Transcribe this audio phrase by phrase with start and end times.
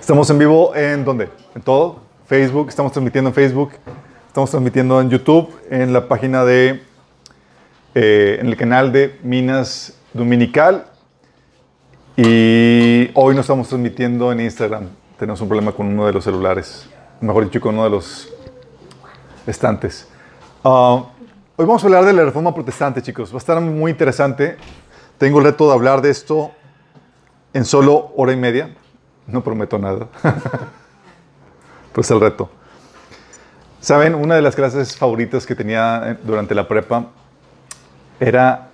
[0.00, 1.28] Estamos en vivo en dónde?
[1.54, 2.00] En todo.
[2.26, 3.72] Facebook, estamos transmitiendo en Facebook,
[4.28, 6.80] estamos transmitiendo en YouTube, en la página de,
[7.94, 10.86] eh, en el canal de Minas Dominical.
[12.16, 14.88] Y hoy no estamos transmitiendo en Instagram.
[15.18, 16.88] Tenemos un problema con uno de los celulares,
[17.20, 18.32] mejor dicho, con uno de los
[19.46, 20.08] estantes.
[20.64, 21.04] Ah,
[21.56, 23.32] hoy vamos a hablar de la reforma protestante, chicos.
[23.32, 24.56] Va a estar muy interesante.
[25.18, 26.50] Tengo el reto de hablar de esto
[27.54, 28.74] en solo hora y media.
[29.26, 30.08] No prometo nada.
[30.22, 32.50] Pero es el reto.
[33.80, 37.06] Saben, una de las clases favoritas que tenía durante la prepa
[38.20, 38.68] era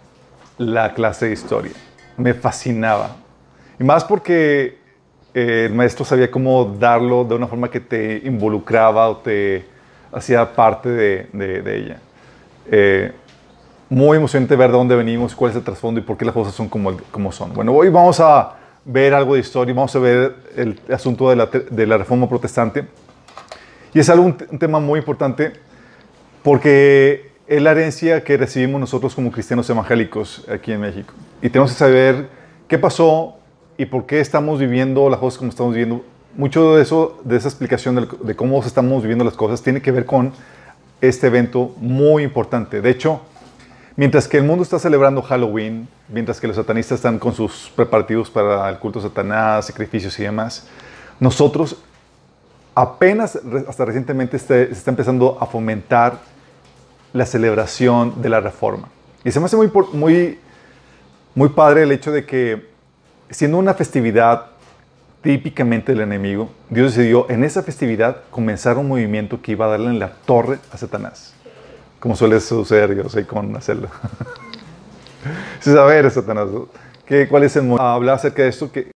[0.58, 1.72] la clase de historia.
[2.16, 3.16] Me fascinaba.
[3.78, 4.78] Y más porque
[5.34, 9.64] eh, el maestro sabía cómo darlo de una forma que te involucraba o te
[10.12, 12.00] hacía parte de, de, ella.
[12.70, 13.12] Eh,
[13.92, 16.54] muy emocionante ver de dónde venimos, cuál es el trasfondo y por qué las cosas
[16.54, 17.52] son como, como son.
[17.52, 18.54] Bueno, hoy vamos a
[18.86, 22.86] ver algo de historia, vamos a ver el asunto de la, reforma protestante.
[23.92, 25.52] Y es algo, un, tema muy importante
[26.42, 31.12] porque es la herencia que recibimos nosotros como cristianos evangélicos aquí en México.
[31.42, 32.28] Y tenemos que saber
[32.68, 33.36] qué pasó
[33.76, 36.02] y por qué estamos viviendo las cosas como estamos viviendo.
[36.34, 39.92] Mucho de eso, de esa explicación de, de cómo estamos viviendo las cosas, tiene que
[39.92, 40.32] ver con
[41.02, 42.80] este evento muy importante.
[42.80, 43.20] De hecho,
[43.94, 48.30] Mientras que el mundo está celebrando Halloween, mientras que los satanistas están con sus preparativos
[48.30, 50.66] para el culto a Satanás, sacrificios y demás,
[51.20, 51.76] nosotros
[52.74, 56.18] apenas, hasta recientemente, se está empezando a fomentar
[57.12, 58.88] la celebración de la reforma.
[59.24, 60.38] Y se me hace muy, muy,
[61.34, 62.70] muy padre el hecho de que,
[63.28, 64.46] siendo una festividad
[65.20, 69.88] típicamente del enemigo, Dios decidió en esa festividad comenzar un movimiento que iba a darle
[69.88, 71.34] en la torre a Satanás
[72.02, 73.88] como suele suceder, yo sé, con hacerlo.
[75.60, 76.48] Sin saber, Satanás,
[77.06, 77.86] ¿qué, ¿cuál es el motivo?
[77.86, 78.90] Hablar acerca de esto que...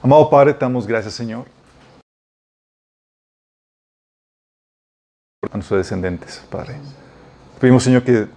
[0.00, 1.46] Amado Padre, te damos gracias, Señor.
[5.50, 6.76] A nuestros descendientes, Padre.
[7.60, 8.28] Pedimos, Señor, que el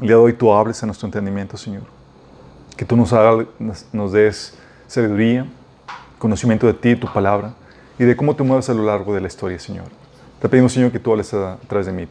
[0.00, 1.84] día de hoy tú hables a nuestro entendimiento, Señor.
[2.76, 3.46] Que tú nos, hagas,
[3.90, 4.52] nos des
[4.86, 5.46] sabiduría,
[6.18, 7.54] conocimiento de ti tu palabra
[7.98, 9.86] y de cómo te mueves a lo largo de la historia, Señor.
[10.40, 12.06] Te pedimos, Señor, que tú hables a través de mí,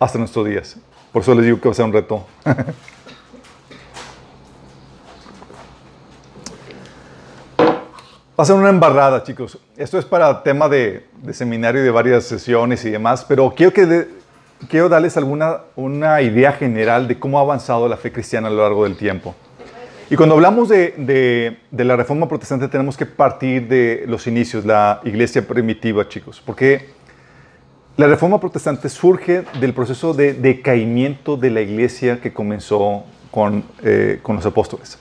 [0.00, 0.76] hasta nuestros días.
[1.12, 2.26] Por eso les digo que va a ser un reto.
[8.36, 9.60] Va a ser una embarrada, chicos.
[9.76, 14.08] Esto es para tema de, seminario y de varias sesiones y demás, pero quiero, que
[14.68, 18.62] quiero darles alguna una idea general de cómo ha avanzado la fe cristiana a lo
[18.62, 19.36] largo del tiempo.
[20.10, 25.46] Y cuando hablamos de, la reforma protestante tenemos que partir de los inicios, la iglesia
[25.46, 26.90] primitiva, chicos, porque
[27.96, 34.18] la reforma protestante surge del proceso de decaimiento de la iglesia que comenzó con, eh,
[34.22, 34.98] con los apóstoles.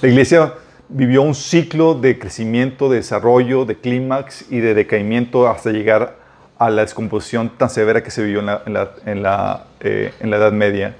[0.00, 0.54] La iglesia
[0.88, 6.16] vivió un ciclo de crecimiento, de desarrollo, de clímax y de decaimiento hasta llegar
[6.56, 10.36] a la descomposición tan severa que se vivió en la, en la, eh, en la
[10.36, 10.94] Edad Media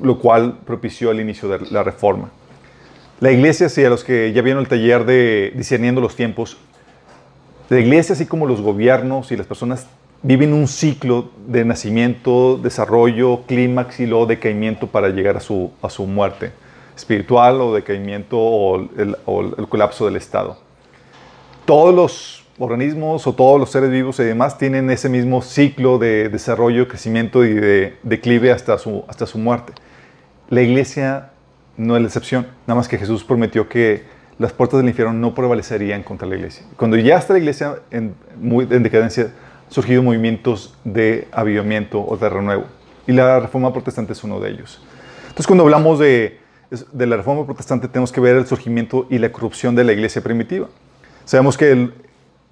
[0.00, 2.30] lo cual propició el inicio de la reforma.
[3.20, 6.58] La iglesia, sí, a los que ya vieron el taller de discerniendo los tiempos,
[7.68, 9.86] la iglesia, así como los gobiernos y las personas,
[10.22, 15.90] viven un ciclo de nacimiento, desarrollo, clímax y luego decaimiento para llegar a su, a
[15.90, 16.52] su muerte
[16.96, 19.16] espiritual o decaimiento o el,
[19.58, 20.58] el colapso del Estado.
[21.64, 26.28] Todos los organismos o todos los seres vivos y demás tienen ese mismo ciclo de
[26.28, 29.72] desarrollo, crecimiento y de declive hasta su, hasta su muerte.
[30.48, 31.30] La iglesia
[31.76, 34.04] no es la excepción, nada más que Jesús prometió que
[34.38, 36.64] las puertas del infierno no prevalecerían contra la iglesia.
[36.76, 39.32] Cuando ya está la iglesia en, muy, en decadencia,
[39.76, 42.64] han movimientos de avivamiento o de renuevo.
[43.06, 44.80] Y la reforma protestante es uno de ellos.
[45.22, 46.38] Entonces, cuando hablamos de,
[46.92, 50.22] de la reforma protestante, tenemos que ver el surgimiento y la corrupción de la iglesia
[50.22, 50.68] primitiva.
[51.24, 51.94] Sabemos que el,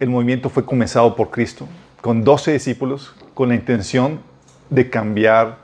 [0.01, 1.69] el movimiento fue comenzado por Cristo,
[2.01, 4.21] con 12 discípulos, con la intención
[4.71, 5.59] de cambiar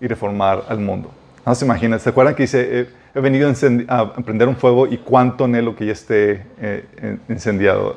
[0.00, 1.10] y reformar al mundo.
[1.48, 3.50] No se imaginan, ¿se acuerdan que dice, he venido
[3.88, 7.96] a prender un fuego y cuánto anhelo que ya esté eh, incendiado?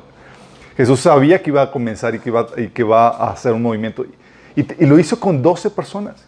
[0.74, 3.60] Jesús sabía que iba a comenzar y que iba, y que iba a hacer un
[3.60, 4.06] movimiento
[4.56, 6.24] y, lo hizo con 12 personas.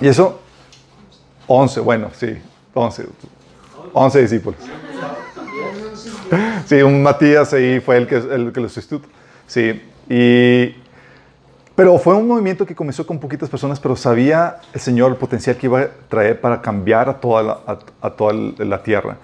[0.00, 0.40] Y eso,
[1.46, 2.36] 11, bueno, sí,
[2.74, 3.06] 11,
[3.92, 4.60] 11 discípulos.
[6.66, 9.08] Sí, un Matías ahí fue el que, el que lo sustituyó.
[9.46, 10.74] Sí, y
[11.78, 15.56] pero fue un movimiento que comenzó con poquitas personas, pero sabía el Señor el potencial
[15.56, 17.62] que iba a traer para cambiar a toda
[18.58, 19.16] la, tierra.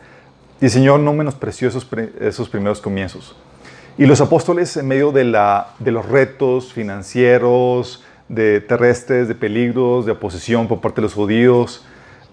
[0.60, 1.84] Y el Señor no menospreció esos,
[2.20, 3.34] esos primeros comienzos.
[3.98, 10.68] Y los apóstoles, en medio de, los retos financieros, de terrestres, de peligros, de oposición
[10.68, 11.84] por parte de los judíos.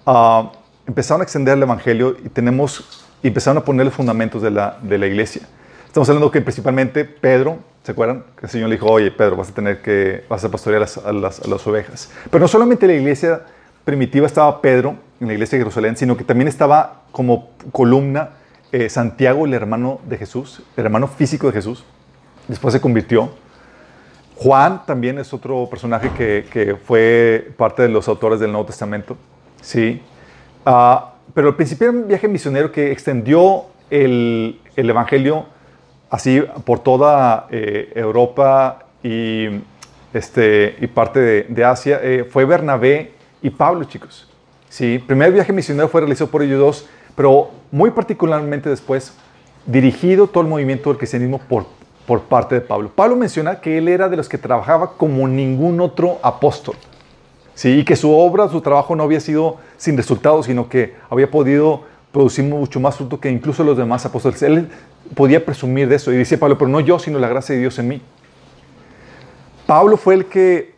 [0.06, 0.52] Ah,
[0.86, 5.42] empezaron a extender el Evangelio y tenemos, empezaron a poner los fundamentos de la iglesia.
[5.88, 8.24] Estamos hablando que principalmente Pedro, ¿se acuerdan?
[8.38, 11.12] Que el Señor le dijo, oye, Pedro, vas a tener que, vas a pastorear a
[11.12, 12.12] las, a las ovejas.
[12.30, 13.42] Pero no solamente la iglesia
[13.84, 18.32] primitiva estaba Pedro en la iglesia de Jerusalén, sino que también estaba como columna
[18.72, 21.84] eh, Santiago, el hermano de Jesús, el hermano físico de Jesús.
[22.48, 23.30] Después se convirtió.
[24.36, 29.18] Juan también es otro personaje que, que fue parte de los autores del Nuevo Testamento.
[29.62, 30.02] Sí.
[30.66, 35.46] Ah, pero el principal viaje misionero que extendió el, el Evangelio
[36.12, 39.48] así por toda eh, Europa y,
[40.14, 44.30] este, y parte de, Asia eh, fue Bernabé y Pablo, chicos.
[44.70, 49.14] Sí, el primer viaje misionero fue realizado por ellos dos, pero muy particularmente después
[49.66, 51.66] dirigido todo el movimiento del cristianismo por,
[52.06, 52.92] por parte de Pablo.
[52.94, 56.76] Pablo menciona que él era de los que trabajaba como ningún otro apóstol.
[57.54, 61.30] Sí, y que su obra, su trabajo no había sido sin resultados, sino que había
[61.30, 64.42] podido producir mucho más fruto que incluso los demás apóstoles.
[64.44, 64.70] Él
[65.16, 67.78] podía presumir de eso y dice Pablo, pero no yo, sino la gracia de Dios
[67.80, 68.02] en mí.
[69.66, 70.76] Pablo fue el que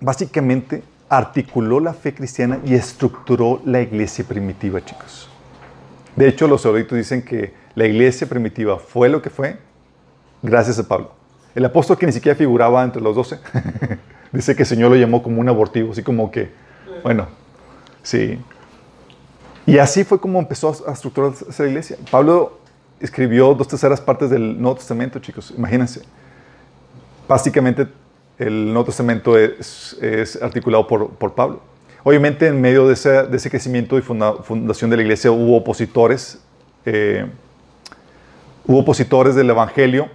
[0.00, 5.28] básicamente articuló la fe cristiana y estructuró la iglesia primitiva, chicos.
[6.16, 9.58] De hecho, los eruditos dicen que la iglesia primitiva fue lo que fue
[10.42, 11.12] gracias a Pablo.
[11.54, 13.38] El apóstol que ni siquiera figuraba entre los doce,
[14.32, 16.50] dice que el Señor lo llamó como un abortivo, así como que,
[17.02, 17.28] bueno,
[18.02, 18.38] sí.
[19.66, 21.96] Y así fue como empezó a estructurar esa iglesia.
[22.10, 22.58] Pablo
[23.00, 26.02] escribió dos terceras partes del Nuevo Testamento, chicos, imagínense.
[27.28, 27.86] Básicamente
[28.38, 29.98] el Nuevo Testamento es,
[30.42, 31.60] articulado por, por, Pablo.
[32.02, 36.40] Obviamente en medio de ese, de ese crecimiento y fundación de la iglesia hubo opositores,
[36.84, 37.26] eh,
[38.66, 40.08] hubo opositores del Evangelio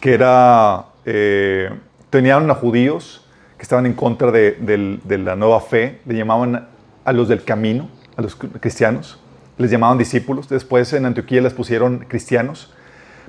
[0.00, 1.70] que era, eh,
[2.10, 3.24] tenían a judíos
[3.56, 6.68] que estaban en contra de, de la nueva fe, le llamaban
[7.04, 9.18] a los del camino, a los cristianos,
[9.58, 12.72] les llamaban discípulos, después en Antioquía les pusieron cristianos,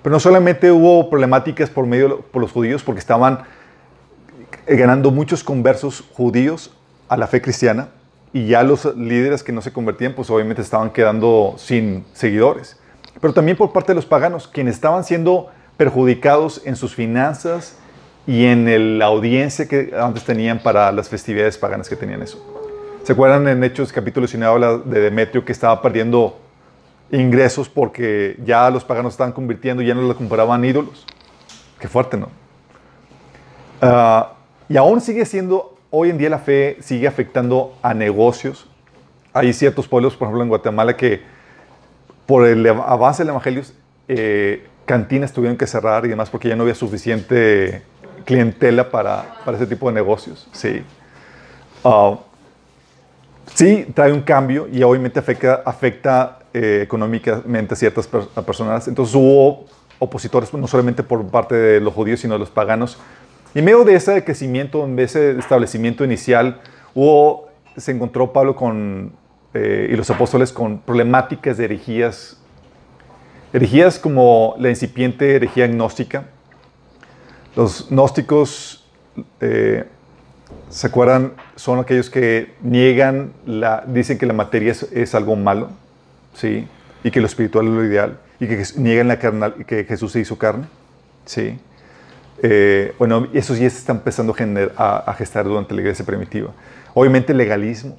[0.02, 3.44] pero no solamente hubo problemáticas por medio por los judíos porque estaban
[4.68, 6.74] ganando muchos conversos judíos
[7.10, 7.90] a la fe cristiana
[8.34, 12.78] y ya los líderes que no se convertían, pues obviamente estaban quedando sin seguidores.
[13.20, 17.78] Pero también por parte de los paganos, quienes estaban siendo perjudicados en sus finanzas
[18.28, 22.57] y en la audiencia que antes tenían para las festividades paganas que tenían eso.
[23.08, 26.38] ¿Se acuerdan en Hechos capítulo 19 habla de Demetrio que estaba perdiendo
[27.10, 31.06] ingresos porque ya los paganos estaban convirtiendo y ya no le compraban ídolos?
[31.80, 32.28] Qué fuerte, ¿no?
[33.82, 34.26] Uh,
[34.68, 38.70] y aún sigue siendo, hoy en día la fe sigue afectando a negocios.
[39.32, 41.22] Hay ciertos pueblos, por ejemplo en Guatemala, que
[42.26, 43.64] por el avance del Evangelio,
[44.10, 47.84] eh, cantinas tuvieron que cerrar y demás porque ya no había suficiente
[48.26, 50.50] clientela para, para ese tipo de negocios.
[50.52, 50.84] Sí.
[51.84, 52.18] Uh,
[53.54, 58.88] sí, trae un cambio y obviamente afecta, eh, económicamente a ciertas personas.
[58.88, 59.66] Entonces hubo
[60.00, 62.98] opositores no solamente por parte de los judíos, sino de los paganos,
[63.54, 66.62] y en medio de ese crecimiento, de ese establecimiento inicial,
[66.94, 69.14] hubo, se encontró Pablo con,
[69.54, 72.38] eh, y los apóstoles con problemáticas de herejías,
[73.54, 76.26] herejías como la incipiente herejía gnóstica.
[77.56, 78.86] Los gnósticos,
[79.42, 79.86] eh,
[80.70, 81.34] ¿se acuerdan?
[81.56, 85.70] Son aquellos que niegan, la, dicen que la materia es, algo malo,
[86.34, 86.68] ¿sí?
[87.04, 90.20] Y que lo espiritual es lo ideal, y que niegan la carnal, que Jesús se
[90.20, 90.66] hizo carne,
[91.26, 91.60] ¿sí?
[92.44, 94.36] Eh, bueno, eso ya se está empezando
[94.78, 96.52] a, gestar durante la iglesia primitiva.
[96.94, 97.98] Obviamente legalismo,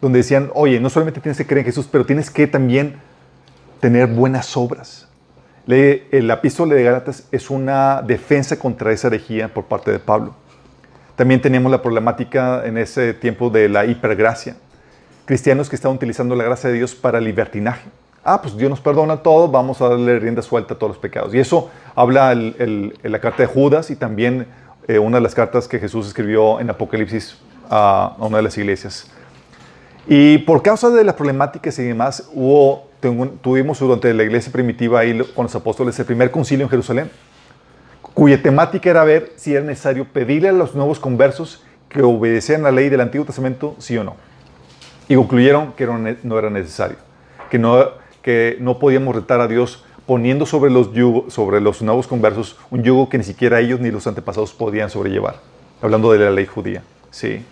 [0.00, 2.96] donde decían, oye, no solamente tienes que creer en Jesús, pero tienes que también
[3.80, 5.08] tener buenas obras.
[5.66, 10.34] El epístola de Gálatas es una defensa contra esa herejía por parte de Pablo.
[11.18, 14.56] También teníamos la problemática en ese tiempo de la hipergracia.
[15.26, 17.90] Cristianos que estaban utilizando la gracia de Dios para libertinaje
[18.28, 21.34] ah, pues Dios nos perdona todo, vamos a darle rienda suelta a todos los pecados.
[21.34, 24.46] Y eso habla en la carta de Judas y también
[24.86, 27.38] eh, una de las cartas que Jesús escribió en Apocalipsis
[27.70, 29.10] a, una de las iglesias.
[30.06, 32.88] Y por causa de las problemáticas y demás, hubo,
[33.42, 37.10] tuvimos durante la iglesia primitiva ahí con los apóstoles el primer concilio en Jerusalén,
[38.18, 42.72] cuya temática era ver si era necesario pedirle a los nuevos conversos que obedecieran la
[42.72, 44.16] ley del Antiguo Testamento, sí o no.
[45.08, 46.96] Y concluyeron que no era necesario,
[47.48, 47.86] que no
[48.22, 50.90] que no podíamos retar a Dios poniendo sobre los,
[51.32, 55.36] sobre los nuevos conversos un yugo que ni siquiera ellos ni los antepasados podían sobrellevar.
[55.80, 56.82] Hablando de la ley judía.
[57.10, 57.44] Sí.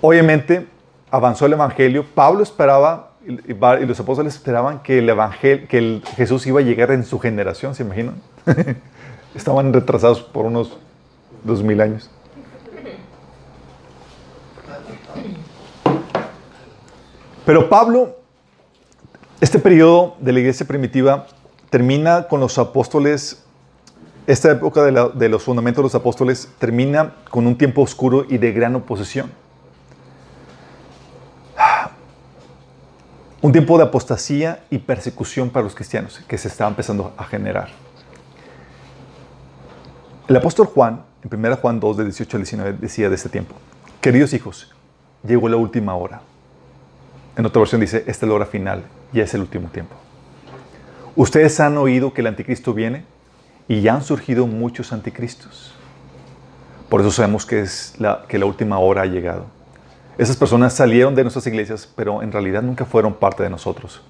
[0.00, 0.68] Obviamente,
[1.10, 2.06] avanzó el Evangelio.
[2.14, 7.04] Pablo esperaba, y los apóstoles esperaban que el Evangelio, que Jesús iba a llegar en
[7.04, 8.16] su generación, ¿se imaginan?
[9.34, 10.78] Estaban retrasados por unos
[11.44, 12.10] dos mil años.
[17.44, 18.16] Pero Pablo,
[19.40, 21.26] este periodo de la iglesia primitiva
[21.68, 23.44] termina con los apóstoles,
[24.26, 28.52] esta época de los fundamentos de los apóstoles termina con un tiempo oscuro y de
[28.52, 29.30] gran oposición.
[33.42, 37.70] Un tiempo de apostasía y persecución para los cristianos que se estaba empezando a generar.
[40.28, 43.54] El apóstol Juan, en 1 Juan 2, de 18 al 19, decía de este tiempo,
[44.02, 44.74] queridos hijos,
[45.26, 46.20] llegó la última hora.
[47.34, 49.94] En otra versión dice, esta es la hora final, ya es el último tiempo.
[51.16, 53.04] Ustedes han oído que el anticristo viene
[53.68, 55.72] y ya han surgido muchos anticristos.
[56.90, 57.94] Por eso sabemos que, es
[58.28, 59.46] que la última hora ha llegado.
[60.20, 64.02] Esas personas salieron de nuestras iglesias, pero en realidad nunca fueron parte de nosotros.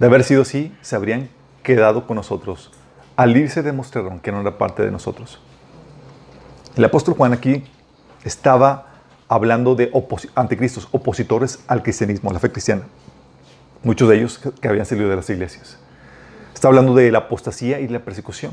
[0.00, 1.28] De haber sido así, se habrían
[1.62, 2.72] quedado con nosotros.
[3.14, 5.38] Al irse demostraron que no era parte de nosotros.
[6.74, 7.62] El apóstol Juan aquí
[8.24, 8.88] estaba
[9.28, 9.92] hablando de
[10.34, 12.82] anticristos, opositores al cristianismo, a la fe cristiana.
[13.84, 15.78] Muchos de ellos que habían salido de las iglesias.
[16.54, 18.52] Está hablando de la apostasía y la persecución.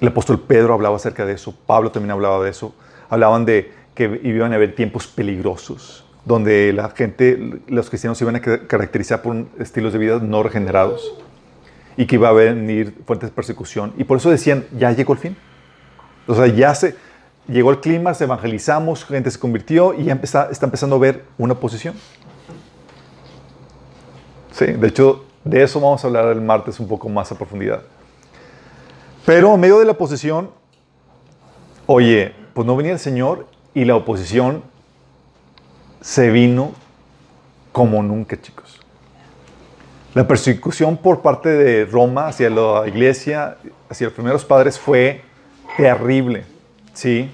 [0.00, 2.74] El apóstol Pedro hablaba acerca de eso, Pablo también hablaba de eso.
[3.08, 8.36] Hablaban de que iban a haber tiempos peligrosos, donde la gente, los cristianos se iban
[8.36, 11.14] a ca- caracterizar por estilos de vida no regenerados
[11.96, 13.92] y que iba a venir fuentes de persecución.
[13.98, 15.36] Y por eso decían, ya llegó el fin.
[16.26, 16.94] O sea, ya se
[17.48, 21.24] llegó el clima, se evangelizamos, gente se convirtió y ya empeza- está empezando a ver
[21.36, 21.94] una oposición.
[24.52, 27.82] Sí, de hecho, de eso vamos a hablar el martes un poco más a profundidad.
[29.26, 30.50] Pero en medio de la oposición,
[31.86, 34.62] oye, pues no venía el Señor y la oposición
[36.00, 36.72] se vino
[37.72, 38.80] como nunca, chicos.
[40.14, 43.56] La persecución por parte de Roma hacia la iglesia,
[43.88, 45.22] hacia los primeros padres, fue
[45.76, 46.44] terrible,
[46.92, 47.30] ¿sí?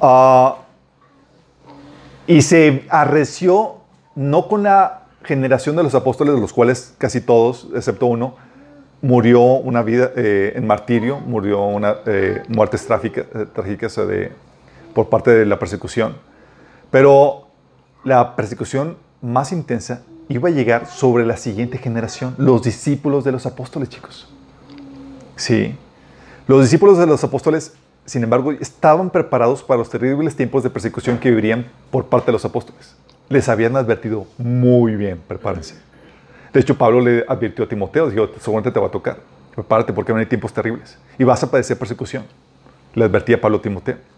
[0.00, 0.56] Ah,
[2.26, 3.76] y se arreció
[4.16, 8.34] no con la generación de los apóstoles, de los cuales casi todos, excepto uno,
[9.00, 14.32] murió una vida eh, en martirio, murió una eh, muertes eh, trágicas de-
[14.98, 16.16] por parte de la persecución.
[16.90, 17.46] Pero
[18.02, 23.46] la persecución más intensa iba a llegar sobre la siguiente generación, los discípulos de los
[23.46, 24.28] apóstoles, chicos.
[25.36, 25.76] Sí.
[26.48, 27.74] Los discípulos de los apóstoles,
[28.06, 32.32] sin embargo, estaban preparados para los terribles tiempos de persecución que vivirían por parte de
[32.32, 32.96] los apóstoles.
[33.28, 35.76] Les habían advertido muy bien, prepárense.
[36.52, 39.18] De hecho, Pablo le advirtió a Timoteo, dijo, seguramente te va a tocar.
[39.54, 42.24] Prepárate porque van a haber tiempos terribles y vas a padecer persecución.
[42.94, 44.17] Le advertía Pablo a Timoteo.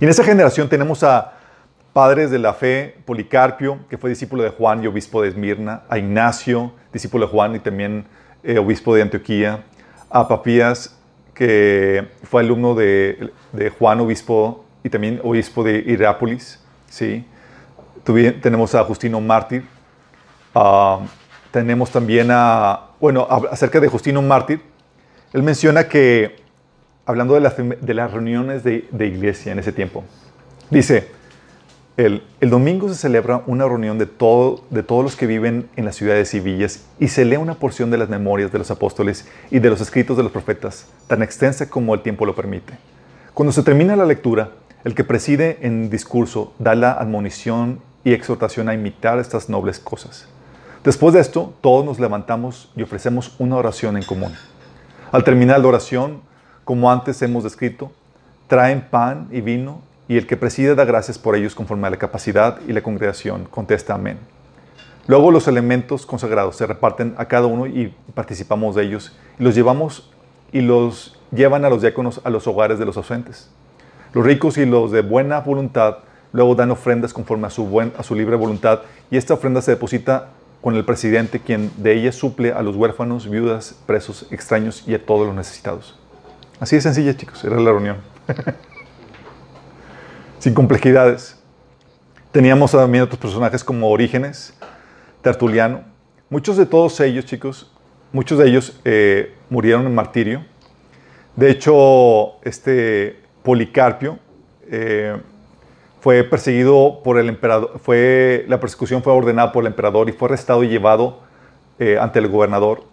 [0.00, 1.32] Y en esa generación tenemos a
[1.94, 5.96] padres de la fe, Policarpio, que fue discípulo de Juan y obispo de Esmirna, a
[5.96, 8.04] Ignacio, discípulo de Juan y también
[8.42, 9.64] eh, obispo de Antioquía,
[10.10, 10.94] a Papías,
[11.32, 13.32] que fue alumno de,
[13.78, 16.60] Juan, obispo y también obispo de Irápolis,
[16.90, 17.24] ¿sí?
[18.04, 19.64] Tenemos a Justino Mártir,
[21.50, 24.60] tenemos también a, bueno, acerca de Justino Mártir,
[25.32, 26.36] él menciona que,
[27.06, 30.04] hablando de, las de las reuniones de, de iglesia en ese tiempo,
[30.70, 31.08] dice,
[31.96, 35.86] el, el domingo se celebra una reunión de, todo, de todos los que viven en
[35.86, 39.26] las ciudades y villas y se lee una porción de las memorias de los apóstoles
[39.50, 42.74] y de los escritos de los profetas, tan extensa como el tiempo lo permite.
[43.32, 44.50] Cuando se termina la lectura,
[44.84, 50.28] el que preside en discurso da la admonición y exhortación a imitar estas nobles cosas.
[50.84, 54.32] Después de esto, todos nos levantamos y ofrecemos una oración en común.
[55.10, 56.20] Al terminar la oración,
[56.66, 57.92] como antes hemos descrito,
[58.48, 61.96] traen pan y vino y el que preside da gracias por ellos conforme a la
[61.96, 64.18] capacidad y la congregación contesta amén.
[65.06, 69.54] Luego los elementos consagrados se reparten a cada uno y participamos de ellos y los
[69.54, 70.10] llevamos
[70.50, 73.48] y los llevan a los diáconos a los hogares de los ausentes.
[74.12, 75.98] Los ricos y los de buena voluntad
[76.32, 79.70] luego dan ofrendas conforme a su, buen, a su libre voluntad y esta ofrenda se
[79.70, 80.30] deposita
[80.60, 85.06] con el presidente, quien de ella suple a los huérfanos, viudas, presos, extraños y a
[85.06, 85.96] todos los necesitados.
[86.58, 87.98] Así de sencilla, chicos, era la reunión.
[90.38, 91.38] Sin complejidades.
[92.32, 94.54] Teníamos también otros personajes como Orígenes,
[95.22, 95.82] Tertuliano.
[96.30, 97.72] Muchos de todos ellos, chicos,
[98.12, 100.44] muchos de ellos eh, murieron en martirio.
[101.34, 104.18] De hecho, este Policarpio
[104.70, 105.20] eh,
[106.00, 110.28] fue perseguido por el emperador, fue, la persecución fue ordenada por el emperador y fue
[110.28, 111.20] arrestado y llevado
[111.78, 112.84] eh, ante el gobernador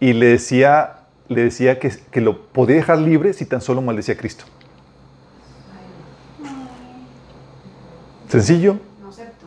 [0.00, 4.14] y le decía, le decía que, que lo podía dejar libre si tan solo maldecía
[4.14, 4.44] a Cristo.
[8.28, 8.78] Sencillo.
[9.00, 9.46] No acepto.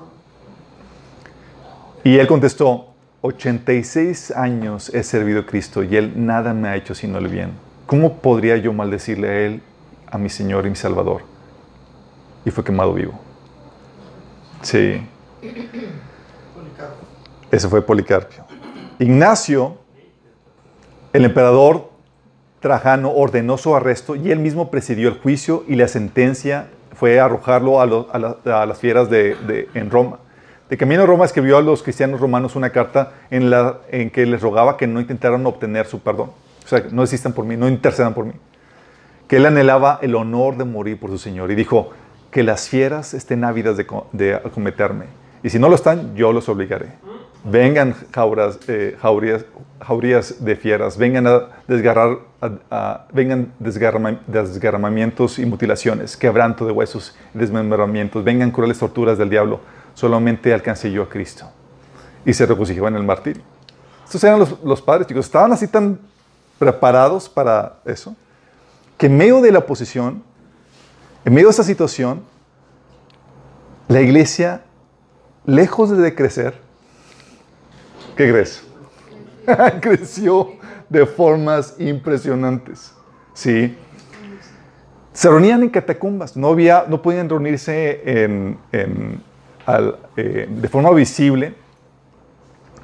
[2.03, 6.96] Y él contestó, 86 años he servido a Cristo y él nada me ha hecho
[6.96, 7.51] sino el bien.
[7.86, 9.62] ¿Cómo podría yo maldecirle a él
[10.10, 11.22] a mi Señor y mi Salvador.
[12.46, 13.13] Y fue quemado vivo.
[14.62, 15.01] Sí.
[17.51, 18.46] Ese fue Policarpio.
[19.00, 19.77] Ignacio,
[21.18, 21.90] el emperador
[22.60, 27.80] Trajano, ordenó su arresto y él mismo presidió el juicio y la sentencia fue arrojarlo
[27.82, 30.20] a, las fieras de, en Roma.
[30.70, 34.26] De camino a Roma escribió a los cristianos romanos una carta en, la, en que
[34.26, 36.32] les rogaba que no intentaran obtener su perdón.
[36.66, 38.34] O sea, no existan por mí, no intercedan por mí.
[39.28, 41.52] Que él anhelaba el honor de morir por su Señor.
[41.52, 41.92] Y dijo,
[42.30, 45.06] que las fieras estén ávidas de, de acometerme.
[45.42, 46.94] Y si no lo están, yo los obligaré.
[47.44, 49.46] Vengan jauras, eh, jaurías,
[50.39, 52.19] de fieras, vengan a desgarrar,
[53.13, 59.62] vengan desgarramientos y mutilaciones, quebranto de huesos y desmembramientos, vengan crueles torturas del diablo,
[59.93, 61.50] solamente alcancé yo a Cristo.
[62.25, 63.43] Y se regocijó en el martirio.
[64.03, 66.00] Estos eran los, los padres, chicos, estaban así tan
[66.60, 68.15] preparados para eso,
[68.98, 70.24] que en medio de la oposición,
[71.24, 72.24] en medio de esta situación,
[73.88, 74.63] la iglesia,
[75.46, 76.60] lejos de crecer,
[78.15, 78.67] ¿qué crees?
[79.82, 80.54] Creció
[80.89, 82.94] de formas impresionantes.
[83.34, 83.75] Sí.
[85.13, 88.56] Se reunían en catacumbas, no, había, no podían reunirse eh,
[90.48, 91.56] de forma visible,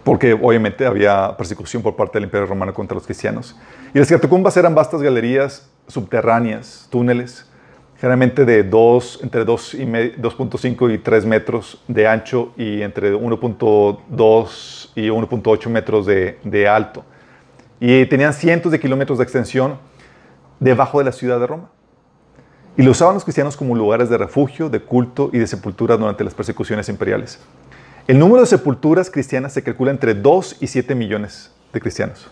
[0.03, 3.55] porque obviamente había persecución por parte del Imperio Romano contra los cristianos.
[3.93, 7.45] Y las catacumbas eran vastas galerías subterráneas, túneles,
[8.03, 15.69] generalmente de 2, entre 2.5 y 3 metros de ancho y entre 1.2 y 1.8
[15.69, 17.05] metros de, de, alto.
[17.79, 19.77] Y tenían cientos de kilómetros de extensión
[20.59, 21.69] debajo de la ciudad de Roma.
[22.75, 26.25] Y lo usaban los cristianos como lugares de refugio, de culto y de sepultura durante
[26.25, 27.39] las persecuciones imperiales.
[28.05, 32.29] El número de sepulturas cristianas se calcula entre 2 y 7 millones de cristianos.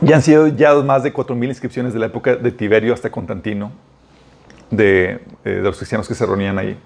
[0.00, 3.72] Ya han sido ya más de 4.000 inscripciones de la época de Tiberio hasta Constantino,
[4.70, 6.78] de, eh, de los cristianos que se reunían ahí.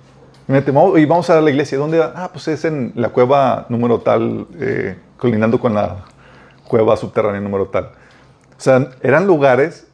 [0.96, 1.76] Y vamos a la iglesia.
[1.76, 2.02] ¿Dónde?
[2.02, 6.04] Ah, pues es en la cueva número tal, eh, colinando con la
[6.66, 7.84] cueva subterránea número tal.
[8.56, 9.86] O sea, eran lugares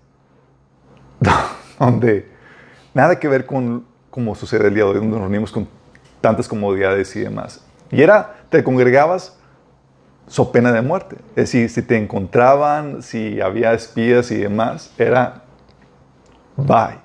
[1.78, 2.30] donde
[2.94, 5.66] nada que ver con como sucede el día de hoy, donde nos reunimos con
[6.20, 7.64] tantas comodidades y demás.
[7.90, 9.36] Y era, te congregabas
[10.26, 11.16] so pena de muerte.
[11.30, 15.44] Es decir, si te encontraban, si había espías y demás, era
[16.56, 16.98] bye.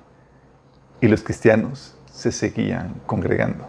[1.00, 3.66] Y los cristianos se seguían congregando.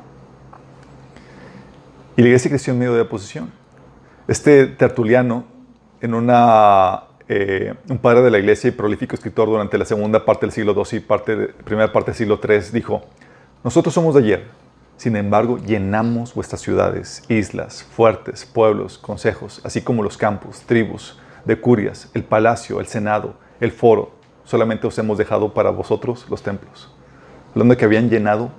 [2.17, 3.51] Y la iglesia creció en medio de oposición.
[4.27, 5.45] Este tertuliano,
[6.01, 10.45] en una, eh, un padre de la iglesia y prolífico escritor durante la segunda parte
[10.45, 13.01] del siglo II y parte primera parte del siglo III, dijo,
[13.63, 14.47] nosotros somos de ayer,
[15.01, 21.59] sin embargo, llenamos vuestras ciudades, islas, fuertes, pueblos, consejos, así como los campos, tribus, de
[21.59, 24.11] curias, el palacio, el senado, el foro.
[24.43, 26.93] Solamente os hemos dejado para vosotros los templos.
[27.49, 28.51] Hablando de que habían llenado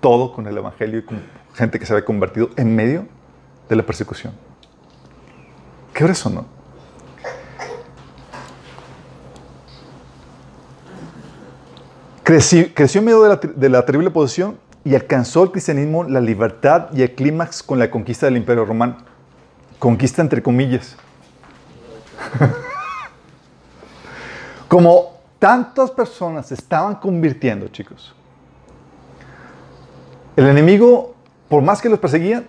[0.00, 1.20] todo con el Evangelio y con
[1.52, 3.06] gente que se había convertido en medio
[3.68, 4.32] de la persecución.
[5.92, 6.46] ¿Qué hora no?
[12.24, 16.88] creció en medio de la, de la terrible posición y alcanzó el cristianismo la libertad
[16.92, 18.96] y el clímax con la conquista del Imperio Romano.
[19.78, 20.96] Conquista entre comillas.
[24.68, 28.14] Como tantas personas se estaban convirtiendo, chicos.
[30.34, 31.14] El enemigo,
[31.48, 32.46] por más que los perseguían,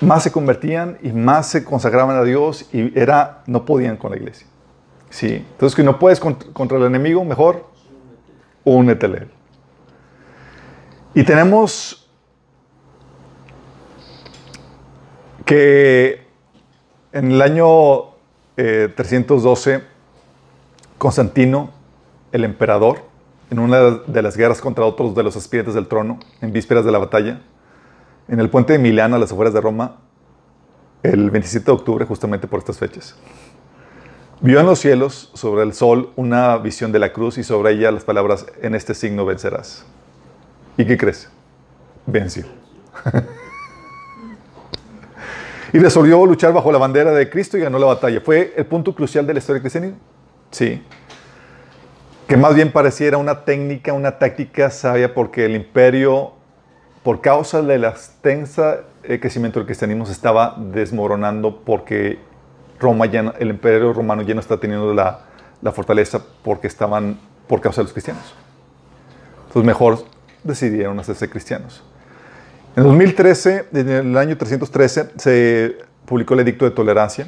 [0.00, 4.16] más se convertían y más se consagraban a Dios y era, no podían con la
[4.16, 4.46] iglesia.
[5.10, 5.34] Sí.
[5.34, 7.66] Entonces, que no puedes contra el enemigo, mejor
[8.64, 9.30] únete a él.
[11.18, 12.08] Y tenemos
[15.44, 16.24] que
[17.10, 18.10] en el año
[18.54, 19.82] 312, eh,
[20.96, 21.72] Constantino,
[22.30, 23.00] el emperador,
[23.50, 26.92] en una de las guerras contra otros de los aspirantes del trono, en vísperas de
[26.92, 27.42] la batalla,
[28.28, 29.96] en el puente de Milán, a las afueras de Roma,
[31.02, 33.16] el 27 de octubre, justamente por estas fechas,
[34.40, 37.90] vio en los cielos, sobre el sol, una visión de la cruz y sobre ella
[37.90, 39.84] las palabras, en este signo vencerás.
[40.78, 41.28] ¿Y qué crees?
[42.06, 42.46] Venció.
[45.72, 48.20] y resolvió luchar bajo la bandera de Cristo y ganó la batalla.
[48.20, 49.98] Fue el punto crucial de la historia cristianismo.
[50.52, 50.80] Sí.
[52.28, 56.34] Que más bien pareciera una técnica, una táctica sabia, porque el imperio,
[57.02, 62.20] por causa de la extensa eh, crecimiento del cristianismo, se estaba desmoronando porque
[62.78, 65.22] Roma ya el imperio romano ya no está teniendo la,
[65.60, 68.32] la fortaleza porque estaban por causa de los cristianos.
[69.48, 71.82] Entonces mejor decidieron hacerse cristianos.
[72.76, 77.26] En 2013, en el año 313, se publicó el Edicto de Tolerancia,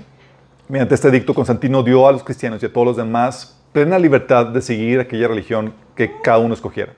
[0.69, 4.47] mediante este edicto, Constantino dio a los cristianos y a todos los demás plena libertad
[4.47, 6.93] de seguir aquella religión que cada uno escogiera.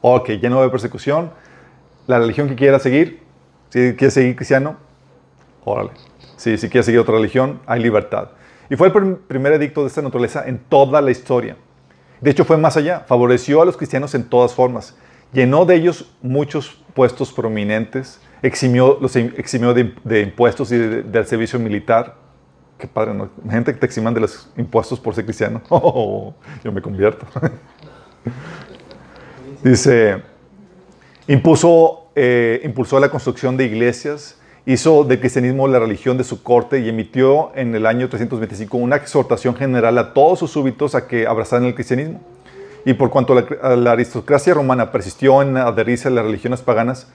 [0.00, 1.30] Ok, ya no hay persecución,
[2.06, 3.22] la religión que quiera seguir,
[3.70, 4.76] si quiere seguir cristiano,
[5.64, 5.90] órale.
[6.36, 8.30] Si, si quiere seguir otra religión, hay libertad.
[8.70, 11.56] Y fue el primer edicto de esta naturaleza en toda la historia.
[12.20, 13.00] De hecho, fue más allá.
[13.00, 14.96] Favoreció a los cristianos en todas formas.
[15.32, 18.20] Llenó de ellos muchos puestos prominentes.
[18.42, 22.16] Eximió, los eximió de, impuestos y del servicio militar.
[22.78, 23.30] Qué padre, ¿no?
[23.50, 25.60] Gente que te eximan de los impuestos por ser cristiano.
[25.70, 27.26] Oh, yo me convierto.
[29.62, 30.22] Dice,
[31.26, 34.38] impuso, eh, impulsó la construcción de iglesias
[34.68, 38.96] hizo del cristianismo la religión de su corte y emitió en el año 325 una
[38.96, 42.20] exhortación general a todos sus súbitos a que abrazaran el cristianismo.
[42.88, 47.06] Y por cuanto la, aristocracia romana persistió en adherirse a las religiones paganas,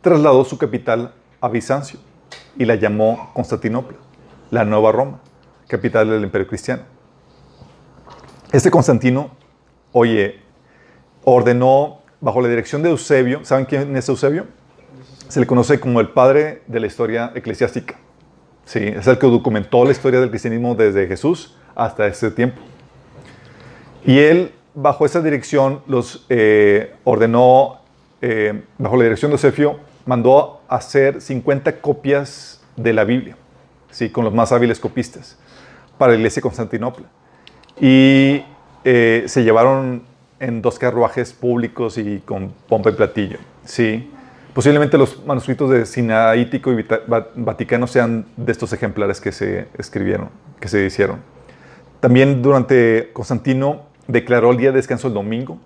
[0.00, 2.00] trasladó su capital a Bizancio
[2.56, 3.96] y la llamó Constantinopla,
[4.50, 5.20] la nueva Roma,
[5.68, 6.82] capital del imperio cristiano.
[8.50, 9.30] Este Constantino,
[9.92, 10.40] oye,
[11.22, 14.48] ordenó bajo la dirección de Eusebio, ¿saben quién es Eusebio?
[15.28, 17.94] se le conoce como el padre de la historia eclesiástica.
[18.64, 22.60] Sí, es el que documentó la historia del cristianismo desde Jesús hasta ese tiempo.
[24.04, 27.80] Y él, bajo esa dirección, los eh, ordenó,
[28.20, 33.36] eh, bajo la dirección de Eusebio, mandó hacer 50 copias de la Biblia,
[33.90, 34.10] ¿sí?
[34.10, 35.38] con los más hábiles copistas,
[35.98, 37.06] para la iglesia de Constantinopla.
[37.80, 38.44] Y
[38.84, 40.02] eh, se llevaron
[40.40, 43.38] en dos carruajes públicos y con pompa y platillo.
[43.64, 44.10] ¿sí?
[44.52, 46.86] Posiblemente los manuscritos de Sinaítico y
[47.36, 50.28] Vaticano sean de estos ejemplares que se escribieron,
[50.60, 51.20] que se hicieron.
[52.00, 55.58] También durante Constantino declaró el día de descanso el domingo,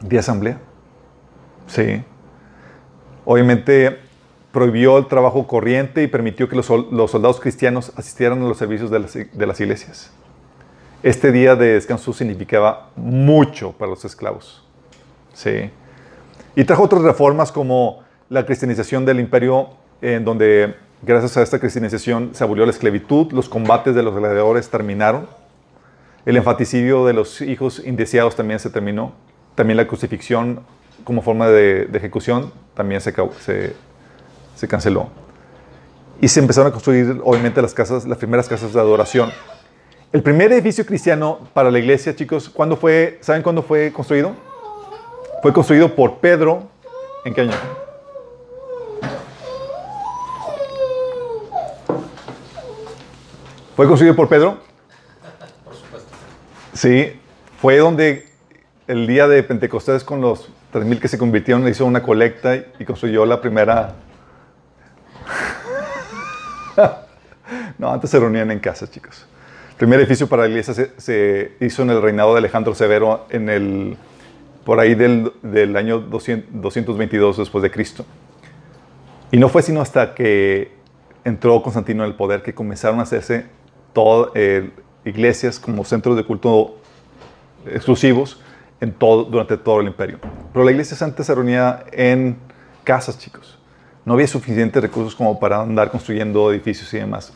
[0.00, 0.58] día de asamblea.
[1.66, 2.02] Sí.
[3.24, 3.98] Obviamente
[4.52, 8.98] prohibió el trabajo corriente y permitió que los, soldados cristianos asistieran a los servicios de
[8.98, 10.10] las, de las iglesias.
[11.02, 14.66] Este día de descanso significaba mucho para los esclavos.
[15.32, 15.70] Sí.
[16.56, 19.70] Y trajo otras reformas como la cristianización del imperio,
[20.02, 24.68] en donde gracias a esta cristianización se abolió la esclavitud, los combates de los gladiadores
[24.68, 25.26] terminaron,
[26.26, 29.12] el enfanticidio de los hijos indeseados también se terminó,
[29.54, 30.60] también la crucifixión
[31.04, 33.74] como forma de, ejecución también se, se,
[34.54, 35.08] se, canceló.
[36.20, 39.30] Y se empezaron a construir, obviamente, las, casas, las primeras casas de adoración.
[40.12, 44.34] El primer edificio cristiano para la iglesia, chicos, ¿cuándo fue, ¿saben cuándo fue construido?
[45.40, 46.68] Fue construido por Pedro,
[47.24, 47.52] ¿en qué año?
[53.74, 54.69] ¿Fue construido por Pedro?
[56.72, 57.12] Sí,
[57.60, 58.26] fue donde
[58.86, 63.26] el día de Pentecostés con los 3.000 que se convirtieron hizo una colecta y construyó
[63.26, 63.94] la primera...
[67.78, 69.26] no, antes se reunían en casa, chicos.
[69.70, 73.48] El primer edificio para la iglesia se, hizo en el reinado de Alejandro Severo en
[73.48, 73.96] el,
[74.64, 78.04] por ahí del, del año 222 después de Cristo.
[79.32, 80.72] Y no fue sino hasta que
[81.24, 83.46] entró Constantino en el poder que comenzaron a hacerse
[83.92, 84.70] todas eh,
[85.04, 86.76] iglesias como centros de culto
[87.66, 88.40] exclusivos
[88.80, 90.18] en todo, durante todo el imperio.
[90.52, 92.38] Pero la iglesia antes se reunía en
[92.84, 93.58] casas, chicos.
[94.04, 97.32] No había suficientes recursos como para andar construyendo edificios y demás.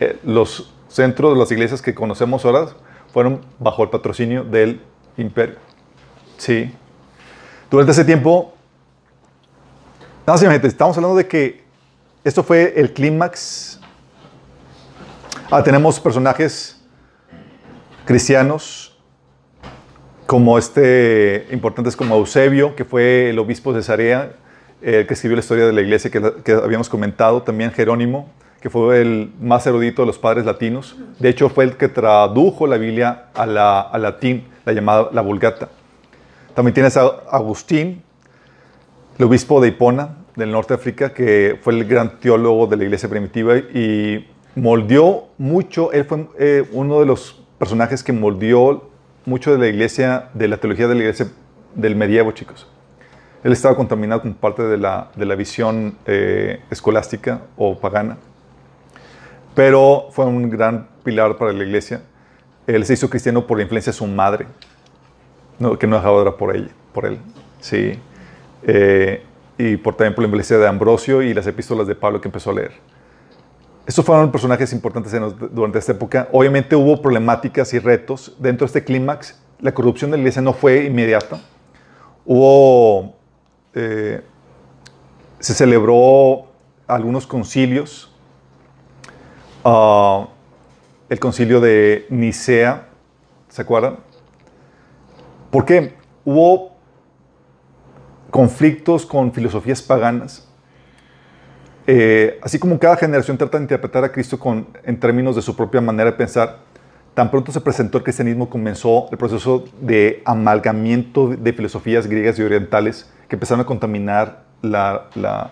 [0.00, 2.68] Eh, los centros de las iglesias que conocemos ahora
[3.12, 4.80] fueron bajo el patrocinio del
[5.16, 5.56] imperio.
[6.36, 6.72] Sí.
[7.70, 8.54] Durante ese tiempo,
[10.62, 11.64] estamos hablando de que
[12.22, 13.80] esto fue el clímax
[15.50, 16.76] Ah, tenemos personajes
[18.04, 18.96] cristianos
[20.26, 24.32] como este, importantes como Eusebio, que fue el obispo de Cesarea,
[24.82, 29.00] el que escribió la historia de la iglesia que, habíamos comentado, también Jerónimo, que fue
[29.00, 30.96] el más erudito de los padres latinos.
[31.18, 35.68] De hecho, fue el que tradujo la Biblia a la, latín, la llamada la Vulgata.
[36.54, 38.02] También tienes a Agustín,
[39.18, 42.84] el obispo de Hipona, del norte de África, que fue el gran teólogo de la
[42.84, 48.90] iglesia primitiva y moldeó mucho, él fue eh, uno de los personajes que moldeó
[49.26, 51.28] mucho de la iglesia, de la teología de la iglesia
[51.74, 52.68] del medievo, chicos.
[53.42, 58.16] Él estaba contaminado con parte de la, de la visión eh, escolástica o pagana,
[59.54, 62.02] pero fue un gran pilar para la iglesia.
[62.66, 64.46] Él se hizo cristiano por la influencia de su madre,
[65.78, 67.18] que no dejaba de orar por, ella, por él.
[67.60, 67.98] Sí.
[68.62, 69.22] Eh,
[69.58, 72.50] y por, también por la influencia de Ambrosio y las epístolas de Pablo que empezó
[72.50, 72.72] a leer.
[73.86, 75.12] Estos fueron personajes importantes
[75.52, 76.28] durante esta época.
[76.32, 78.34] Obviamente hubo problemáticas y retos.
[78.38, 81.40] Dentro de este clímax, la corrupción de la iglesia no fue inmediata.
[82.24, 83.14] Hubo,
[83.74, 84.22] eh,
[85.38, 86.46] se celebró
[86.86, 88.10] algunos concilios.
[89.64, 90.28] Ah,
[91.10, 92.88] el concilio de Nicea,
[93.48, 93.98] ¿se acuerdan?
[95.50, 95.94] ¿Por qué?
[96.24, 96.72] Hubo
[98.30, 100.43] conflictos con filosofías paganas.
[101.86, 105.54] Eh, así como cada generación trata de interpretar a Cristo con, en términos de su
[105.54, 106.58] propia manera de pensar,
[107.12, 112.42] tan pronto se presentó el cristianismo, comenzó el proceso de amalgamiento de filosofías griegas y
[112.42, 115.50] orientales que empezaron a contaminar la, la,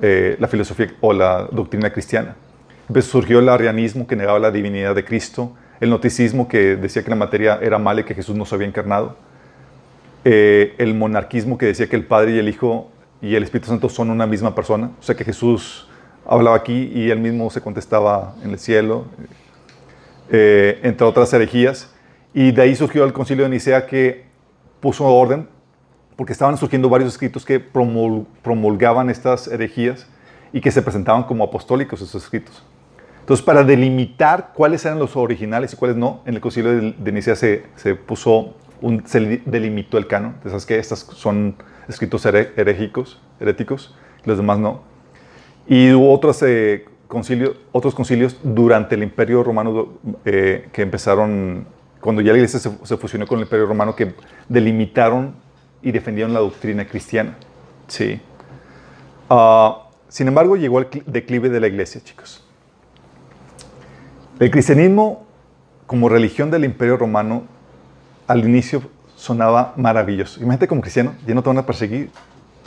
[0.00, 2.36] eh, la filosofía o la doctrina cristiana.
[2.88, 7.10] Entonces surgió el arianismo que negaba la divinidad de Cristo, el noticismo que decía que
[7.10, 9.16] la materia era mala y que Jesús no se había encarnado,
[10.24, 13.88] eh, el monarquismo que decía que el Padre y el Hijo y el Espíritu Santo
[13.88, 15.88] son una misma persona, o sea que Jesús
[16.26, 19.06] hablaba aquí y él mismo se contestaba en el cielo,
[20.30, 21.90] eh, entre otras herejías.
[22.32, 24.24] Y de ahí surgió el concilio de Nicea que
[24.80, 25.48] puso orden,
[26.16, 30.06] porque estaban surgiendo varios escritos que promulgaban estas herejías
[30.52, 32.64] y que se presentaban como apostólicos esos escritos.
[33.20, 37.34] Entonces, para delimitar cuáles eran los originales y cuáles no, en el concilio de, Nicea
[37.36, 40.36] se, puso un, se delimitó el canon.
[40.44, 41.56] Sabes que estas son
[41.88, 43.20] escritos heréticos,
[44.24, 44.82] los demás no.
[45.66, 49.88] Y hubo otros, eh, concilios, otros concilios durante el Imperio Romano
[50.24, 51.66] eh, que empezaron,
[52.00, 54.14] cuando ya la iglesia se, fusionó con el Imperio Romano, que
[54.48, 55.34] delimitaron
[55.82, 57.36] y defendieron la doctrina cristiana.
[57.86, 58.20] Sí.
[59.30, 62.44] Ah, sin embargo, llegó el declive de la iglesia, chicos.
[64.38, 65.26] El cristianismo,
[65.86, 67.44] como religión del Imperio Romano,
[68.26, 68.82] al inicio
[69.24, 70.38] sonaba maravilloso.
[70.40, 72.10] Imagínate como cristiano, ya no te van a perseguir.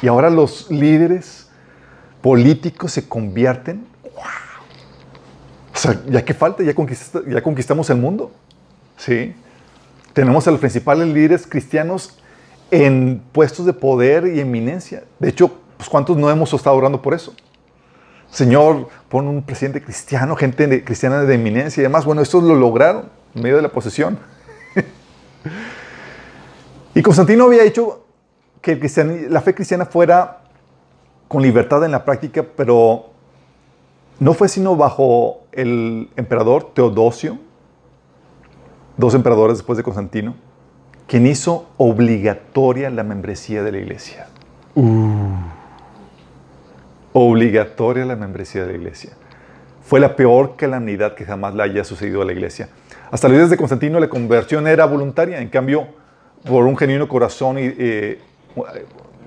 [0.01, 1.49] Y ahora los líderes
[2.19, 3.85] políticos se convierten.
[4.03, 4.23] ¡Wow!
[5.71, 6.73] O sea, ya que falta, ya,
[7.43, 8.31] conquistamos el mundo.
[8.97, 9.35] ¿Sí?
[10.13, 12.17] Tenemos a los principales líderes cristianos
[12.71, 15.03] en puestos de poder y eminencia.
[15.19, 17.35] De hecho, pues, ¿cuántos no hemos estado orando por eso?
[18.31, 22.03] Señor, pon un presidente cristiano, gente cristiana de eminencia y demás.
[22.03, 24.17] Bueno, estos lo lograron en medio de la posesión.
[26.97, 28.05] y Constantino había hecho
[28.59, 28.75] que
[29.29, 30.39] la fe cristiana fuera
[31.27, 33.11] con libertad en la práctica, pero
[34.19, 37.37] no fue sino bajo el emperador Teodosio,
[38.97, 40.33] dos emperadores después de Constantino,
[41.05, 44.27] quien hizo obligatoria la membresía de la iglesia.
[44.73, 45.35] Uh.
[47.13, 49.11] Obligatoria la membresía de la iglesia.
[49.83, 52.69] Fue la peor calamidad que jamás le haya sucedido a la iglesia.
[53.11, 55.89] Hasta los días de Constantino la conversión era voluntaria, en cambio,
[56.47, 58.19] por un genuino corazón y eh,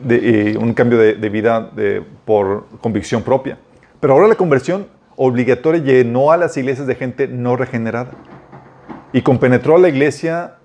[0.02, 1.70] de, un cambio de, vida
[2.24, 3.59] por convicción propia.
[4.00, 8.12] Pero ahora la conversión obligatoria llenó a las iglesias de gente no regenerada
[9.12, 10.56] y compenetró a la iglesia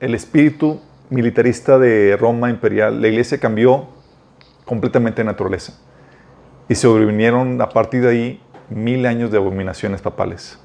[0.00, 3.02] el espíritu militarista de Roma imperial.
[3.02, 3.88] La iglesia cambió
[4.64, 5.80] completamente de naturaleza
[6.68, 10.58] y sobrevinieron a partir de ahí mil años de abominaciones papales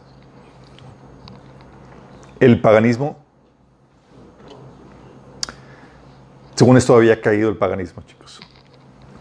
[2.40, 3.18] el paganismo,
[6.60, 8.42] según esto había caído el paganismo, chicos.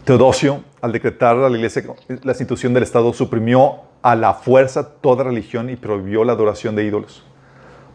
[0.03, 1.85] Teodosio, al decretar a la iglesia
[2.21, 6.83] la institución del Estado, suprimió a la fuerza toda religión y prohibió la adoración de
[6.83, 7.23] ídolos.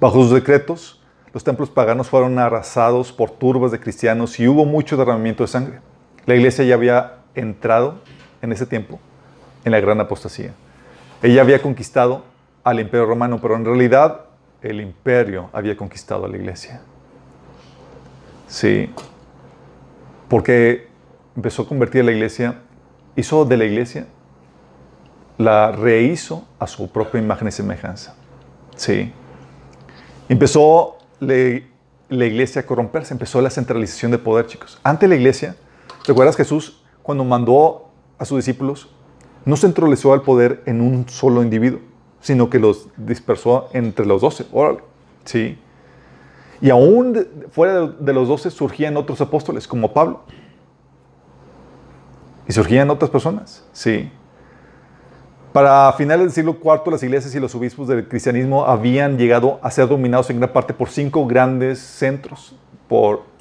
[0.01, 1.03] Bajo sus decretos,
[1.35, 5.81] los templos paganos fueron arrasados por turbas de cristianos y hubo mucho derramamiento de sangre.
[6.25, 7.97] La iglesia ya había entrado
[8.41, 8.99] en ese tiempo
[9.67, 10.55] en la gran apostasía.
[11.23, 12.25] Ella había conquistado
[12.63, 14.23] al imperio romano, pero en realidad
[14.63, 16.81] el imperio había conquistado a la iglesia.
[18.49, 18.89] Sí,
[20.29, 20.89] porque
[21.37, 22.63] empezó a convertir a la iglesia,
[23.17, 24.07] hizo de la iglesia,
[25.39, 28.15] la rehizo a su propia imagen y semejanza.
[28.77, 29.13] Sí.
[30.29, 31.35] Empezó la,
[32.09, 34.79] la iglesia a corromperse, empezó la centralización de poder, chicos.
[34.83, 35.57] Ante la iglesia,
[36.07, 38.89] ¿recuerdas Jesús cuando mandó a sus discípulos?
[39.45, 41.81] No centralizó el poder en un solo individuo
[42.25, 44.47] sino que los dispersó entre los doce.
[44.51, 44.79] Órale,
[45.27, 45.59] sí.
[46.61, 50.23] Y aún fuera de, los doce surgían otros apóstoles, como Pablo.
[52.47, 54.11] Y surgían otras personas, sí.
[55.53, 59.71] Para finales del siglo IV, las iglesias y los obispos del cristianismo habían llegado a
[59.71, 62.55] ser dominados en gran parte por cinco grandes centros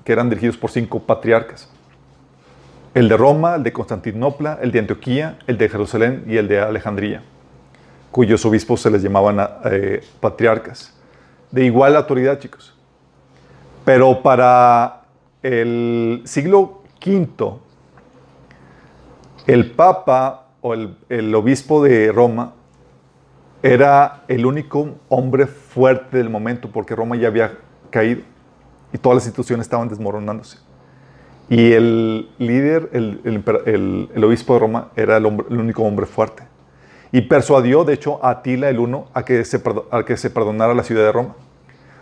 [0.04, 1.70] que eran dirigidos por cinco patriarcas.
[2.94, 6.60] El de Roma, el de Constantinopla, el de Antioquía, el de Jerusalén y el de
[6.60, 7.24] Alejandría
[8.14, 10.94] cuyos obispos se les llamaban eh, patriarcas.
[11.50, 12.74] De igual autoridad, chicos.
[13.86, 15.02] Pero para
[15.42, 17.60] el siglo V,
[19.46, 22.54] el Papa o el, obispo de Roma
[23.62, 27.58] era el único hombre fuerte del momento porque Roma ya había
[27.90, 28.22] caído
[28.94, 30.60] y todas las instituciones estaban desmoronándose.
[31.50, 36.44] Y el líder, el, obispo de Roma, era el, único hombre fuerte.
[37.12, 41.04] y persuadió, de hecho, a Atila el Uno a a que se perdonara la ciudad
[41.04, 41.36] de Roma.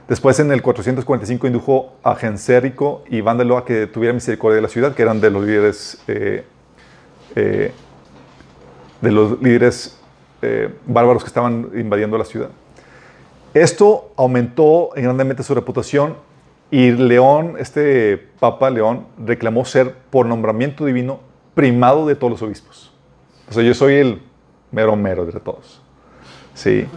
[0.08, 4.68] Después, en el 445, indujo a Gensérico y Vándalo a que tuviera misericordia de la
[4.68, 6.44] ciudad, que eran de los líderes, eh,
[7.36, 7.72] eh,
[9.02, 9.98] de los líderes
[10.42, 12.50] eh, bárbaros que estaban invadiendo la ciudad.
[13.54, 16.16] Esto aumentó grandemente su reputación
[16.72, 21.20] y León, este Papa León, reclamó ser por nombramiento divino
[21.54, 22.94] primado de todos los obispos.
[23.50, 24.22] O sea, yo soy el
[24.72, 25.82] mero mero de todos.
[26.54, 26.88] Sí.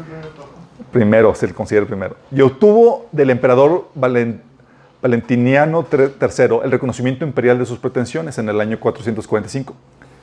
[0.90, 2.16] Primero, se le considera primero.
[2.30, 8.80] Y obtuvo del emperador Valentiniano III el reconocimiento imperial de sus pretensiones en el año
[8.80, 9.74] 445.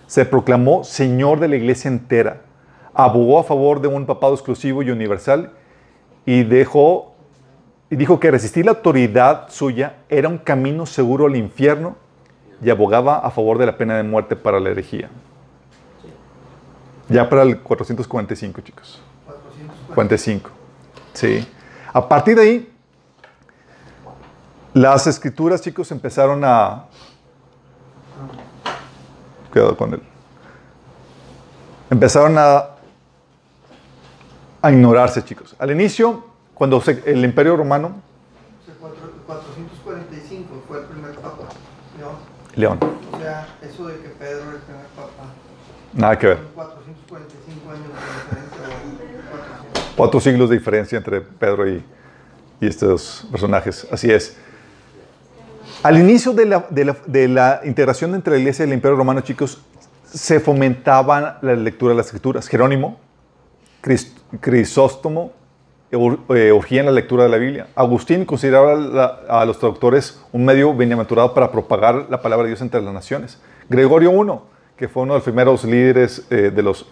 [0.08, 2.42] Se proclamó señor de la iglesia entera,
[2.94, 5.52] abogó a favor de un papado exclusivo y universal
[6.26, 7.14] y dejó
[7.90, 11.96] y dijo que resistir la autoridad suya era un camino seguro al infierno
[12.64, 15.10] y abogaba a favor de la pena de muerte para la herejía.
[17.10, 19.02] Ya para el 445, chicos.
[19.94, 20.50] 445.
[21.14, 21.48] Sí.
[21.94, 22.74] A partir de ahí,
[24.74, 26.86] las escrituras, chicos, empezaron a...
[29.52, 30.02] Cuidado con él.
[31.90, 32.70] Empezaron a,
[34.62, 35.56] a ignorarse, chicos.
[35.60, 36.24] Al inicio,
[36.54, 38.02] cuando el imperio romano...
[39.28, 41.44] 445 fue el primer papa,
[41.98, 42.16] León.
[42.56, 42.80] León.
[43.14, 45.24] O sea, eso de que Pedro es el primer papa.
[45.94, 46.40] Nada que ver.
[46.56, 48.52] 445 años de diferencia.
[50.02, 51.84] Cuatro siglos de diferencia entre Pedro y,
[52.60, 53.88] estos personajes.
[53.92, 54.36] Así es.
[55.84, 59.62] Al inicio de la, integración entre la iglesia y el imperio romano, chicos,
[60.12, 62.48] se fomentaban la lectura de las escrituras.
[62.48, 63.00] Jerónimo,
[64.40, 65.34] Crisóstomo,
[65.92, 67.68] eh, urgía en la lectura de la Biblia.
[67.76, 72.82] Agustín consideraba a los traductores un medio bienaventurado para propagar la palabra de Dios entre
[72.82, 73.40] las naciones.
[73.70, 74.40] Gregorio I,
[74.76, 76.88] que fue uno de los primeros líderes eh, de los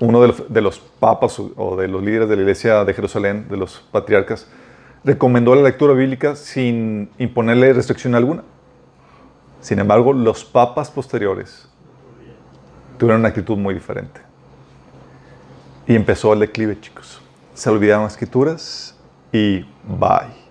[0.00, 3.80] uno de los, papas o de los líderes de la iglesia de Jerusalén, de los
[3.92, 4.46] patriarcas,
[5.04, 8.42] recomendó la lectura bíblica sin imponerle restricción alguna.
[9.60, 11.68] Sin embargo, los papas posteriores
[12.98, 14.20] tuvieron una actitud muy diferente.
[15.86, 17.20] Y empezó el declive, chicos.
[17.54, 18.94] Se olvidaron las escrituras
[19.32, 20.48] y bye.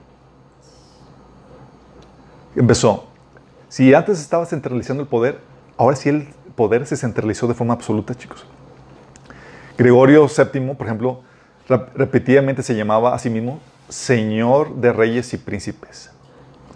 [2.56, 3.08] Empezó.
[3.70, 5.40] Si antes estaba centralizando el poder,
[5.78, 8.46] ahora sí el poder se centralizó de forma absoluta, chicos.
[9.78, 11.22] Gregorio VII, por ejemplo,
[11.96, 13.60] repetidamente se llamaba a sí mismo
[13.90, 16.10] Señor de Reyes y Príncipes.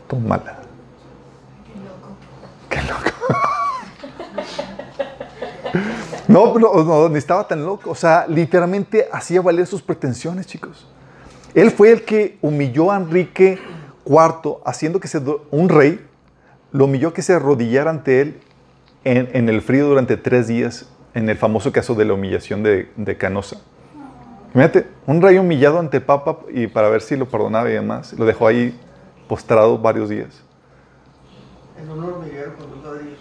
[0.07, 0.59] Tómala.
[2.69, 3.11] Qué loco.
[6.27, 7.89] No, no, no, ni estaba tan loco.
[7.89, 10.87] O sea, literalmente hacía valer sus pretensiones, chicos.
[11.53, 13.59] Él fue el que humilló a Enrique
[14.05, 15.99] IV, haciendo que se, un rey,
[16.71, 18.39] lo humilló que se arrodillara ante él
[19.03, 23.17] en, el frío durante tres días, en el famoso caso de la humillación de, de
[23.17, 23.57] Canosa.
[24.53, 28.13] Fíjate, un rey humillado ante el Papa y para ver si lo perdonaba y demás,
[28.13, 28.77] lo dejó ahí
[29.27, 30.43] postrado varios días.
[31.81, 33.19] En un hormiguero con dos ladrillos.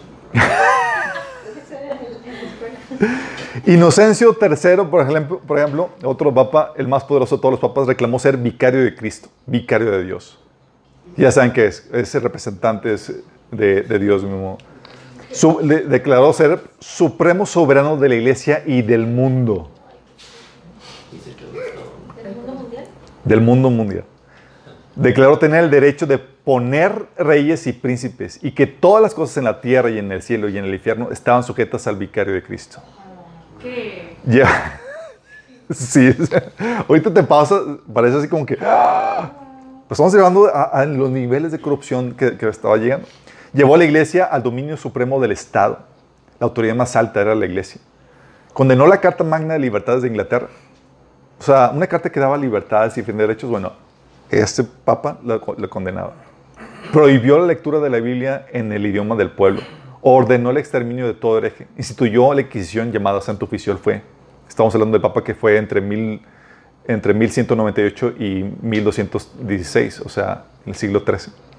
[3.65, 7.87] Inocencio III, por ejemplo, por ejemplo, otro papa, el más poderoso de todos los papas,
[7.87, 10.39] reclamó ser vicario de Cristo, vicario de Dios.
[11.17, 13.13] Ya saben qué es, ese representante es
[13.51, 14.57] de, de Dios mismo.
[15.33, 19.69] Su, declaró ser supremo soberano de la iglesia y del mundo.
[22.21, 22.85] ¿Del mundo mundial?
[23.23, 24.03] Del mundo mundial.
[24.95, 29.45] Declaró tener el derecho de poner reyes y príncipes y que todas las cosas en
[29.45, 32.43] la tierra y en el cielo y en el infierno estaban sujetas al vicario de
[32.43, 32.81] Cristo.
[33.61, 34.17] ¿Qué?
[34.25, 34.77] Ya.
[35.73, 36.13] Sí,
[36.85, 37.57] ahorita te pasa,
[37.93, 38.57] parece así como que...
[38.61, 39.31] ¡ah!
[39.87, 43.07] Pues estamos llegando a, a los niveles de corrupción que, que estaba llegando.
[43.53, 45.79] Llevó a la iglesia al dominio supremo del Estado.
[46.39, 47.81] La autoridad más alta era la iglesia.
[48.53, 50.47] Condenó la Carta Magna de Libertades de Inglaterra.
[51.39, 53.73] O sea, una carta que daba libertades y fin de derechos, bueno,
[54.29, 56.13] este papa la, condenaba.
[56.93, 59.61] Prohibió la lectura de la Biblia en el idioma del pueblo.
[60.01, 61.67] Ordenó el exterminio de todo hereje.
[61.77, 64.01] Instituyó la Inquisición llamada Santo Oficial fue.
[64.47, 66.21] Estamos hablando del papa que fue entre, mil,
[66.87, 71.50] entre 1198 y 1216, o sea, en el siglo XIII.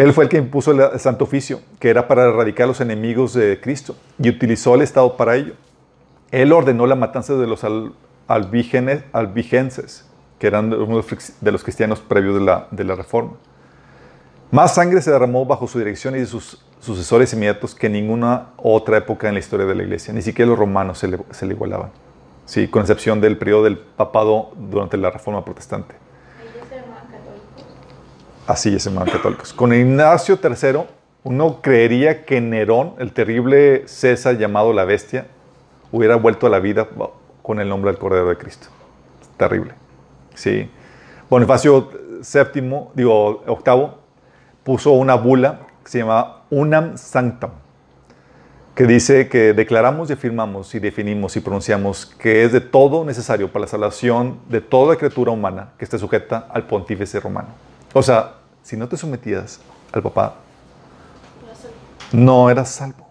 [0.00, 3.34] Él fue el que impuso el Santo Oficio, que era para erradicar a los enemigos
[3.34, 5.52] de Cristo, y utilizó el Estado para ello.
[6.30, 7.92] Él ordenó la matanza de los al,
[8.26, 11.02] albígenes, albigenses, que eran uno
[11.40, 13.32] de los cristianos previos de la, de la Reforma.
[14.50, 18.96] Más sangre se derramó bajo su dirección y de sus sucesores inmediatos que ninguna otra
[18.96, 20.14] época en la historia de la Iglesia.
[20.14, 21.90] Ni siquiera los romanos se le, se le igualaban.
[22.46, 25.94] Sí, con excepción del periodo del papado durante la Reforma Protestante.
[26.40, 27.64] Ellos se llamaban católicos.
[28.50, 29.52] Así es, hermanos católicos.
[29.52, 30.80] Con Ignacio III
[31.22, 35.28] Uno creería que Nerón, el terrible César llamado la bestia,
[35.92, 36.88] hubiera vuelto a la vida
[37.42, 38.66] con el nombre del Cordero de Cristo.
[39.36, 39.74] Terrible.
[40.34, 40.68] Sí.
[41.28, 41.90] Bonifacio
[42.22, 44.00] VII, digo, octavo,
[44.64, 47.52] puso una bula que se llamaba Unam Sanctam,
[48.74, 53.52] que dice que declaramos y afirmamos y definimos y pronunciamos que es de todo necesario
[53.52, 57.50] para la salvación de toda criatura humana que esté sujeta al pontífice romano.
[57.92, 59.60] O sea, si no te sometías
[59.92, 60.36] al papá,
[62.12, 63.06] no eras salvo.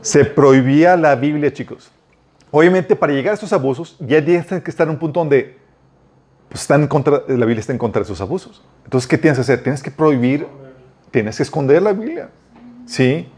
[0.00, 1.90] Se prohibía la Biblia, chicos.
[2.50, 5.58] Obviamente, para llegar a estos abusos, ya tienes que estar en un punto donde
[6.48, 8.62] pues, están en contra, la Biblia está en contra de esos abusos.
[8.84, 9.62] Entonces, ¿qué tienes que hacer?
[9.62, 10.46] Tienes que prohibir,
[11.10, 12.28] tienes que esconder la Biblia.
[12.86, 13.28] ¿Sí?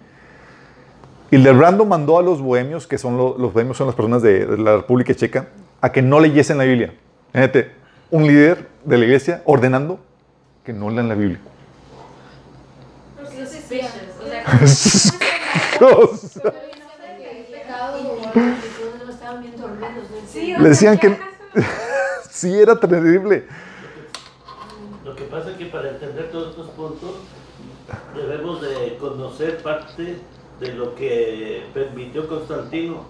[1.31, 4.45] Y Lebrando mandó a los bohemios, que son los, los bohemios son las personas de,
[4.45, 5.49] de, la República Checa,
[5.81, 6.95] a que no leyesen la Biblia.
[7.33, 7.72] Fíjate,
[8.11, 10.01] un líder de la iglesia ordenando
[10.64, 11.41] que no lean la Biblia.
[20.59, 21.16] Le decían que
[22.31, 23.47] sí era terrible.
[25.05, 27.16] Lo que pasa es que para entender todos estos puntos
[28.14, 30.18] debemos de conocer parte
[30.61, 33.05] de lo que permitió Constantino,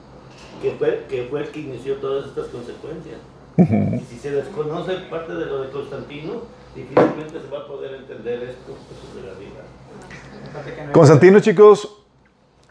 [0.61, 3.19] que fue, que fue el que inició todas estas consecuencias.
[3.57, 6.43] Y si se desconoce parte de lo de Constantino,
[6.75, 10.93] difícilmente se va a poder entender esto pues, de la vida.
[10.93, 12.05] Constantino, chicos,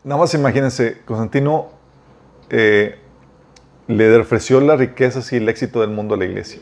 [0.03, 1.69] nada más imagínense, Constantino
[2.49, 2.99] eh,
[3.87, 6.61] le ofreció las riquezas y el éxito del mundo a la iglesia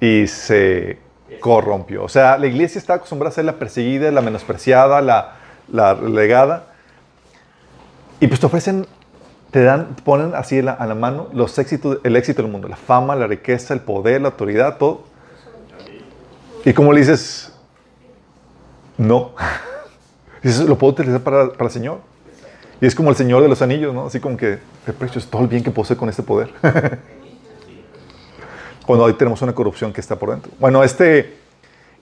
[0.00, 0.98] y se
[1.40, 2.04] corrompió.
[2.04, 5.36] O sea, la iglesia está acostumbrada a ser la perseguida, la menospreciada, la,
[5.70, 6.74] la relegada.
[8.20, 8.86] Y pues te ofrecen,
[9.52, 12.66] te dan, ponen así a la, a la mano los éxitos, el éxito del mundo,
[12.66, 15.04] la fama, la riqueza, el poder, la autoridad, todo.
[16.64, 17.52] Y como le dices,
[18.98, 19.32] no.
[20.42, 22.00] Dices, lo puedo utilizar para, para el Señor.
[22.80, 24.06] Y es como el Señor de los Anillos, ¿no?
[24.06, 26.50] Así como que, qué precio es todo el bien que posee con este poder.
[28.86, 30.50] Cuando hoy tenemos una corrupción que está por dentro.
[30.58, 31.36] Bueno, este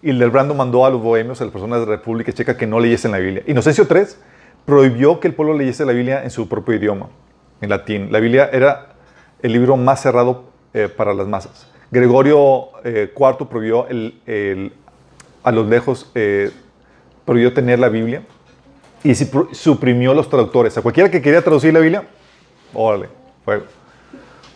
[0.03, 3.11] Hildebrando mandó a los bohemios, a las personas de la República Checa, que no leyesen
[3.11, 3.43] la Biblia.
[3.47, 4.05] Inocencio III
[4.65, 7.09] prohibió que el pueblo leyese la Biblia en su propio idioma,
[7.61, 8.11] en latín.
[8.11, 8.95] La Biblia era
[9.43, 10.45] el libro más cerrado
[10.75, 11.67] eh, para las masas.
[11.91, 14.73] Gregorio eh, IV prohibió el, el,
[15.43, 16.51] a los lejos, eh,
[17.25, 18.23] prohibió tener la Biblia
[19.03, 20.77] y suprimió los traductores.
[20.79, 22.05] A cualquiera que quería traducir la Biblia,
[22.75, 23.09] órale,
[23.45, 23.65] fuego.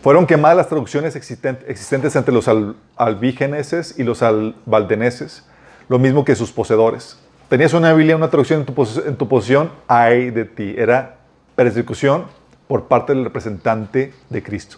[0.01, 4.23] Fueron quemadas las traducciones existentes, entre los al, albígeneses y los
[4.65, 5.45] valdeneses,
[5.89, 7.19] lo mismo que sus poseedores.
[7.49, 10.75] Tenías una Biblia, una traducción en tu, en tu posición, ay de ti.
[10.77, 11.17] Era
[11.55, 12.25] persecución
[12.67, 14.77] por parte del representante de Cristo.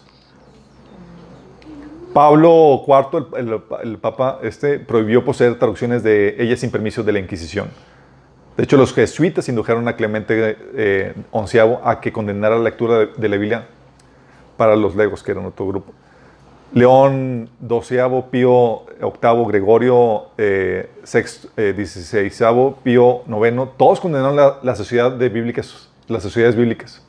[2.12, 7.12] Pablo IV, el, el, el, Papa, este, prohibió poseer traducciones de ella sin permiso de
[7.12, 7.68] la Inquisición.
[8.56, 13.06] De hecho, los jesuitas indujeron a Clemente eh, XI a que condenara la lectura de,
[13.16, 13.66] de, la Biblia
[14.56, 15.92] para los legos, que eran otro grupo.
[16.72, 25.12] León XII, Pío VIII, Gregorio eh, XVI, eh, Pío IX, todos condenaron la, la, sociedad
[25.12, 27.02] de bíblicas, las sociedades bíblicas.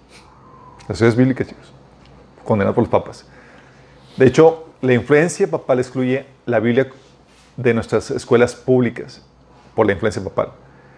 [0.90, 1.72] Las sociedades bíblicas, chicos.
[2.44, 3.26] Condenadas por los papas.
[4.18, 6.90] De hecho, la influencia papal excluye la Biblia
[7.58, 9.24] de nuestras escuelas públicas
[9.76, 10.52] por la influencia papal.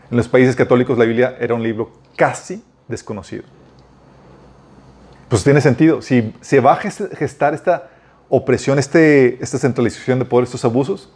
[0.09, 3.43] En los países católicos la Biblia era un libro casi desconocido.
[5.27, 6.01] Pues tiene sentido.
[6.01, 7.89] Si se va a gestar esta
[8.29, 11.11] opresión, este, esta centralización de poder, estos abusos,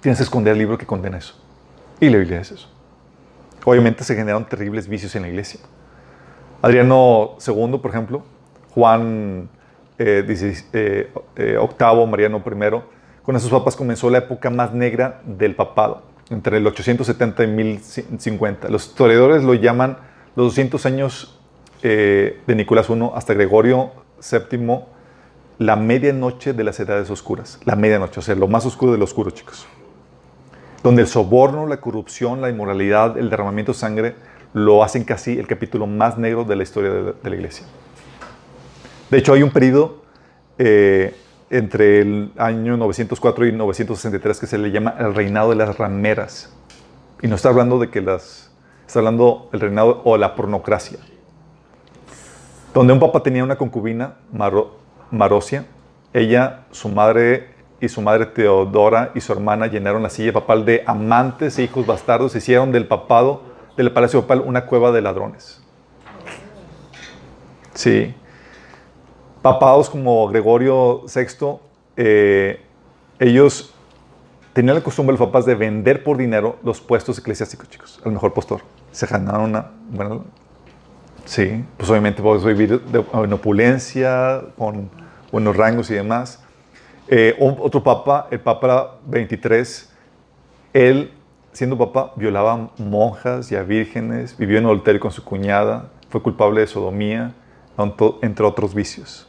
[0.00, 1.34] tienes que esconder el libro que condena eso.
[1.98, 2.70] Y la Biblia es eso.
[3.64, 5.58] Obviamente se generaron terribles vicios en la iglesia.
[6.60, 8.22] Adriano II, por ejemplo,
[8.70, 9.48] Juan
[9.98, 10.24] eh,
[10.72, 12.82] eh, eh, octavo, Mariano I,
[13.22, 18.68] con esos papas comenzó la época más negra del papado, entre el 870 y 1050.
[18.68, 19.98] Los historiadores lo llaman
[20.34, 21.38] los 200 años
[21.82, 23.90] eh, de Nicolás I hasta Gregorio
[24.20, 24.80] VII,
[25.58, 27.60] la medianoche de las edades oscuras.
[27.64, 29.66] La medianoche, o sea, lo más oscuro de lo oscuro, chicos.
[30.82, 34.14] Donde el soborno, la corrupción, la inmoralidad, el derramamiento de sangre
[34.52, 37.66] lo hacen casi el capítulo más negro de la historia de, la iglesia.
[39.10, 40.02] De hecho, hay un periodo
[40.58, 41.14] eh,
[41.50, 46.52] entre el año 904 y 963 que se le llama el reinado de las rameras.
[47.22, 48.52] Y no está hablando de que las...
[48.86, 50.98] Está hablando el reinado o la pornocracia.
[52.72, 54.78] Donde un papa tenía una concubina, Maro,
[55.10, 55.66] Marosia.
[56.14, 57.48] Ella, su madre
[57.80, 61.86] y su madre Teodora y su hermana llenaron la silla papal de amantes e hijos
[61.86, 62.34] bastardos.
[62.34, 63.42] Hicieron del papado,
[63.78, 65.62] del palacio papal, una cueva de ladrones.
[67.72, 68.14] Sí
[69.42, 71.58] papados como Gregorio VI,
[71.96, 72.60] eh,
[73.18, 73.72] ellos
[74.52, 78.32] tenían la costumbre los papás de vender por dinero los puestos eclesiásticos, chicos, al mejor
[78.32, 78.60] postor.
[78.92, 79.70] Se ganaron una,
[81.24, 84.90] sí, pues obviamente puedes vivir de, en opulencia, con
[85.30, 86.42] buenos rangos y demás.
[87.08, 89.92] Eh, otro papa, el papa 23,
[90.74, 91.12] él,
[91.58, 96.60] siendo papa, violaba monjas y a vírgenes, vivió en adulterio con su cuñada, fue culpable
[96.60, 97.34] de sodomía,
[98.22, 99.26] entre otros vicios.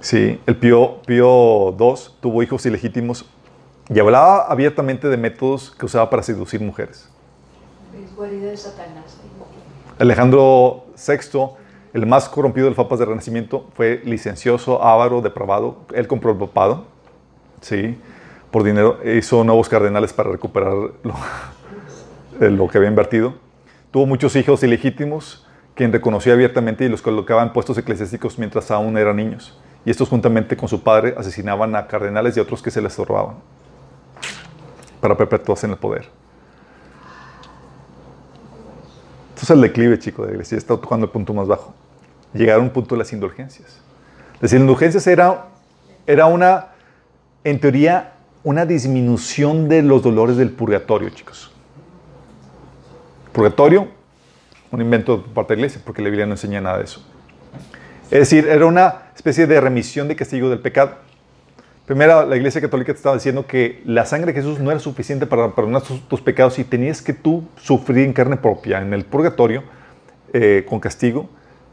[0.00, 3.24] Sí, el Pío, Pío II tuvo hijos ilegítimos
[3.92, 7.08] y hablaba abiertamente de métodos que usaba para seducir mujeres.
[8.16, 9.18] De Satanás.
[9.98, 11.48] Alejandro VI,
[11.94, 15.78] el más corrompido de los papas del Renacimiento, fue licencioso, avaro, depravado.
[15.94, 16.84] Él compró el papado,
[17.60, 17.98] sí,
[18.52, 19.00] por dinero.
[19.04, 21.14] Hizo nuevos cardenales para recuperar lo,
[22.38, 23.34] de lo que había invertido.
[23.90, 25.44] Tuvo muchos hijos ilegítimos,
[25.74, 29.58] quien reconoció abiertamente y los colocaba en puestos eclesiásticos mientras aún eran niños.
[29.84, 33.36] Y estos, juntamente con su padre, asesinaban a cardenales y otros que se les robaban
[35.00, 36.08] para perpetuarse en el poder.
[39.34, 40.56] Esto es el declive, chico, de la iglesia.
[40.56, 41.74] Está tocando el punto más bajo.
[42.32, 43.80] Llegar a un punto de las indulgencias.
[44.40, 45.46] Las indulgencias era,
[46.06, 46.68] era una,
[47.42, 48.11] en teoría,
[48.44, 51.50] una disminución de los dolores del purgatorio, chicos.
[53.32, 53.88] Purgatorio,
[54.70, 57.04] un invento por parte de la iglesia, porque la Biblia no enseña nada de eso.
[58.10, 60.96] Es decir, era una especie de remisión de castigo del pecado.
[61.86, 65.26] Primero, la Iglesia Católica te estaba diciendo que la sangre de Jesús no era suficiente
[65.26, 69.04] para perdonar tus, tus pecados y tenías que tú sufrir en carne propia, en el
[69.04, 69.64] purgatorio,
[70.32, 71.28] eh, con castigo,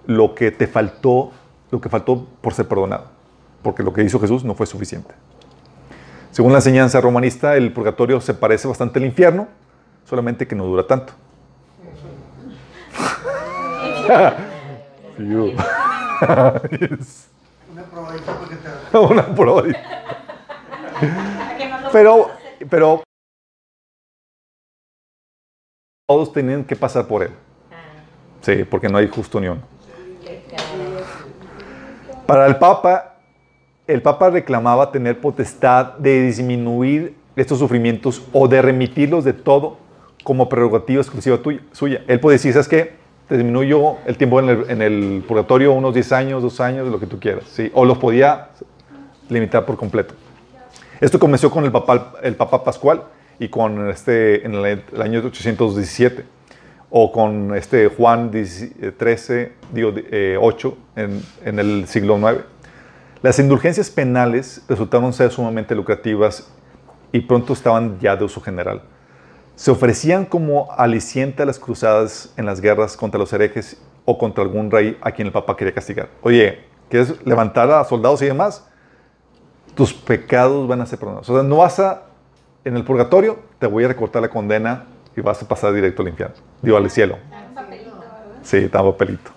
[0.06, 1.32] lo que te faltó,
[1.72, 3.08] lo que faltó por ser perdonado.
[3.62, 5.14] Porque lo que hizo Jesús no fue suficiente.
[6.32, 9.48] Según la enseñanza romanista, el purgatorio se parece bastante al infierno,
[10.06, 11.14] solamente que no dura tanto.
[15.20, 17.28] Yes.
[17.72, 19.80] Una probadita porque te Una probadita.
[21.92, 22.32] Pero,
[22.70, 23.04] pero
[26.08, 27.32] todos tenían que pasar por él.
[28.42, 29.62] Sí, porque no hay justo ni uno.
[32.26, 33.09] Para el Papa,
[33.90, 39.78] el Papa reclamaba tener potestad de disminuir estos sufrimientos o de remitirlos de todo
[40.24, 41.40] como prerrogativa exclusiva
[41.72, 42.04] suya.
[42.08, 42.94] Él puede decir, ¿sabes qué?
[43.28, 47.20] Te disminuyo el tiempo en el, purgatorio unos 10 años, 2 años, lo que tú
[47.20, 47.46] quieras.
[47.52, 47.72] ¿sí?
[47.74, 48.50] O los podía
[49.28, 50.14] limitar por completo.
[51.02, 53.06] Esto comenzó con el Papa, Pascual
[53.40, 56.26] y con este, en el, el año 817,
[56.92, 62.44] o con este Juan XIII, digo, eh, 8, en, en el siglo IX.
[63.22, 66.50] Las indulgencias penales resultaron ser sumamente lucrativas
[67.12, 68.82] y pronto estaban ya de uso general.
[69.56, 74.44] Se ofrecían como aliciente a las cruzadas en las guerras contra los herejes o contra
[74.44, 76.08] algún rey a quien el Papa quería castigar.
[76.22, 76.60] Oye,
[76.90, 78.70] ¿quieres levantar a soldados y demás?
[79.80, 81.30] tus pecados van a ser perdonados.
[81.30, 82.04] O sea, no vas a,
[82.66, 86.10] en el purgatorio, te voy a recortar la condena y vas a pasar directo al
[86.10, 86.36] infierno.
[86.62, 87.18] Digo, al cielo.
[88.42, 89.32] Sí, un papelito.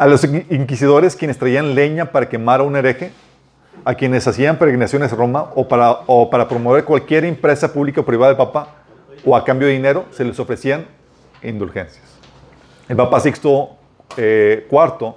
[0.00, 3.12] A los inquisidores, quienes traían leña para quemar a un hereje,
[3.84, 8.38] a quienes hacían peregrinaciones a Roma o para, promover cualquier empresa pública o privada del
[8.38, 8.76] Papa,
[9.26, 10.86] o a cambio de dinero, se les ofrecían
[11.42, 12.18] indulgencias.
[12.88, 13.76] El Papa Sixto
[14.16, 15.16] eh, IV,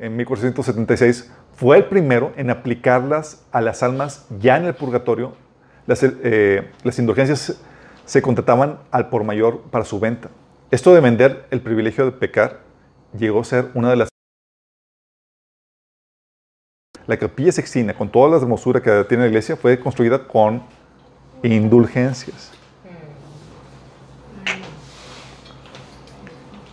[0.00, 5.34] en 1476, fue el primero en aplicarlas a las almas ya en el purgatorio.
[5.86, 7.60] Eh, las indulgencias
[8.04, 10.28] se contrataban al por mayor para su venta.
[10.72, 12.62] Esto de vender el privilegio de pecar
[13.16, 14.13] llegó a ser una de las...
[17.06, 20.62] La capilla sextina, con toda la hermosura que tiene la iglesia, fue construida con
[21.42, 22.52] indulgencias.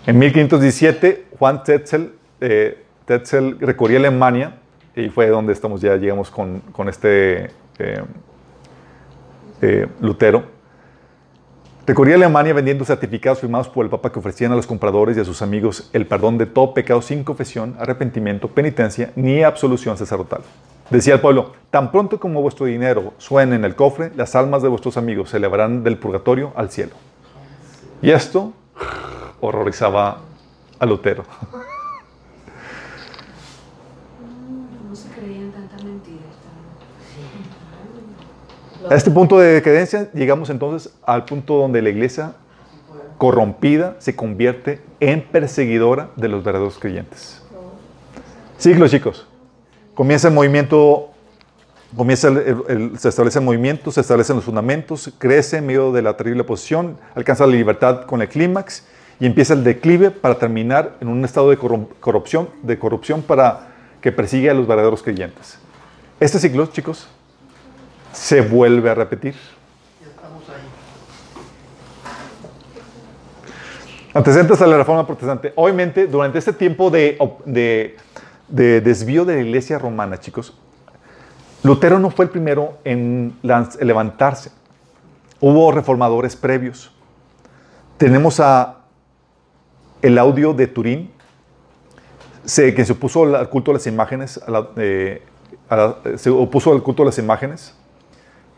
[0.06, 4.58] En 1517, Juan Tetzel, eh, Tetzel recorría Alemania
[4.96, 8.04] y fue donde estamos ya llegamos con, con este eh,
[9.62, 10.61] eh, Lutero.
[11.92, 15.26] Recorría Alemania vendiendo certificados firmados por el Papa que ofrecían a los compradores y a
[15.26, 20.40] sus amigos el perdón de todo pecado sin confesión, arrepentimiento, penitencia ni absolución sacerdotal.
[20.90, 24.70] Decía el pueblo, tan pronto como vuestro dinero suene en el cofre, las almas de
[24.70, 26.94] vuestros amigos se elevarán del purgatorio al cielo.
[28.02, 28.54] Y esto
[29.42, 30.20] horrorizaba
[30.80, 31.26] a Lutero.
[38.90, 42.34] A este punto de decadencia llegamos entonces al punto donde la iglesia
[43.18, 47.42] corrompida se convierte en perseguidora de los verdaderos creyentes.
[48.58, 49.28] Siglo, chicos.
[49.94, 51.12] Comienza el movimiento,
[51.96, 52.30] comienza
[52.98, 56.98] se establece el movimiento, se establecen los fundamentos, crece en medio de la terrible posición,
[57.14, 58.86] alcanza la libertad con el clímax
[59.20, 63.68] y empieza el declive para terminar en un estado de corrupción, de corrupción para
[64.02, 65.60] que persigue a los verdaderos creyentes.
[66.20, 67.08] Este siglo, chicos,
[68.14, 69.36] se vuelve a repetir.
[74.14, 75.54] Antecedentes a la reforma protestante.
[75.56, 77.96] Obviamente, durante este tiempo de, de-
[78.50, 80.58] de desvío de la iglesia romana, chicos,
[81.64, 83.34] Lutero no fue el primero en
[83.80, 84.52] levantarse.
[85.40, 86.92] Hubo reformadores previos.
[87.98, 88.80] Tenemos a
[90.02, 91.12] el audio de Turín,
[92.44, 94.42] que se opuso al culto a las imágenes,
[94.76, 95.22] eh,
[96.18, 97.76] se opuso al culto a las imágenes,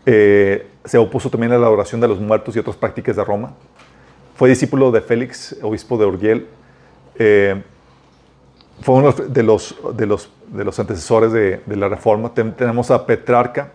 [0.06, 3.54] eh, se opuso también a la adoración de los muertos y otras prácticas de Roma.
[4.36, 6.48] Fue discípulo de Félix, obispo de Urgel.
[7.20, 7.62] Eh,
[8.82, 12.34] fue uno de los, de los, de los antecesores de, la Reforma.
[12.34, 13.72] Ten- tenemos a Petrarca,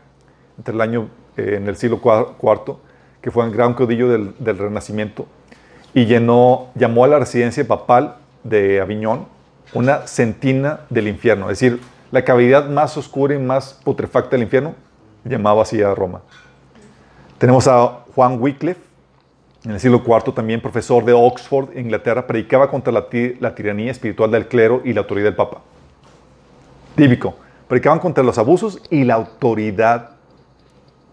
[0.59, 2.77] entre el año, eh, en el siglo IV,
[3.23, 5.27] que fue un gran caudillo del, del Renacimiento,
[5.95, 9.27] y llenó, llamó a la residencia papal de Aviñón
[9.75, 14.75] una centina del infierno, es decir, la cavidad más oscura y más putrefacta del infierno,
[15.25, 16.23] llamaba así a Roma.
[17.39, 18.81] Tenemos a Juan Wycliffe,
[19.65, 23.07] en el siglo IV también profesor de Oxford, Inglaterra, predicaba contra la,
[23.41, 25.61] la tiranía espiritual del clero y la autoridad del Papa.
[26.95, 27.35] Típico,
[27.69, 30.11] predicaban contra los abusos y la autoridad,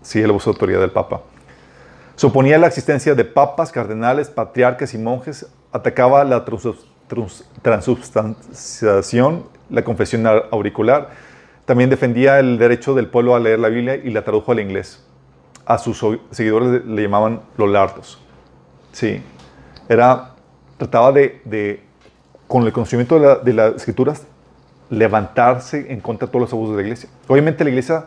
[0.02, 1.22] sí, el abuso de autoridad del Papa.
[2.16, 9.84] Suponía la existencia de papas, cardenales, patriarcas y monjes, atacaba la trans- trans- transubstanciación, la
[9.84, 11.10] confesión auricular,
[11.66, 15.04] también defendía el derecho del pueblo a leer la Biblia y la tradujo al inglés.
[15.66, 18.20] A sus seguidores le, llamaban lolardos.
[18.92, 19.22] Sí,
[19.90, 20.36] era,
[20.78, 21.82] trataba de,
[22.48, 24.28] con el conocimiento de las escrituras,
[24.92, 27.10] levantarse en contra de todos los abusos de la iglesia.
[27.28, 28.06] Obviamente la iglesia,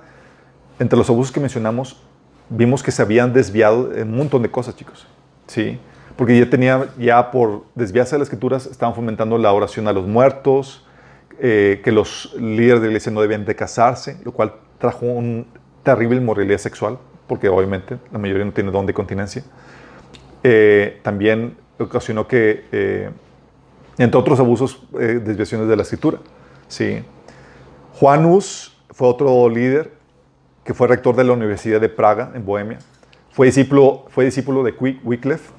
[0.79, 2.01] entre los abusos que mencionamos,
[2.49, 5.07] vimos que se habían desviado en un montón de cosas, chicos.
[5.49, 5.81] Sí,
[6.17, 10.07] porque ya tenía, ya por desviarse de las escrituras, estaban fomentando la oración a los
[10.07, 10.85] muertos,
[11.41, 15.47] eh, que los líderes de la iglesia no debían de casarse, lo cual trajo un
[15.83, 19.43] terrible inmoralidad sexual, porque obviamente la mayoría no tiene don de continencia.
[20.43, 23.11] Eh, también ocasionó que, eh,
[23.99, 26.19] entre otros abusos, eh, desviaciones de la escritura.
[26.69, 27.03] Sí.
[27.95, 29.93] Juan Hus fue otro líder
[30.65, 32.79] que fue rector de la Universidad de Praga, en Bohemia.
[33.31, 35.53] Fue discípulo, fue discípulo de Wy- Wycliffe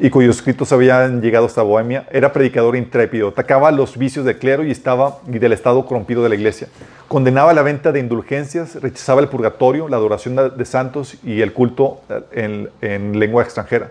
[0.00, 2.06] y cuyos escritos habían llegado hasta Bohemia.
[2.10, 6.30] Era predicador intrépido, atacaba los vicios del clero y, estaba, y del estado corrompido de
[6.30, 6.68] la iglesia.
[7.08, 12.00] Condenaba la venta de indulgencias, rechazaba el purgatorio, la adoración de, santos y el culto
[12.32, 13.90] en, en lengua extranjera.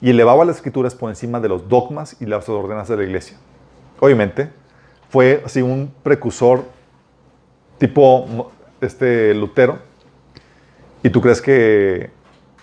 [0.00, 3.36] Y elevaba las escrituras por encima de los dogmas y las ordenanzas de la iglesia.
[4.00, 4.48] Obviamente,
[5.10, 6.64] fue así un precursor
[7.78, 9.78] tipo este Lutero.
[11.02, 12.10] ¿Y tú crees que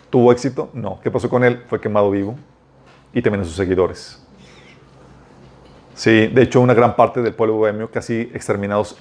[0.09, 0.69] tuvo éxito?
[0.73, 0.99] No.
[1.01, 1.63] ¿Qué pasó con él?
[1.69, 2.36] Fue quemado vivo
[3.14, 4.22] y también a sus seguidores.
[5.95, 8.97] Sí, de hecho, una gran parte del pueblo bohemio casi exterminados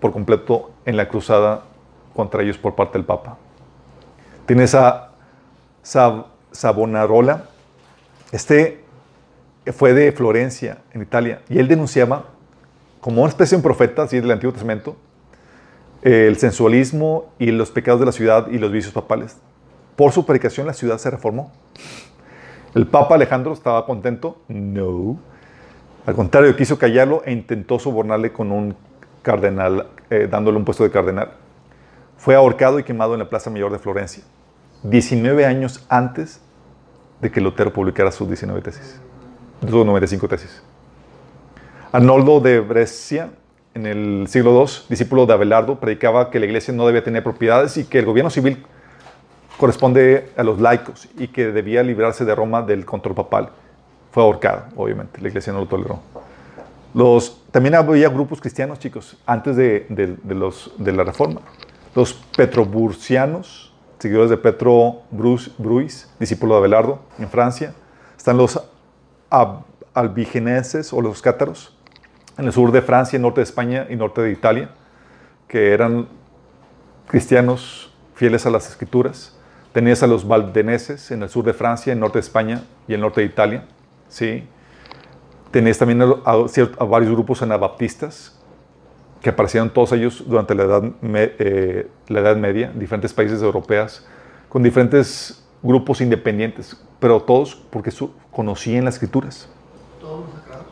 [0.00, 1.64] por completo en la cruzada
[2.14, 3.36] contra ellos por parte del Papa.
[4.46, 5.12] Tienes a
[5.84, 6.26] Sab-.
[8.32, 8.84] Este
[9.72, 12.26] fue de Florencia, en Italia, y él denunciaba,
[13.00, 14.96] como una especie de un profeta así del Antiguo Testamento,
[16.02, 19.36] el sensualismo y los pecados de la ciudad y los vicios papales.
[19.96, 21.52] Por su predicación la ciudad se reformó.
[22.76, 24.36] ¿El Papa Alejandro estaba contento?
[24.48, 25.18] No.
[26.04, 28.76] Al contrario, quiso callarlo e intentó sobornarle con un
[29.22, 31.30] cardenal, eh, dándole un puesto de cardenal.
[32.18, 34.24] Fue ahorcado y quemado en la Plaza Mayor de Florencia,
[34.82, 36.42] 19 años antes
[37.22, 39.00] de que Lutero publicara sus 19 tesis,
[39.62, 40.62] sus 95 tesis.
[41.92, 43.30] Arnoldo de Brescia,
[43.72, 47.78] en el siglo II, discípulo de Abelardo, predicaba que la iglesia no debía tener propiedades
[47.78, 48.66] y que el gobierno civil
[49.58, 53.50] corresponde a los laicos y que debía librarse de Roma del control papal.
[54.12, 56.00] Fue ahorcado, obviamente, la iglesia no lo toleró.
[56.94, 61.40] Los, también había grupos cristianos, chicos, antes de, de- los, de la reforma.
[61.94, 67.74] Los petroburcianos, seguidores de Petro Bruis, discípulo de Abelardo, en Francia.
[68.16, 68.58] Están los
[69.30, 71.76] ab- albigeneses o los cátaros,
[72.38, 74.70] en el sur de Francia, norte de España y norte de Italia,
[75.48, 76.06] que eran
[77.06, 79.35] cristianos fieles a las escrituras.
[79.76, 83.00] Tenías a los valdeneses en el sur de Francia, en norte de España y el
[83.02, 83.66] norte de Italia.
[84.08, 84.48] ¿sí?
[85.50, 86.34] Tenías también a, a
[86.78, 88.40] a varios grupos anabaptistas
[89.20, 93.42] que aparecieron todos ellos durante la Edad, Me- eh, la edad Media, en diferentes países
[93.42, 94.06] europeos,
[94.48, 99.46] con diferentes grupos independientes, pero todos porque su- conocían las escrituras.
[100.00, 100.66] Todos masacrados.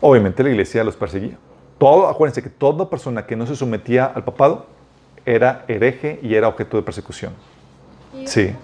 [0.00, 1.38] Obviamente la iglesia los perseguía.
[1.78, 4.66] Todo, acuérdense que toda persona que no se sometía al papado
[5.24, 7.32] era hereje y era objeto de persecución.
[8.26, 8.54] Sí.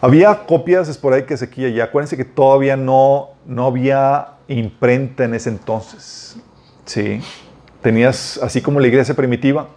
[0.00, 1.84] Había copias esporádicas aquí y allá.
[1.84, 6.36] Acuérdense que todavía no, no había imprenta en ese entonces.
[6.84, 7.20] Sí.
[7.82, 9.68] Tenías, así como la iglesia primitiva,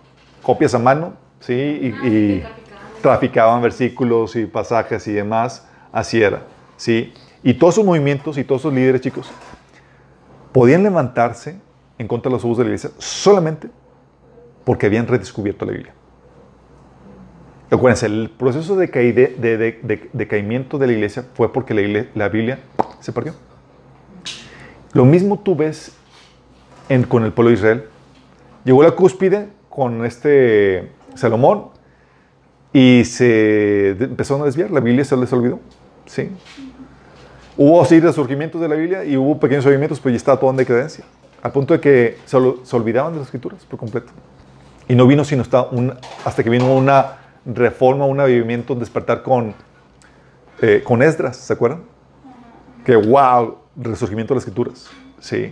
[0.41, 1.53] copias a mano, ¿sí?
[1.53, 2.09] Y, Ah, y
[2.39, 3.01] que traficaban.
[3.01, 5.67] traficaban versículos y pasajes y demás.
[5.91, 6.43] Así era,
[6.77, 7.13] ¿sí?
[7.43, 9.29] Y todos sus movimientos y todos sus líderes, chicos,
[10.51, 11.59] podían levantarse
[11.97, 13.69] en contra de los abusos de la iglesia solamente
[14.63, 15.93] porque habían redescubierto la Biblia.
[17.71, 21.81] Acuérdense, el proceso de, caide- de- de- de- decaimiento de la iglesia fue porque la,
[21.81, 22.59] igle- la Biblia
[22.99, 23.33] se perdió.
[24.93, 25.93] Lo mismo tú ves
[26.89, 27.85] en- con el pueblo de Israel.
[28.65, 31.67] Llegó la cúspide con este Salomón
[32.73, 34.69] y se empezaron a desviar.
[34.69, 35.59] La Biblia se les olvidó.
[36.05, 36.29] ¿sí?
[37.55, 40.57] Hubo sí resurgimientos de la Biblia y hubo pequeños movimientos, pero ya estaba todo en
[40.57, 41.05] decadencia.
[41.41, 44.11] Al punto de que se, se olvidaban de las escrituras por completo.
[44.89, 45.93] Y no vino sino hasta, un-
[46.25, 49.53] hasta que vino una reforma, un avivamiento, despertar con,
[50.61, 51.83] eh, con Esdras, ¿se acuerdan?
[52.85, 54.89] Que wow, resurgimiento de las escrituras.
[55.19, 55.51] Sí.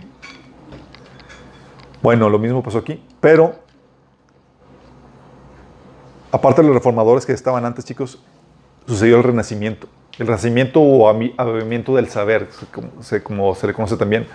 [2.02, 3.54] Bueno, lo mismo pasó aquí, pero
[6.32, 8.22] aparte de los reformadores que estaban antes, chicos,
[8.86, 9.88] sucedió el renacimiento.
[10.18, 12.48] El renacimiento o ami- avivamiento del saber,
[13.22, 14.26] como se le conoce también,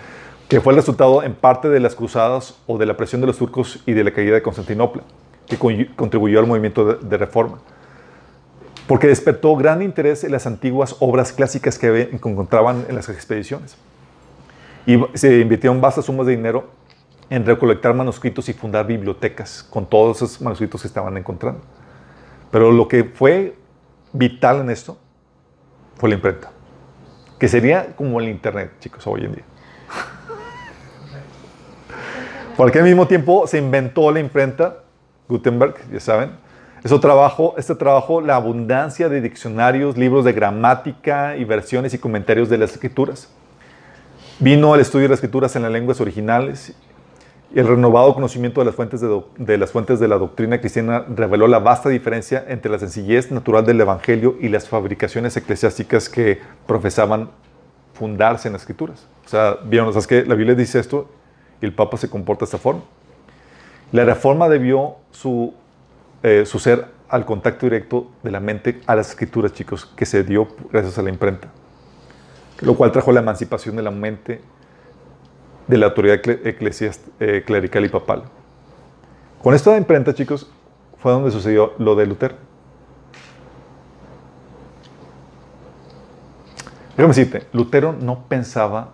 [0.48, 3.38] que fue el resultado en parte de las cruzadas o de la presión de los
[3.38, 5.02] turcos y de la caída de Constantinopla,
[5.46, 7.58] que con- contribuyó al movimiento de, reforma.
[8.86, 13.76] Porque despertó gran interés en las antiguas obras clásicas que encontraban en las expediciones.
[14.86, 16.70] Y se invirtieron vastas sumas de dinero
[17.28, 21.60] en recolectar manuscritos y fundar bibliotecas con todos esos manuscritos que estaban encontrando.
[22.50, 23.56] Pero lo que fue
[24.12, 24.96] vital en esto
[25.96, 26.52] fue la imprenta,
[27.38, 29.44] que sería como el Internet, chicos, hoy en día.
[32.56, 34.84] Porque al mismo tiempo se inventó la imprenta,
[35.28, 36.30] Gutenberg, ya saben.
[36.84, 42.48] Eso trabajo, este trabajo, la abundancia de diccionarios, libros de gramática y versiones y comentarios
[42.48, 43.28] de las escrituras.
[44.38, 46.76] Vino el estudio de las escrituras en las lenguas originales
[47.54, 51.46] y el renovado conocimiento de las fuentes de, las fuentes de la doctrina cristiana reveló
[51.46, 57.30] la vasta diferencia entre la sencillez natural del evangelio y las fabricaciones eclesiásticas que profesaban
[57.94, 59.06] fundarse en las escrituras.
[59.24, 60.24] O sea, vieron, ¿sabes qué?
[60.24, 61.08] La Biblia dice esto
[61.62, 62.82] y el Papa se comporta de esta forma.
[63.92, 65.54] La reforma debió su,
[66.22, 70.24] eh, su ser al contacto directo de la mente a las escrituras, chicos, que se
[70.24, 71.48] dio gracias a la imprenta,
[72.60, 74.40] lo cual trajo la emancipación de la mente
[75.68, 78.24] de la autoridad eh, clerical y papal.
[79.42, 80.50] Con esto de imprenta, chicos,
[80.98, 82.36] fue donde sucedió lo de Lutero.
[86.96, 88.92] Déjame decirte, Lutero no pensaba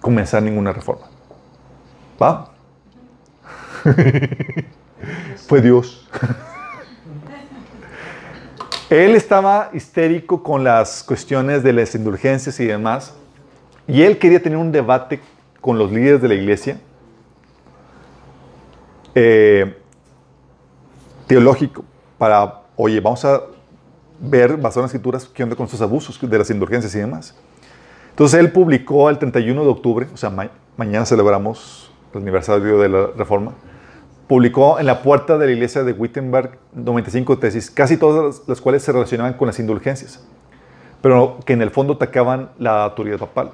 [0.00, 1.06] comenzar ninguna reforma.
[2.20, 2.50] ¿Va?
[5.46, 6.06] Fue Dios.
[8.88, 13.14] Él estaba histérico con las cuestiones de las indulgencias y demás,
[13.86, 15.20] y él quería tener un debate
[15.60, 16.80] con los líderes de la iglesia
[19.14, 19.76] eh,
[21.26, 21.84] teológico
[22.18, 23.42] para, oye, vamos a
[24.18, 27.34] ver, basado en las escrituras, qué onda con estos abusos de las indulgencias y demás.
[28.10, 32.88] Entonces él publicó el 31 de octubre, o sea, ma- mañana celebramos el aniversario de
[32.88, 33.52] la reforma,
[34.30, 38.84] publicó en la puerta de la iglesia de Wittenberg 95 tesis, casi todas las- cuales
[38.84, 40.24] se relacionaban con las indulgencias,
[41.02, 43.50] pero que en el fondo atacaban la autoridad papal.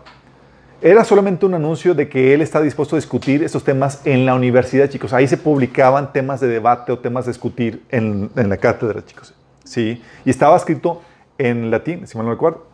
[0.83, 4.35] Era solamente un anuncio de que él está dispuesto a discutir estos temas en la
[4.35, 5.15] universidad, chicos.
[5.15, 9.33] Ahí se publicaban temas de debate o temas de discutir en, en la cátedra, chicos.
[9.65, 11.01] Sí, y estaba escrito
[11.39, 12.67] en latín, si mal no recuerdo.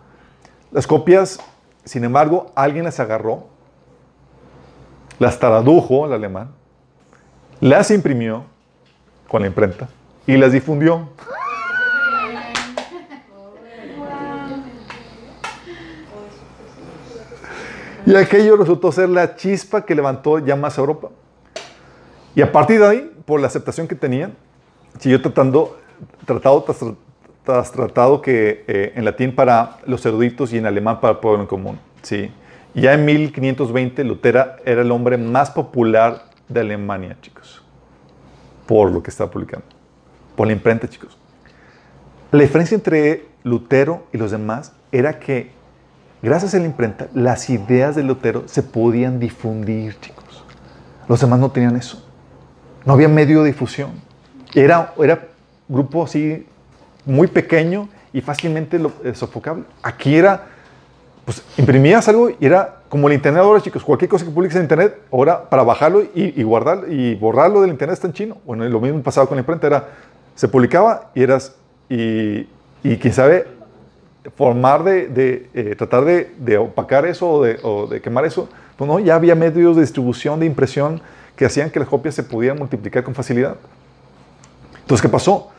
[0.73, 1.39] Las copias,
[1.85, 3.47] sin embargo, alguien las agarró,
[5.21, 6.49] las tradujo al alemán,
[7.63, 8.43] las imprimió
[9.29, 9.89] con la imprenta
[10.27, 11.09] y las difundió.
[18.05, 21.11] Y aquello resultó ser la chispa que levantó llamas a Europa.
[22.35, 24.35] Y a partir de ahí, por la aceptación que tenían,
[24.99, 25.79] siguió tratando,
[26.27, 26.81] tratado tras,
[27.45, 31.43] tras tratado que eh, en latín para los eruditos y en alemán para el pueblo
[31.43, 31.79] en común.
[32.03, 32.33] ¿sí?
[32.75, 37.63] Ya en 1520, Lutero era el hombre más popular de Alemania, chicos,
[38.67, 39.67] por lo que estaba publicando,
[40.37, 41.19] por la imprenta, chicos.
[42.31, 45.51] La diferencia entre Lutero y los demás era que,
[46.23, 50.45] gracias a la imprenta, las ideas de Lutero se podían difundir, chicos.
[51.09, 52.07] Los demás no tenían eso.
[52.85, 53.91] No había medio de difusión.
[54.55, 55.29] Era, era
[55.69, 56.47] grupo así
[57.05, 59.65] muy pequeño y fácilmente eh, sofocable.
[59.83, 60.49] Aquí era,
[61.25, 63.83] pues imprimías algo y era como el internet ahora, chicos.
[63.85, 67.95] Cualquier cosa que publiques en internet, ahora para bajarlo y, guardarlo y borrarlo del internet
[67.95, 68.39] está en chino.
[68.45, 69.67] Bueno, lo mismo pasaba con la imprenta.
[69.67, 69.89] Era,
[70.35, 71.55] se publicaba y eras,
[71.89, 72.47] y,
[72.83, 73.47] quién sabe,
[74.37, 79.35] formar de, eh, tratar de, opacar eso o de, quemar eso, pues no, ya había
[79.35, 81.01] medios de distribución, de impresión
[81.37, 83.57] que hacían que las copias se pudieran multiplicar con facilidad.
[84.81, 85.51] Entonces, ¿qué pasó?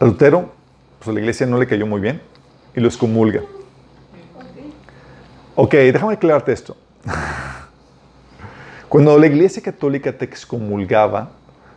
[0.00, 0.50] Lutero,
[0.98, 2.20] pues a la iglesia no le cayó muy bien
[2.74, 3.42] y lo excomulga.
[5.54, 6.76] Ok, déjame aclararte esto.
[8.88, 11.30] Cuando la iglesia católica te excomulgaba,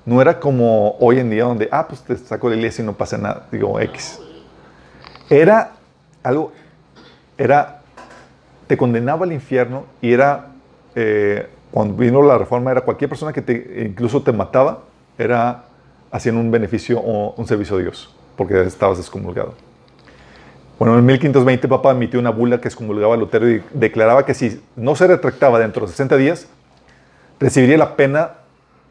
[0.06, 2.86] no era como hoy en día donde, ah, pues te saco de la iglesia y
[2.86, 4.20] no pasa nada, digo X.
[5.30, 5.74] Era
[6.24, 6.52] algo,
[7.38, 7.82] era,
[8.68, 10.48] te condenaba al infierno y era,
[10.96, 14.84] eh, cuando vino la reforma, era cualquier persona que te, incluso te mataba,
[15.18, 15.66] era
[16.12, 19.56] haciendo un beneficio o un servicio a Dios, porque estabas excomulgado.
[20.80, 24.61] Bueno, en 1520 Papa emitió una bula que excomulgaba a Lutero y declaraba que si
[24.76, 26.47] no se retractaba dentro de 60 días,
[27.39, 28.32] recibiría la pena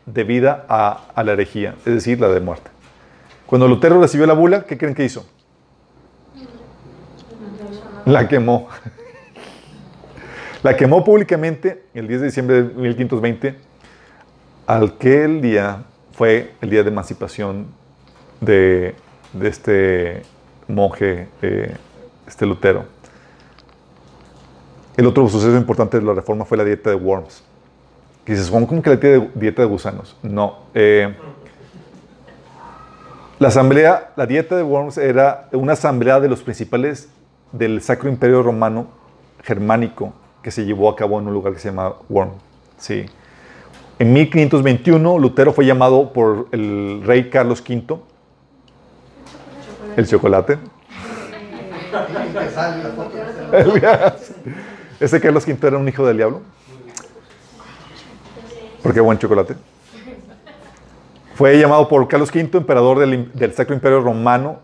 [0.07, 2.71] de vida a, a la herejía, es decir, la de muerte.
[3.47, 5.27] Cuando Lutero recibió la bula, ¿qué creen que hizo?
[8.05, 8.69] La quemó.
[10.63, 13.57] La quemó públicamente el 10 de diciembre de 1520.
[14.67, 17.67] Aquel día fue el día de emancipación
[18.41, 18.95] de
[19.43, 20.23] este
[20.69, 21.75] monje, eh,
[22.27, 22.85] este Lutero.
[24.97, 27.43] El otro suceso importante de la reforma fue la dieta de Worms.
[28.25, 28.97] Que dices, ¿cómo que la
[29.35, 30.17] dieta de, gusanos?
[30.23, 30.59] No.
[30.75, 31.15] eh,
[33.39, 37.09] la asamblea, la dieta de Worms era una asamblea de los principales
[37.51, 38.87] del Sacro Imperio Romano
[39.43, 42.35] Germánico que se llevó a cabo en un lugar que se llama Worms.
[42.79, 43.07] Sí.
[43.99, 47.99] En 1521, Lutero fue llamado por el rey Carlos V,
[49.97, 50.59] el chocolate.
[55.01, 56.41] Ese- Carlos V era un hijo del diablo.
[58.83, 59.55] Porque buen chocolate.
[61.35, 64.59] Fue llamado por Carlos V, emperador del, del Sacro Imperio Romano,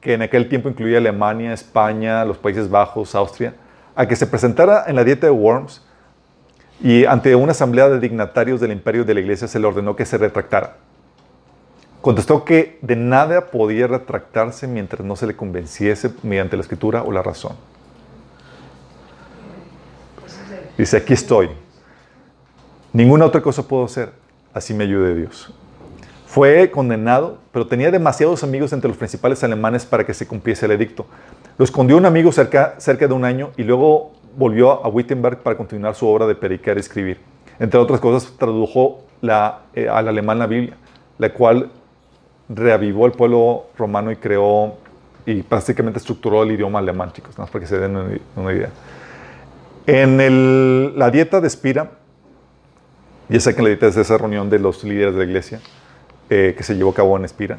[0.00, 3.54] que en aquel tiempo incluía Alemania, España, los Países Bajos, Austria,
[3.94, 5.82] a que se presentara en la dieta de Worms
[6.82, 10.04] y ante una asamblea de dignatarios del imperio de la iglesia se le ordenó que
[10.04, 10.76] se retractara.
[12.02, 17.12] Contestó que de nada podía retractarse mientras no se le convenciese mediante la escritura o
[17.12, 17.52] la razón.
[20.76, 21.48] Dice, aquí estoy.
[22.92, 24.12] Ninguna otra cosa puedo hacer.
[24.52, 25.54] Así me ayude Dios.
[26.26, 30.72] Fue condenado, pero tenía demasiados amigos entre los principales alemanes para que se cumpliese el
[30.72, 31.06] edicto.
[31.56, 35.94] Lo escondió un amigo cerca, de un año y luego volvió a Wittenberg para continuar
[35.94, 37.20] su obra de predicar y escribir.
[37.60, 40.76] Entre otras cosas, tradujo la, eh, al alemán la Biblia,
[41.18, 41.70] la cual
[42.48, 44.74] reavivó el pueblo romano y creó
[45.24, 48.70] y prácticamente estructuró el idioma alemán, chicos, más para que se den una, una idea.
[49.86, 51.92] En el- la dieta de Espira,
[53.28, 55.60] ya sé que la dieta es esa reunión de los líderes de la iglesia
[56.30, 57.58] eh, que se llevó a cabo en Espira,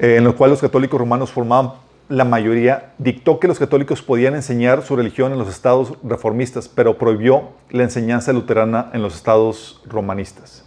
[0.00, 1.72] eh, en lo cual los católicos romanos formaban
[2.08, 6.98] la mayoría, dictó que los católicos podían enseñar su religión en los estados reformistas, pero
[6.98, 10.63] prohibió la enseñanza luterana en los estados romanistas.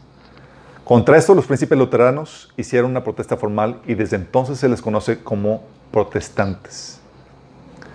[0.87, 5.21] Contra esto, los príncipes luteranos hicieron una protesta formal y desde entonces se les conoce
[5.21, 7.01] como protestantes.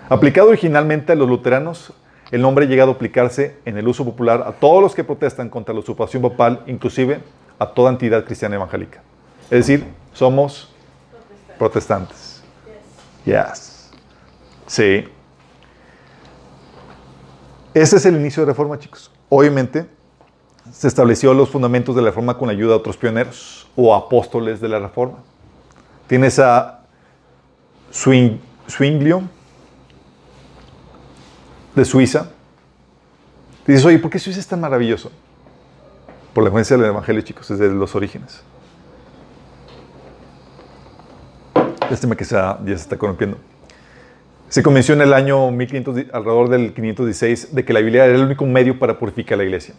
[0.09, 1.91] Aplicado originalmente a los luteranos,
[2.29, 5.49] el nombre ha llegado a aplicarse en el uso popular a todos los que protestan
[5.49, 7.19] contra la usurpación papal, inclusive
[7.57, 9.01] a toda entidad cristiana evangélica.
[9.45, 10.71] Es decir, somos
[11.57, 12.43] protestantes.
[13.25, 13.89] Yes.
[14.67, 15.05] Sí.
[17.73, 19.09] Ese es el inicio de reforma, chicos.
[19.29, 19.87] Obviamente,
[20.73, 24.59] se estableció los fundamentos de la reforma con la ayuda de otros pioneros o apóstoles
[24.59, 25.19] de la reforma.
[26.07, 26.79] Tienes a
[27.91, 28.37] Swing,
[28.69, 29.21] Zwinglio
[31.75, 32.29] de Suiza.
[33.67, 35.11] Dices, oye, ¿por qué Suiza es tan maravilloso?
[36.33, 38.41] Por la influencia del Evangelio, chicos, desde los orígenes.
[41.91, 43.37] Este que ya se está corrompiendo.
[44.49, 48.15] Se convenció en el año 1500, di- alrededor del 516 de que la Biblia era
[48.15, 49.75] el único medio para purificar la iglesia.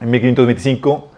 [0.00, 1.10] En 1525,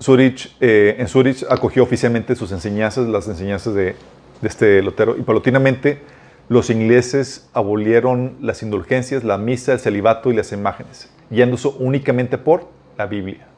[0.00, 3.96] Zurich, eh, en Zurich acogió oficialmente sus enseñanzas, las enseñanzas de,
[4.42, 6.00] este Lutero, y paulatinamente
[6.48, 12.68] los ingleses abolieron las indulgencias, la misa, el celibato y las imágenes, yéndose únicamente por
[12.96, 13.48] la Biblia.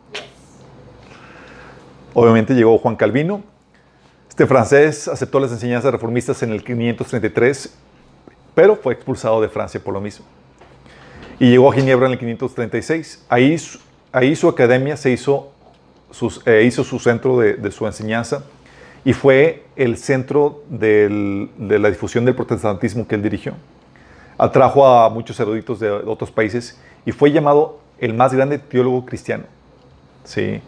[2.14, 3.42] Obviamente llegó Juan Calvino.
[4.28, 7.74] Este francés aceptó las enseñanzas reformistas en el 533,
[8.54, 10.24] pero fue expulsado de Francia por lo mismo.
[11.38, 13.26] Y llegó a Ginebra en el 536.
[13.28, 13.56] Ahí,
[14.12, 15.52] ahí su academia se hizo,
[16.46, 18.44] eh, su centro de, su enseñanza
[19.04, 23.54] y fue el centro de la difusión del protestantismo que él dirigió.
[24.36, 29.44] Atrajo a muchos eruditos de, otros países y fue llamado el más grande teólogo cristiano.
[30.24, 30.60] Sí.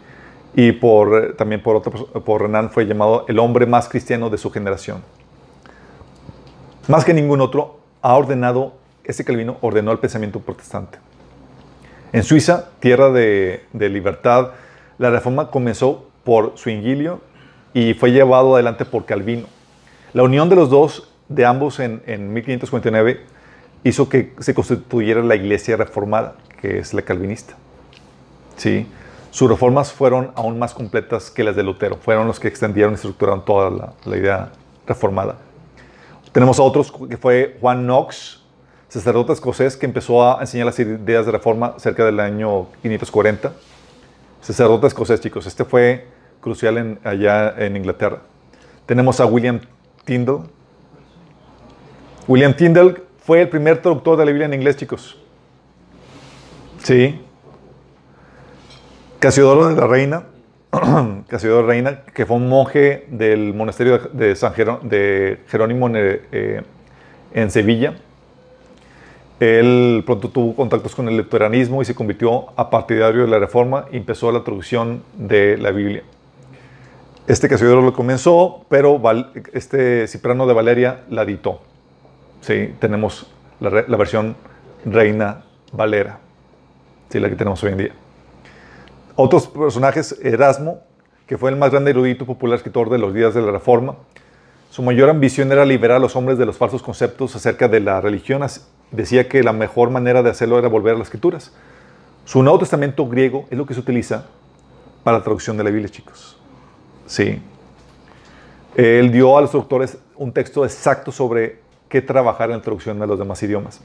[0.55, 5.03] Y eh, también por, otro, Renan fue llamado el hombre más cristiano de su generación.
[6.87, 8.73] Más que ningún otro, ha ordenado,
[9.03, 10.99] ese Calvino ordenó el pensamiento protestante.
[12.13, 14.51] En Suiza, tierra de, libertad,
[14.99, 17.21] la reforma comenzó por Zwinglio
[17.73, 19.47] y fue llevado adelante por Calvino.
[20.13, 23.21] La unión de los dos, de ambos en, en 1549,
[23.83, 27.55] hizo que se constituyera la iglesia reformada, que es la calvinista.
[28.57, 28.85] ¿Sí?
[29.31, 31.95] Sus reformas fueron aún más completas que las de Lutero.
[31.95, 34.51] Fueron los que extendieron y estructuraron toda la, la idea
[34.85, 35.37] reformada.
[36.31, 38.42] Tenemos a otros que fue Juan Knox,
[38.93, 43.51] sacerdote escocés que empezó a enseñar las ideas de reforma cerca del año 540.
[44.39, 45.47] Sacerdote escocés, chicos.
[45.47, 46.05] Este fue
[46.39, 48.19] crucial en, allá en Inglaterra.
[48.85, 49.61] Tenemos a William
[50.05, 50.43] Tyndall.
[52.27, 55.17] William Tyndall fue el primer traductor de la Biblia en inglés, chicos.
[56.83, 57.19] Sí.
[59.17, 60.25] Casiodoro de la Reina,
[61.27, 66.61] Casiodoro de la Reina, que fue un monje del monasterio de, San Jerónimo en, eh,
[67.33, 67.95] en Sevilla.
[69.39, 73.85] Él pronto tuvo contactos con el luteranismo y se convirtió a partidario de la reforma
[73.91, 76.03] y empezó la traducción de la Biblia.
[77.27, 79.01] Este Casiodoro lo comenzó, pero
[79.53, 81.61] este Ciprano de Valeria la editó.
[82.41, 83.27] Sí, tenemos
[83.59, 84.35] la, la versión
[84.85, 86.19] Reina Valera,
[87.09, 87.91] sí, la que tenemos hoy en día.
[89.15, 90.81] Otros personajes, Erasmo,
[91.27, 93.95] que fue el más grande erudito popular escritor de los días de la Reforma.
[94.73, 98.01] Su mayor ambición era liberar a los hombres de los falsos conceptos acerca de la
[98.01, 98.41] religión.
[98.89, 101.53] Decía que la mejor manera de hacerlo era volver a las escrituras.
[102.25, 104.25] Su Nuevo Testamento griego es lo que se utiliza
[105.03, 106.39] para la traducción de la Biblia, chicos.
[107.05, 107.39] Sí.
[108.73, 113.05] Él dio a los traductores un texto exacto sobre qué trabajar en la traducción de
[113.05, 113.79] los demás idiomas.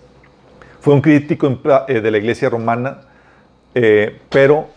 [0.81, 1.55] Fue un crítico
[1.87, 3.03] eh, de la iglesia romana,
[3.75, 4.69] eh, pero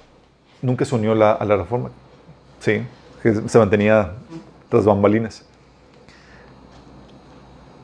[0.61, 1.89] nunca se unió a la reforma.
[2.59, 2.81] Sí,
[3.47, 4.11] se mantenía
[4.67, 5.45] tras bambalinas.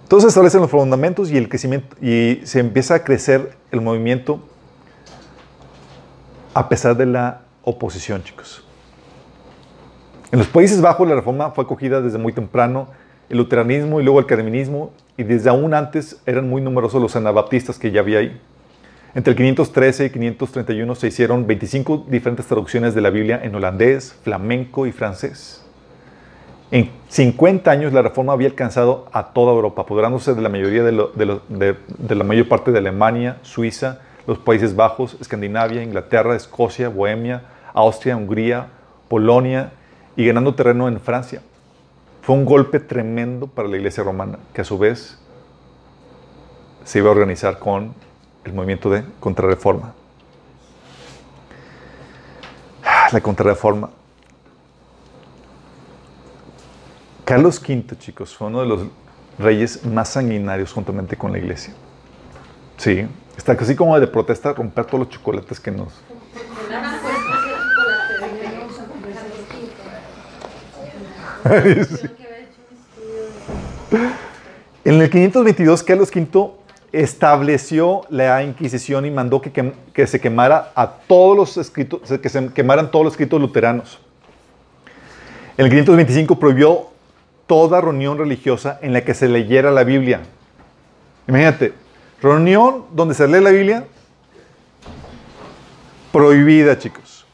[0.07, 4.39] Entonces establecen los fundamentos y el crecimiento y se empieza a crecer el movimiento
[6.53, 8.63] a pesar de la oposición, chicos.
[10.31, 12.87] En los Países Bajos la reforma fue acogida desde muy temprano,
[13.27, 17.77] el luteranismo y luego el calvinismo, y desde aún antes eran muy numerosos los anabaptistas
[17.77, 18.39] que ya había ahí.
[19.13, 24.13] Entre el 513 y 531 se hicieron 25 diferentes traducciones de la Biblia en holandés,
[24.23, 25.65] flamenco y francés.
[26.71, 30.91] En 50 años la reforma había alcanzado a toda Europa, apoderándose de la mayoría de,
[31.47, 37.43] de- de la mayor parte de Alemania, Suiza, los Países Bajos, Escandinavia, Inglaterra, Escocia, Bohemia,
[37.73, 38.67] Austria, Hungría,
[39.07, 39.71] Polonia
[40.17, 41.41] y ganando terreno en Francia.
[42.23, 45.17] Fue un golpe tremendo para la iglesia romana, que a su vez
[46.83, 47.93] se iba a organizar con
[48.43, 49.93] el movimiento de contrarreforma.
[53.13, 53.91] La contrarreforma.
[57.27, 58.87] Carlos V, chicos, fue uno de los
[59.37, 61.73] reyes más sanguinarios juntamente con la iglesia.
[62.77, 63.05] Sí,
[63.37, 65.91] está casi como de protesta romper todos los chocolates que nos...
[74.85, 76.51] En el 522, Carlos V
[76.93, 82.89] estableció la Inquisición y mandó que, se quemara a todos los escritos, que se quemaran
[82.89, 83.99] todos los escritos luteranos.
[85.57, 86.95] En el 525 prohibió
[87.47, 90.21] toda reunión religiosa en la que se leyera la Biblia.
[91.27, 91.73] Imagínate,
[92.21, 93.85] reunión donde se lee la Biblia,
[96.11, 97.25] prohibida, chicos.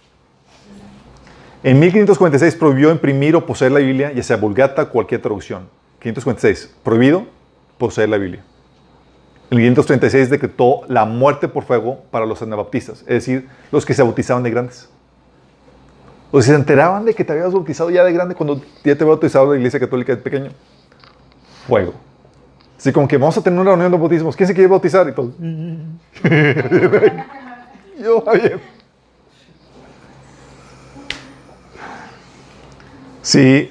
[1.63, 5.67] En 1546 prohibió imprimir o poseer la Biblia, ya sea vulgata o cualquier traducción.
[5.99, 7.25] 546, prohibido
[7.77, 8.43] poseer la Biblia.
[9.49, 14.03] En 536 decretó la muerte por fuego para los anabaptistas, es decir, los que se
[14.03, 14.89] bautizaban de grandes.
[16.35, 19.03] O si se enteraban de que te habías bautizado ya de grande cuando ya te
[19.03, 20.49] había bautizado la iglesia católica de pequeño.
[21.67, 21.93] Fuego.
[22.75, 24.35] Así como que vamos a tener una reunión de bautismos.
[24.35, 25.07] ¿Quién se quiere bautizar?
[25.07, 25.35] Y todos.
[28.03, 28.59] Yo, bien.
[33.21, 33.69] Sí,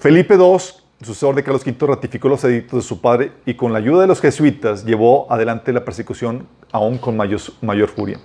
[0.00, 0.56] Felipe II,
[1.00, 4.08] sucesor de Carlos V, ratificó los edictos de su padre y con la ayuda de
[4.08, 8.18] los jesuitas llevó adelante la persecución aún con mayor furia.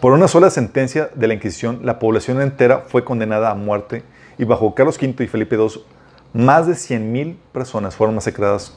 [0.00, 4.02] Por una sola sentencia de la Inquisición, la población entera fue condenada a muerte
[4.36, 5.82] y bajo Carlos V y Felipe II,
[6.34, 8.74] más de 100.000 personas fueron masacradas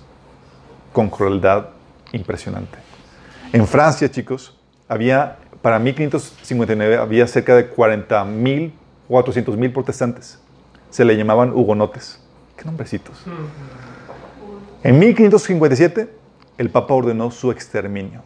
[0.94, 1.72] con crueldad
[2.14, 2.78] impresionante.
[3.52, 4.58] En Francia, chicos,
[4.88, 8.72] había, para 1559, había cerca de 40.000,
[9.10, 10.40] 400.000 protestantes.
[10.90, 12.22] Se le llamaban hugonotes.
[12.56, 13.26] ¿Qué nombrecitos?
[14.84, 16.10] En 1557,
[16.58, 18.22] el Papa ordenó su exterminio.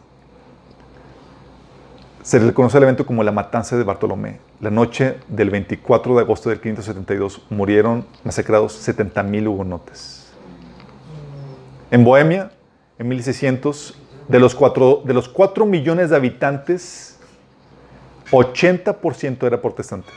[2.24, 4.38] Se le conoce el evento como la matanza de Bartolomé.
[4.60, 10.32] La noche del 24 de agosto del 572 murieron masacrados 70.000 hugonotes.
[11.90, 12.50] En Bohemia,
[12.98, 13.98] en 1600,
[14.28, 17.18] de los 4, de los 4 millones de habitantes,
[18.30, 20.08] 80% era protestante.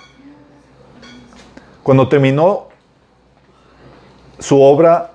[1.83, 2.69] Cuando terminó
[4.39, 5.11] su obra,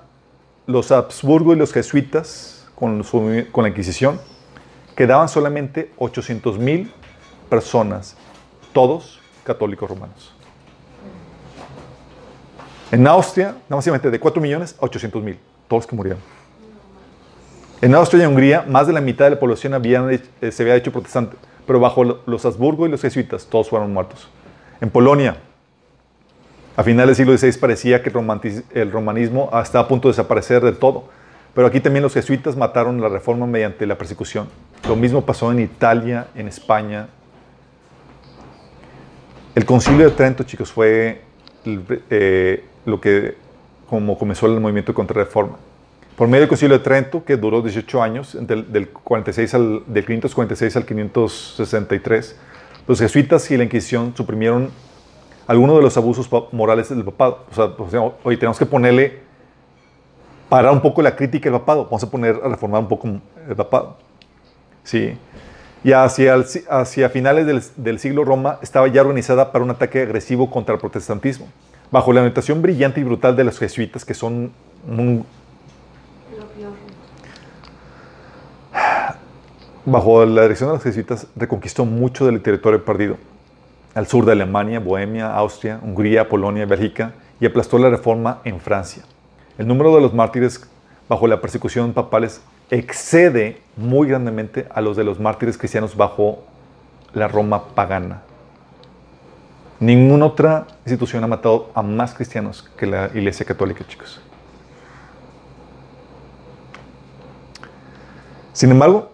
[0.67, 4.19] los Habsburgo y los jesuitas, con, su- con la Inquisición,
[4.95, 6.91] quedaban solamente 800 mil
[7.49, 8.15] personas,
[8.73, 10.33] todos católicos romanos.
[12.91, 16.21] En Austria, más de 4 millones a 800 mil, todos que murieron.
[17.81, 20.09] En Austria y Hungría, más de la mitad de la población habían
[20.41, 21.35] eh, se había hecho protestante,
[21.65, 24.29] pero bajo lo- los Habsburgo y los jesuitas, todos fueron muertos.
[24.79, 25.37] En Polonia,
[26.77, 30.61] a finales del siglo XVI parecía que el, el romanismo estaba a punto de desaparecer
[30.63, 31.05] del todo,
[31.53, 34.47] pero aquí también los jesuitas mataron la reforma mediante la persecución.
[34.87, 37.07] Lo mismo pasó en Italia, en España.
[39.55, 41.21] El concilio de Trento, chicos, fue
[42.09, 43.37] eh, lo que
[43.89, 45.57] como comenzó el movimiento de contrarreforma.
[46.17, 50.05] Por medio del concilio de Trento, que duró 18 años, del, del 46 al, del
[50.05, 52.35] 546 al 563,
[52.87, 54.69] los jesuitas y la Inquisición suprimieron
[55.47, 57.45] algunos de los abusos morales del papado.
[57.51, 59.19] O sea, sea, oye, tenemos que ponerle,
[60.49, 61.85] parar un poco la crítica al papado.
[61.85, 63.97] Vamos a poner, a reformar un poco el papado.
[64.83, 65.17] Sí.
[65.83, 66.35] Y hacia,
[66.69, 70.79] hacia finales del, del siglo Roma estaba ya organizada para un ataque agresivo contra el
[70.79, 71.47] protestantismo.
[71.91, 74.51] Bajo la orientación brillante y brutal de los jesuitas, que son
[74.87, 75.25] un-
[79.85, 83.17] bajo la dirección de los jesuitas, reconquistó mucho del territorio perdido.
[83.93, 89.03] Al sur de Alemania, Bohemia, Austria, Hungría, Polonia, Bélgica, y aplastó la reforma en Francia.
[89.57, 90.65] El número de los mártires
[91.09, 96.43] bajo la persecución papales excede muy grandemente a los de los mártires cristianos bajo
[97.13, 98.21] la Roma pagana.
[99.79, 104.21] Ninguna otra institución ha matado a más cristianos que la Iglesia Católica, chicos.
[108.53, 109.11] Sin embargo,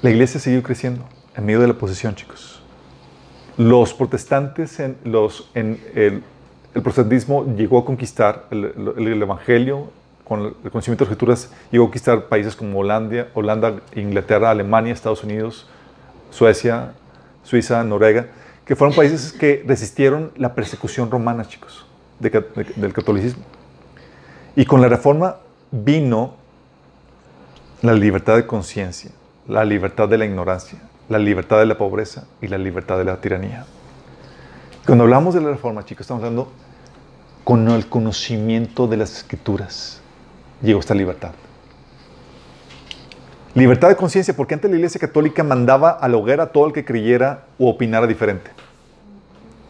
[0.00, 1.04] la iglesia siguió creciendo
[1.36, 2.62] en medio de la oposición, chicos.
[3.56, 6.22] Los protestantes, en, los, en el,
[6.72, 9.90] protestantismo llegó a conquistar el evangelio,
[10.24, 15.66] con el conocimiento de escrituras, llegó a conquistar países como Holanda, Inglaterra, Alemania, Estados Unidos,
[16.30, 16.92] Suecia,
[17.42, 18.28] Suiza, Noruega,
[18.64, 21.84] que fueron países que resistieron la persecución romana, chicos,
[22.18, 23.44] del catolicismo.
[24.56, 25.36] Y con la reforma
[25.70, 26.34] vino
[27.82, 29.10] la libertad de conciencia,
[29.46, 30.78] la libertad de la ignorancia,
[31.10, 33.66] la libertad de la pobreza y la libertad de la tiranía.
[34.86, 36.50] Cuando hablamos de la reforma, chicos, estamos hablando
[37.42, 40.00] con el conocimiento de las escrituras.
[40.64, 41.32] Llegó esta libertad.
[43.54, 46.86] Libertad de conciencia, porque antes la Iglesia Católica mandaba a la a todo el que
[46.86, 48.50] creyera o opinara diferente.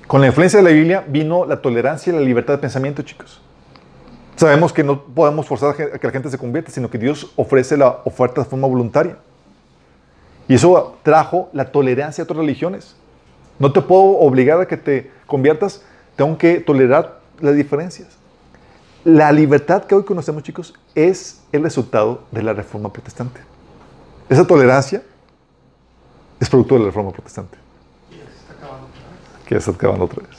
[0.06, 3.42] Con la influencia de la Biblia vino la tolerancia y la libertad de pensamiento, chicos.
[4.36, 7.76] Sabemos que no podemos forzar a que la gente se convierta, sino que Dios ofrece
[7.76, 9.16] la oferta de forma voluntaria.
[10.46, 12.94] Y eso trajo la tolerancia a otras religiones.
[13.58, 15.82] No te puedo obligar a que te conviertas,
[16.14, 18.23] tengo que tolerar las diferencias.
[19.04, 23.40] La libertad que hoy conocemos, chicos, es el resultado de la reforma protestante.
[24.30, 25.02] Esa tolerancia
[26.40, 27.58] es producto de la reforma protestante.
[29.46, 30.38] Que ya está acabando otra vez.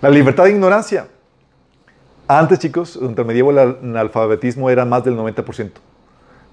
[0.00, 1.06] La libertad de ignorancia.
[2.26, 5.72] Antes, chicos, durante el medievo el analfabetismo era más del 90%.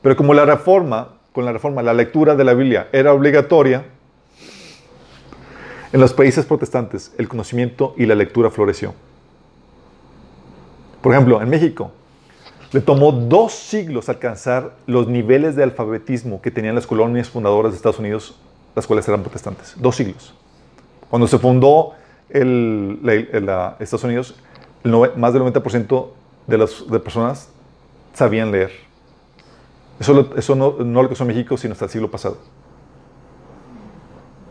[0.01, 3.85] Pero como la reforma, con la reforma, la lectura de la Biblia era obligatoria,
[5.93, 8.93] en los países protestantes el conocimiento y la lectura floreció.
[11.05, 11.91] Por ejemplo, en México,
[12.71, 17.75] le tomó dos siglos alcanzar los niveles de alfabetismo que tenían las colonias fundadoras de
[17.75, 18.35] Estados Unidos,
[18.75, 19.75] las cuales eran protestantes.
[19.77, 20.33] Dos siglos.
[21.07, 21.93] Cuando se fundó
[22.27, 22.99] el,
[23.79, 24.35] Estados Unidos,
[24.83, 26.07] más del 90%
[26.47, 26.73] de las
[27.03, 27.49] personas
[28.15, 28.71] sabían leer.
[29.99, 30.71] Eso, eso no,
[31.03, 32.39] lo que en México, sino hasta el siglo pasado.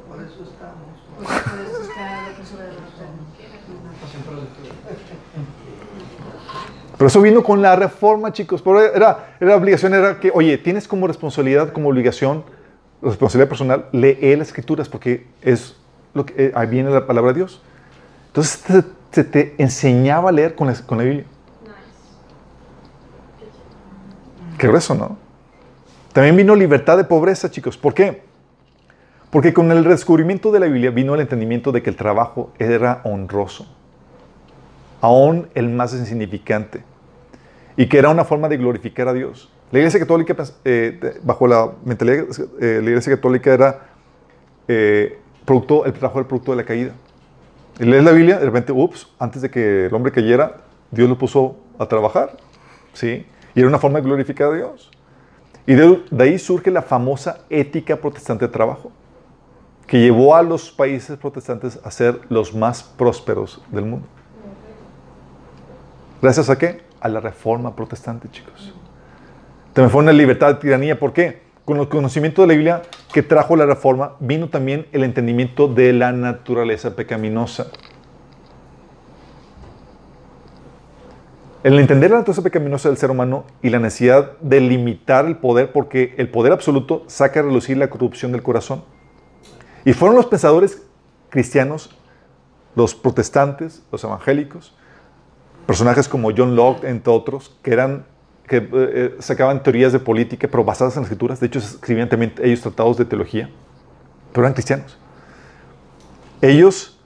[0.09, 1.01] Por eso estamos.
[1.18, 2.78] Por eso está la persona de los
[4.09, 5.64] Siempre lo tuve.
[6.96, 8.62] Pero eso vino con la reforma, chicos.
[8.62, 12.44] Pero era, era obligación, era que, oye, tienes como responsabilidad, como obligación,
[13.02, 15.76] responsabilidad personal, lee las escrituras porque es
[16.14, 17.62] lo que, eh, ahí viene la palabra de Dios.
[18.28, 21.24] Entonces se te enseñaba a leer con la, con la Biblia.
[24.58, 25.16] Qué grueso, ¿no?
[26.12, 27.76] También vino libertad de pobreza, chicos.
[27.76, 28.22] ¿Por qué?
[29.30, 33.00] Porque con el descubrimiento de la Biblia vino el entendimiento de que el trabajo era
[33.02, 33.66] honroso,
[35.05, 36.82] aún el más insignificante,
[37.76, 39.52] y que era una forma de glorificar a Dios.
[39.70, 42.24] La Iglesia Católica, eh, bajo la mentalidad,
[42.59, 43.81] eh, la Iglesia Católica era
[44.66, 46.93] eh, producto, el trabajo era el producto de la caída.
[47.78, 51.18] Y lees la Biblia, de repente, ups, antes de que el hombre cayera, Dios lo
[51.18, 52.39] puso a trabajar,
[52.94, 53.26] ¿sí?
[53.55, 54.90] Y era una forma de glorificar a Dios.
[55.66, 58.90] Y de, de ahí surge la famosa ética protestante de trabajo.
[59.86, 64.06] que llevó a los países protestantes a ser los más prósperos del mundo.
[66.24, 66.80] ¿Gracias a qué?
[67.02, 68.72] A la reforma protestante, chicos.
[69.74, 70.98] También fue una libertad de tiranía.
[70.98, 71.42] ¿Por qué?
[71.66, 72.82] Con el conocimiento de la Biblia
[73.12, 77.66] que trajo la reforma, vino también el entendimiento de la naturaleza pecaminosa.
[81.62, 85.72] El entender la naturaleza pecaminosa del ser humano y la necesidad de limitar el poder,
[85.72, 88.82] porque el poder absoluto saca a relucir la corrupción del corazón.
[89.84, 90.86] Y fueron los pensadores
[91.28, 91.94] cristianos,
[92.74, 94.74] los protestantes, los evangélicos,
[95.66, 98.06] personajes como John Locke, entre otros, que eran
[98.46, 101.40] que eh, eh, sacaban teorías de política, pero basadas en escrituras.
[101.40, 103.48] De hecho, escribían también ellos tratados de teología,
[104.32, 104.98] pero eran cristianos.
[106.42, 107.00] Ellos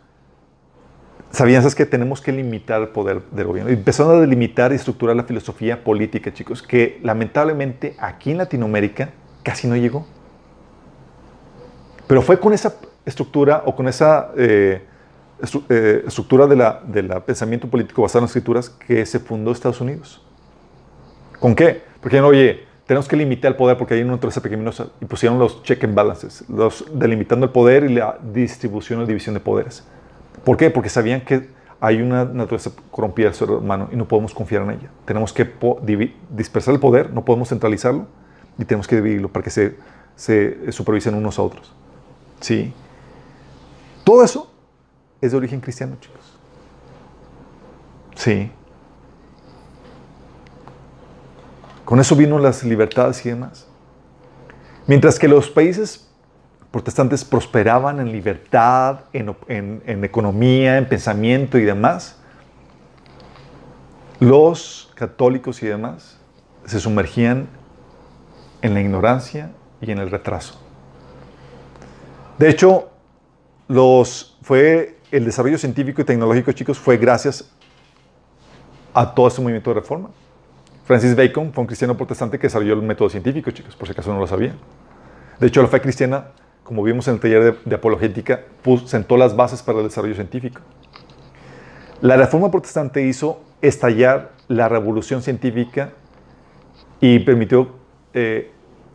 [1.31, 1.75] sabían ¿sabes?
[1.75, 3.71] que tenemos que limitar el poder del gobierno.
[3.71, 9.11] Empezaron a delimitar y estructurar la filosofía política, chicos, que lamentablemente aquí en Latinoamérica
[9.45, 10.07] casi no llegó.
[12.09, 12.75] Pero fue con esa
[13.05, 14.83] estructura o con esa eh,
[15.41, 19.81] estructura de la, de la pensamiento político basado en las escrituras que se fundó Estados
[19.81, 20.23] Unidos.
[21.39, 21.83] ¿Con qué?
[22.01, 25.63] Porque, oye, tenemos que limitar el poder porque hay una naturaleza pequeñosa y pusieron los
[25.63, 29.85] check and balances, los delimitando el poder y la distribución o división de poderes.
[30.45, 30.71] ¿Por qué?
[30.71, 31.51] Porque sabían que
[31.81, 34.91] hay una naturaleza corrompida del ser humano y no podemos confiar en ella.
[35.05, 35.49] Tenemos que
[36.31, 38.07] dispersar el poder, no podemos centralizarlo
[38.59, 39.77] y tenemos que dividirlo para que se,
[40.17, 41.73] se supervisen unos a otros.
[42.41, 42.73] ¿Sí?
[44.03, 44.51] Todo eso
[45.21, 46.39] es de origen cristiano, chicos.
[48.15, 48.51] Sí.
[51.85, 53.67] Con eso vino las libertades y demás.
[54.87, 56.09] Mientras que los países
[56.71, 62.19] protestantes prosperaban en libertad, en, economía, en pensamiento y demás,
[64.21, 66.19] los católicos y demás
[66.67, 67.49] se sumergían
[68.61, 69.51] en la ignorancia
[69.81, 70.61] y en el retraso.
[72.39, 72.91] De hecho,
[73.69, 77.51] los, fue el desarrollo científico y tecnológico, chicos, fue gracias
[78.95, 80.11] a todo este movimiento de reforma.
[80.85, 84.13] Francis Bacon fue un cristiano protestante que desarrolló el método científico, chicos, por si acaso
[84.13, 84.57] no lo sabían.
[85.39, 86.29] De hecho, la fe cristiana,
[86.65, 88.41] como vimos en el taller de, apologética,
[88.87, 90.61] sentó las bases para el desarrollo científico.
[92.01, 95.91] La reforma protestante hizo estallar la revolución científica
[97.01, 97.71] y permitió
[98.15, 98.51] eh,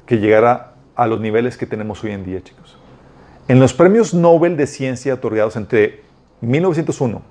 [0.05, 2.77] que llegara a los niveles que tenemos hoy en día, chicos.
[3.47, 6.01] En los premios Nobel de Ciencia otorgados entre
[6.39, 7.21] 1901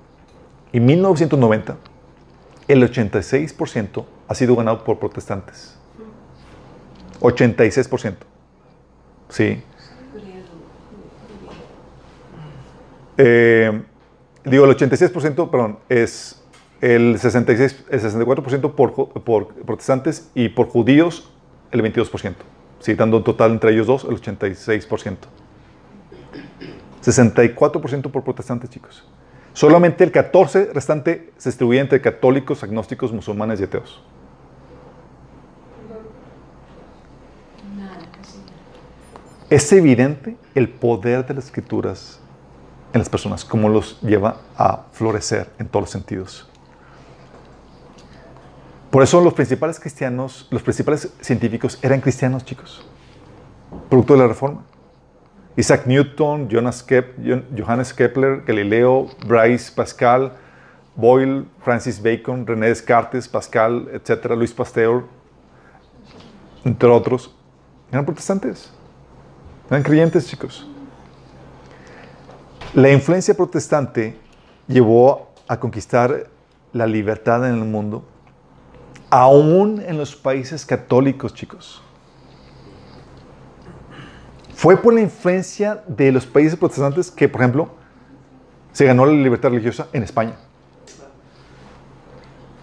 [0.71, 1.77] y 1990,
[2.67, 5.77] el 86% ha sido ganado por protestantes.
[7.19, 8.15] 86%.
[9.29, 9.63] Sí.
[13.17, 13.83] Eh,
[14.45, 16.43] digo, el 86%, perdón, es
[16.81, 21.31] el, 66, el 64% por, por protestantes y por judíos
[21.71, 22.33] el 22%.
[22.79, 25.17] Sí, dando un total entre ellos dos el 86%.
[27.03, 29.03] 64% por protestantes, chicos.
[29.53, 34.03] Solamente el 14 restante se distribuye entre católicos, agnósticos, musulmanes y ateos.
[39.49, 42.19] Es evidente el poder de las escrituras
[42.93, 46.49] en las personas, cómo los lleva a florecer en todos los sentidos.
[48.89, 52.85] Por eso los principales cristianos, los principales científicos eran cristianos, chicos,
[53.89, 54.63] producto de la reforma.
[55.55, 56.81] Isaac Newton, Johannes
[57.93, 60.31] Kepler, Galileo, Bryce Pascal,
[60.95, 65.03] Boyle, Francis Bacon, René Descartes, Pascal, etcétera, Luis Pasteur,
[66.65, 67.33] entre otros,
[67.91, 68.71] eran protestantes.
[69.69, 70.67] Eran creyentes, chicos.
[72.73, 74.17] La influencia protestante
[74.67, 76.29] llevó a conquistar
[76.71, 78.03] la libertad en el mundo,
[79.11, 81.83] aún en los países católicos, chicos.
[84.55, 87.69] Fue por la influencia de los países protestantes que, por ejemplo,
[88.71, 90.35] se ganó la libertad religiosa en España.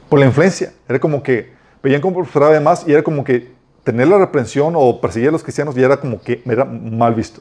[0.09, 0.73] Por la influencia.
[0.89, 1.53] Era como que
[1.83, 3.53] veían cómo prosperaba además y era como que
[3.85, 7.41] tener la reprensión o perseguir a los cristianos ya era como que era mal visto.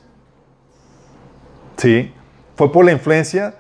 [1.78, 2.14] Sí.
[2.56, 3.56] Fue por la influencia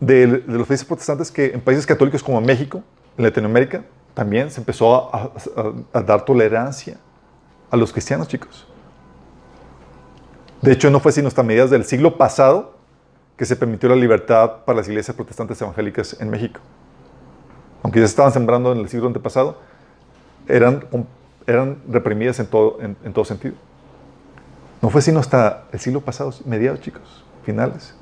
[0.00, 2.82] de, los países protestantes que en países católicos como México,
[3.16, 6.98] en Latinoamérica, también se empezó a dar tolerancia
[7.70, 8.66] a los cristianos, chicos.
[10.64, 12.72] De hecho, no fue sino hasta mediados del siglo pasado
[13.36, 16.58] que se permitió la libertad para las iglesias protestantes evangélicas en México.
[17.82, 19.58] Aunque ya se estaban sembrando en el siglo antepasado,
[20.48, 20.86] eran,
[21.46, 23.56] eran reprimidas en todo, en, todo sentido.
[24.80, 27.94] No fue sino hasta el siglo pasado, mediados, chicos, finales.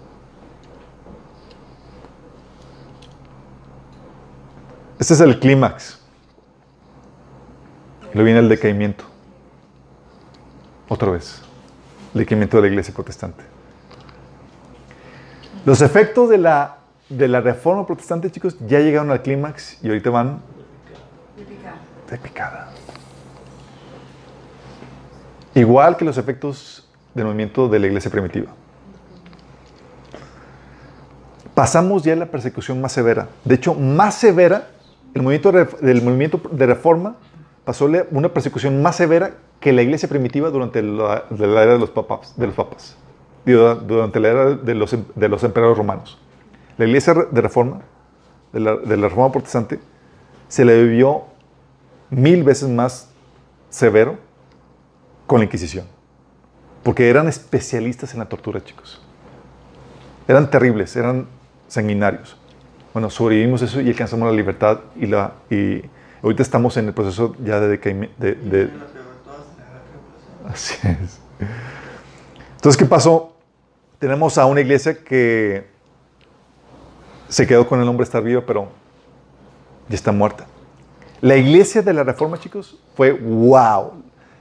[5.00, 5.98] Este es el clímax.
[8.14, 9.02] Luego viene el decaimiento.
[10.88, 11.42] Otra vez
[12.14, 13.44] decaimiento de la iglesia protestante.
[15.64, 16.78] Los efectos de la,
[17.08, 20.42] de la reforma protestante, chicos, ya llegaron al clímax y ahorita van
[22.10, 22.68] De picada.
[25.54, 28.50] Igual que los efectos del movimiento de la iglesia primitiva.
[31.54, 33.28] Pasamos ya a la persecución más severa.
[33.44, 34.68] De hecho, más severa,
[35.14, 37.16] el movimiento del movimiento de reforma
[37.64, 41.88] pasó una persecución más severa que la iglesia primitiva durante la, la era de los
[41.90, 42.34] papas.
[42.36, 42.96] De los papas.
[43.46, 46.18] Durante la era de los, em- de los emperadores romanos.
[46.76, 47.80] La iglesia de reforma,
[48.52, 49.80] de la, de la reforma protestante,
[50.48, 51.22] se le vivió
[52.10, 53.08] mil veces más
[53.70, 54.18] severo
[55.26, 55.86] con la Inquisición.
[56.82, 59.00] Porque eran especialistas en la tortura, chicos.
[60.28, 61.26] Eran terribles, eran
[61.68, 62.36] sanguinarios.
[62.92, 65.82] Bueno, sobrevivimos eso y alcanzamos la libertad y la y
[66.22, 67.78] ahorita estamos en el proceso ya de.
[67.78, 68.36] De, de- La peor de
[69.24, 71.18] todas, la gran así es.
[72.56, 73.34] Entonces, ¿qué pasó?
[73.98, 75.66] Tenemos a una iglesia que
[77.28, 78.68] se quedó con el nombre estar viva, pero
[79.88, 80.46] ya está muerta.
[81.20, 83.92] La iglesia de la Reforma, chicos, fue wow.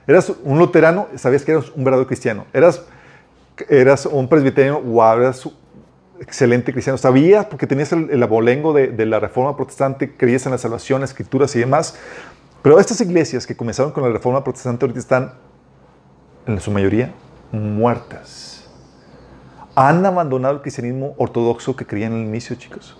[0.07, 2.45] Eras un luterano, sabías que eras un verdadero cristiano.
[2.53, 2.83] Eras,
[3.69, 5.47] eras un presbiteriano, wow, eras
[6.19, 6.97] excelente cristiano.
[6.97, 11.01] Sabías, porque tenías el, el abolengo de, de la Reforma protestante, creías en la salvación,
[11.01, 11.95] las escrituras y demás.
[12.61, 15.33] Pero estas iglesias que comenzaron con la Reforma protestante ahorita están,
[16.45, 17.13] en su mayoría,
[17.51, 18.69] muertas.
[19.75, 22.97] Han abandonado el cristianismo ortodoxo que creían en el inicio, chicos.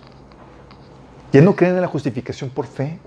[1.32, 2.98] Ya no creen en la justificación por fe.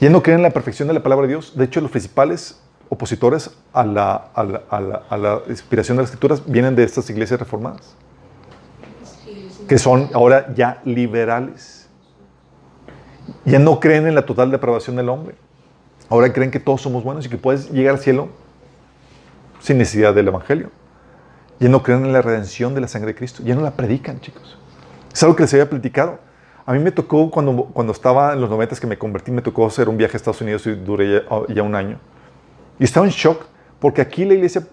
[0.00, 1.56] Ya no creen en la perfección de la palabra de Dios.
[1.56, 6.84] De hecho, los principales opositores a la- a la inspiración de las escrituras vienen de
[6.84, 7.94] estas iglesias reformadas,
[9.66, 11.88] que son ahora ya liberales.
[13.46, 15.36] Ya no creen en la total depravación del hombre.
[16.08, 18.28] Ahora creen que todos somos buenos y que puedes llegar al cielo
[19.60, 20.70] sin necesidad del Evangelio.
[21.60, 23.42] Ya no creen en la redención de la sangre de Cristo.
[23.44, 24.58] Ya no la predican, chicos.
[25.12, 26.18] Es algo que les había platicado.
[26.66, 29.66] A mí me tocó cuando, cuando estaba en los 90 que me convertí, me tocó
[29.66, 31.98] hacer un viaje a Estados Unidos y duré ya, ya un año.
[32.78, 33.46] Y estaba en shock
[33.78, 34.66] porque aquí la iglesia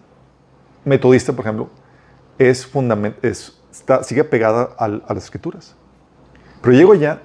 [0.86, 1.70] metodista, por ejemplo,
[2.38, 2.66] es
[3.72, 5.76] está, sigue pegada a las escrituras.
[6.62, 7.22] Pero llego allá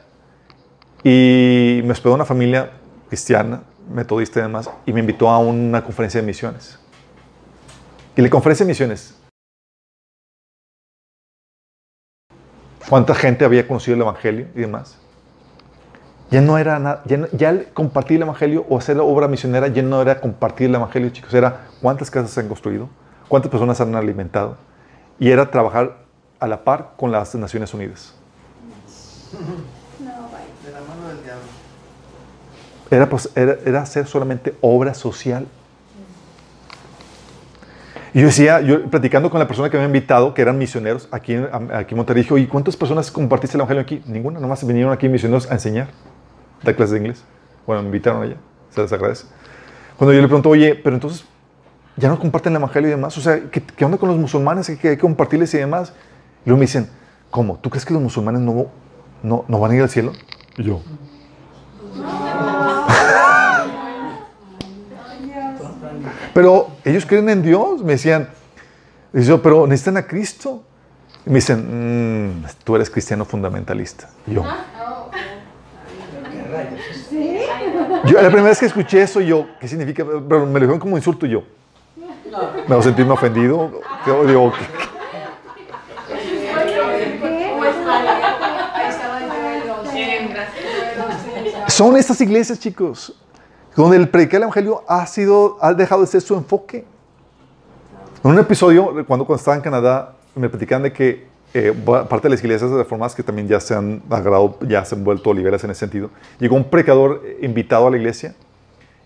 [1.02, 2.72] y me hospedó una familia
[3.08, 6.78] cristiana, metodista y demás, y me invitó a una conferencia de misiones.
[8.16, 9.14] Y la conferencia de misiones,
[12.88, 14.98] ¿cuánta gente había conocido el Evangelio y demás?
[16.30, 19.28] Ya no era nada, ya, no- ya el compartir el Evangelio o hacer la obra
[19.28, 22.88] misionera ya no era compartir el Evangelio, chicos, era cuántas casas se han construido,
[23.28, 24.56] cuántas personas se han alimentado,
[25.20, 25.98] y era trabajar
[26.40, 28.14] a la par con las Naciones Unidas.
[29.32, 31.42] De la mano del diablo.
[32.90, 35.46] Era, era, era hacer solamente obra social.
[38.14, 41.06] Y yo decía, yo platicando con la persona que me había invitado, que eran misioneros
[41.10, 44.02] aquí en, aquí Monterrey, dije, ¿y cuántas personas compartiste el Evangelio aquí?
[44.06, 45.88] Ninguna, nomás vinieron aquí misioneros a enseñar,
[46.62, 47.24] dar clases de inglés.
[47.66, 48.36] Bueno, me invitaron allá,
[48.70, 49.26] se les agradece.
[49.98, 51.26] Cuando yo le pregunto, oye, pero entonces,
[51.96, 53.18] ¿ya no comparten el Evangelio y demás?
[53.18, 54.68] O sea, ¿qué, qué onda con los musulmanes?
[54.70, 55.92] ¿Hay que, hay que compartirles y demás?
[56.44, 56.88] Y luego me dicen,
[57.30, 57.58] ¿cómo?
[57.58, 58.68] ¿Tú crees que los musulmanes no,
[59.22, 60.12] no, no van a ir al cielo?
[60.56, 60.80] Y yo,
[66.34, 68.28] Pero ellos creen en Dios, me decían.
[69.12, 70.62] Y yo, pero necesitan a Cristo.
[71.24, 74.10] Y me dicen, "Mm, tú eres cristiano fundamentalista.
[74.26, 74.44] Y yo,
[78.04, 80.04] yo, la primera vez que escuché eso, yo, ¿qué significa?
[80.04, 81.42] Pero me lo dijeron como insulto y yo.
[82.68, 83.80] Me sentirme ofendido.
[84.06, 84.95] Yo digo, ¿qué-
[91.68, 93.14] Son estas iglesias, chicos,
[93.74, 96.84] donde el predicar el evangelio ha sido, ha dejado de ser su enfoque.
[98.24, 102.30] En un episodio, cuando, cuando estaba en Canadá, me platican de que eh, parte de
[102.30, 105.70] las iglesias reformadas que también ya se han agarrado, ya se han vuelto liberales en
[105.70, 108.34] ese sentido, llegó un predicador eh, invitado a la iglesia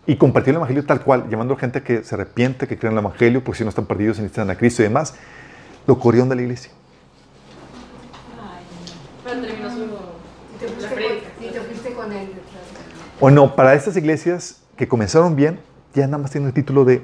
[0.07, 2.99] y compartió el evangelio tal cual, llamando a gente que se arrepiente, que creen en
[2.99, 5.15] el evangelio, porque si no están perdidos necesitan a Cristo y demás.
[5.87, 6.71] Lo corrieron de la iglesia.
[9.25, 9.77] Pero terminó su.
[9.85, 11.27] Y te la fuiste prédica.
[11.37, 12.29] con- y te fuiste con él.
[13.21, 15.61] O no, para estas iglesias que comenzaron bien,
[15.95, 17.03] ya nada más tienen el título de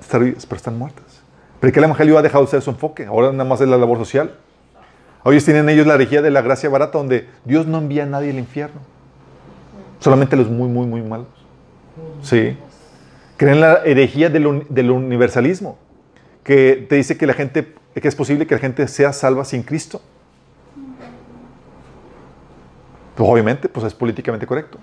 [0.00, 1.20] estar vivas, pero están muertas.
[1.60, 3.98] Porque el evangelio ha dejado de ser su enfoque, ahora nada más es la labor
[3.98, 4.34] social.
[5.24, 8.30] Hoy tienen ellos la herejía de la gracia barata, donde Dios no envía a nadie
[8.30, 8.80] al infierno,
[10.00, 11.28] solamente a los muy, muy, muy malos.
[12.22, 12.56] Sí.
[13.36, 15.76] Creen la herejía del, del universalismo,
[16.42, 19.62] que te dice que la gente, que es posible que la gente sea salva sin
[19.62, 20.00] Cristo.
[23.14, 24.78] Pues obviamente, pues es políticamente correcto.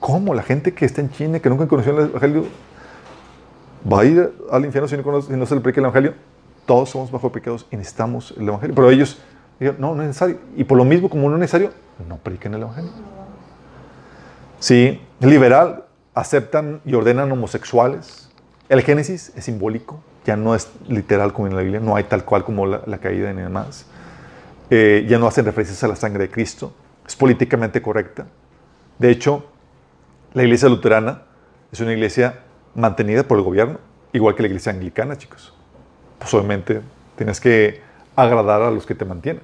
[0.00, 0.34] ¿Cómo?
[0.34, 2.44] La gente que está en China, que nunca conoció el Evangelio,
[3.90, 6.14] va a ir al infierno si no, conoce- si no se le predica el Evangelio.
[6.66, 8.74] todos somos bajo pecados y necesitamos el Evangelio.
[8.74, 9.18] Pero ellos
[9.58, 10.38] dijeron, no, no es necesario.
[10.54, 11.72] Y por lo mismo, como no es necesario,
[12.06, 12.90] no predican el Evangelio.
[14.60, 15.84] Sí, liberal,
[16.14, 18.28] aceptan y ordenan homosexuales.
[18.68, 22.24] El Génesis es simbólico, ya no es literal como en la Biblia, no hay tal
[22.24, 23.86] cual como la, la caída ni demás.
[24.68, 26.72] Eh, ya no hacen referencias a la sangre de Cristo,
[27.06, 28.26] es políticamente correcta.
[28.98, 29.46] De hecho,
[30.34, 31.22] la iglesia luterana
[31.72, 32.40] es una iglesia
[32.74, 33.78] mantenida por el gobierno,
[34.12, 35.54] igual que la iglesia anglicana, chicos.
[36.18, 36.80] Pues obviamente
[37.16, 37.80] tienes que
[38.16, 39.42] agradar a los que te mantienen.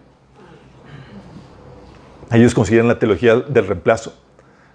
[2.31, 4.15] Ellos consideran la teología del reemplazo,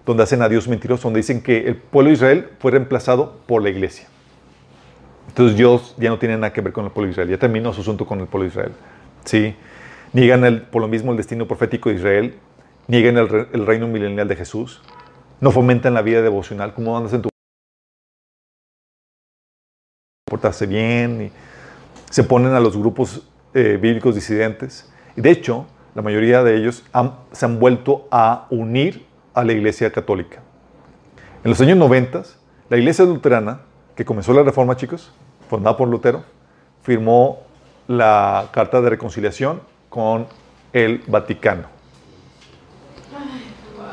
[0.06, 3.62] donde hacen a Dios mentiroso, donde dicen que el pueblo de Israel fue reemplazado por
[3.62, 4.08] la iglesia.
[5.28, 7.74] Entonces Dios ya no tiene nada que ver con el pueblo de Israel, ya terminó
[7.74, 8.72] su asunto con el pueblo de Israel.
[9.26, 9.56] ¿Sí?
[10.14, 12.36] Niegan el, por lo mismo el destino profético de Israel,
[12.88, 14.82] niegan el, re- el reino milenial de Jesús,
[15.42, 17.30] no fomentan la vida devocional, cómo andas en tu
[20.30, 21.32] portarse bien,
[22.10, 24.92] se ponen a los grupos eh, bíblicos disidentes.
[25.16, 26.84] Y de hecho, la mayoría de ellos
[27.32, 30.42] se han vuelto a unir a la iglesia católica.
[31.44, 32.24] En los años 90,
[32.70, 33.62] la iglesia luterana,
[33.96, 35.12] que comenzó la reforma, chicos,
[35.50, 36.24] fundada por Lutero,
[36.84, 37.40] firmó
[37.88, 40.28] la Carta de Reconciliación con
[40.74, 41.68] el Vaticano.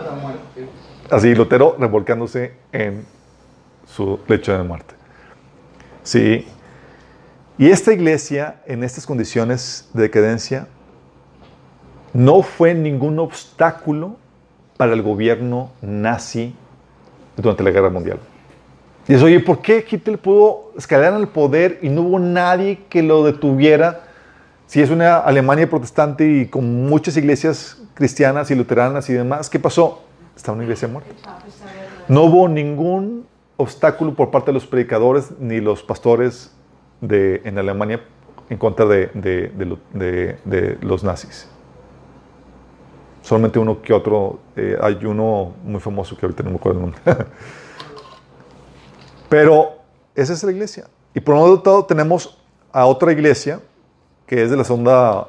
[0.05, 0.87] La muerte.
[1.11, 3.05] Así, Lutero revolcándose en
[3.87, 4.95] su lecho de muerte.
[6.03, 6.47] Sí.
[7.59, 10.67] Y esta iglesia, en estas condiciones de decadencia,
[12.13, 14.17] no fue ningún obstáculo
[14.77, 16.55] para el gobierno nazi
[17.37, 18.19] durante la Guerra Mundial.
[19.07, 23.03] Y eso, oye, ¿por qué Hitler pudo escalar al poder y no hubo nadie que
[23.03, 24.03] lo detuviera?
[24.67, 29.61] Si es una Alemania protestante y con muchas iglesias cristianas y luteranas y demás, ¿qué
[29.61, 30.06] pasó?
[30.37, 31.11] Está una iglesia muerta.
[32.09, 33.27] No hubo ningún
[33.57, 36.53] obstáculo por parte de los predicadores ni los pastores
[37.01, 38.03] de, en Alemania
[38.51, 41.49] en contra de, de- de lo- de- de los nazis.
[43.23, 46.85] Solamente uno que otro, eh, hay uno muy famoso que ahorita no me acuerdo el
[46.93, 47.01] nombre.
[49.29, 49.77] Pero
[50.15, 50.87] esa es la iglesia.
[51.15, 52.39] Y por otro lado tenemos
[52.73, 53.61] a otra iglesia
[54.27, 55.29] que es de la segunda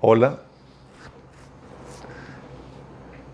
[0.00, 0.40] ola,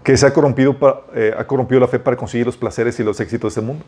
[0.02, 0.76] que se ha corrompido,
[1.14, 3.84] eh, ha corrompido la fe para conseguir los placeres y los éxitos de este mundo.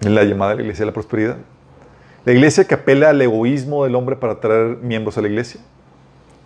[0.00, 1.36] Es la llamada de la iglesia de la prosperidad.
[2.24, 5.60] La iglesia que apela al egoísmo del hombre para atraer miembros a la iglesia.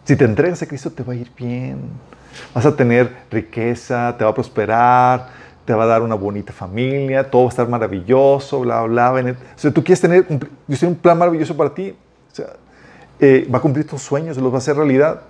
[0.05, 1.79] Si te entregas a Cristo te va a ir bien.
[2.55, 5.29] Vas a tener riqueza, te va a prosperar,
[5.65, 9.13] te va a dar una bonita familia, todo va a estar maravilloso, bla, bla.
[9.13, 9.33] bla.
[9.33, 10.27] O sea, tú quieres tener,
[10.67, 11.95] Dios tiene un plan maravilloso para ti.
[12.31, 12.47] O sea,
[13.21, 15.23] eh, va a cumplir tus sueños, los va a hacer realidad.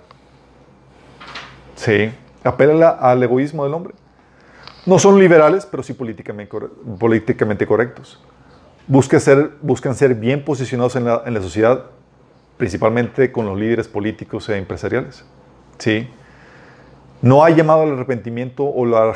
[1.75, 2.11] Sí,
[2.47, 3.93] apela al egoísmo del hombre.
[4.85, 6.55] No son liberales, pero sí políticamente,
[6.99, 8.23] políticamente correctos.
[8.87, 11.85] Buscan ser, bien posicionados en la, en la sociedad,
[12.57, 15.25] principalmente con los líderes políticos e empresariales.
[15.79, 16.07] Sí.
[17.21, 19.11] No hay llamado al arrepentimiento o la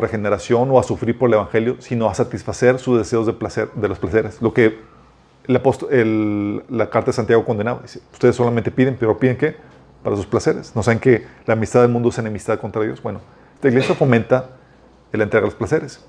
[0.00, 3.88] regeneración o a sufrir por el Evangelio, sino a satisfacer sus deseos de, placer, de
[3.88, 4.42] los placeres.
[4.42, 4.78] Lo que
[5.90, 7.80] el- la carta de Santiago condenaba.
[7.80, 9.56] Dice, ustedes solamente piden, pero piden qué?
[10.02, 10.74] Para sus placeres.
[10.74, 13.02] ¿No saben que la amistad del mundo es enemistad contra Dios?
[13.02, 13.20] Bueno,
[13.54, 14.50] esta iglesia fomenta
[15.12, 16.04] el entrega de los placeres.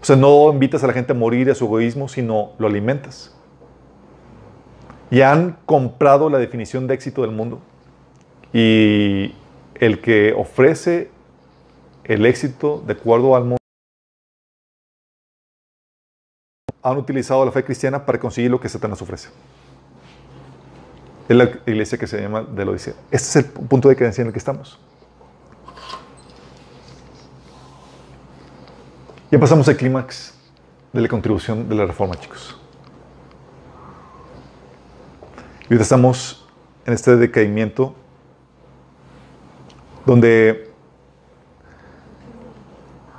[0.00, 3.34] O sea, no invitas a la gente a morir a su egoísmo, sino lo alimentas.
[5.10, 7.60] Y han comprado la definición de éxito del mundo.
[8.52, 9.34] Y
[9.74, 11.10] el que ofrece
[12.04, 13.56] el éxito de acuerdo al mundo
[16.82, 19.28] han utilizado la fe cristiana para conseguir lo que Satanás ofrece.
[21.30, 22.94] Es la iglesia que se llama de la Odisea.
[23.08, 24.80] Este es el punto de creencia en el que estamos.
[29.30, 30.34] Ya pasamos al clímax
[30.92, 32.58] de la contribución de la reforma, chicos.
[35.62, 36.48] Y ahorita estamos
[36.84, 37.94] en este decaimiento
[40.04, 40.68] donde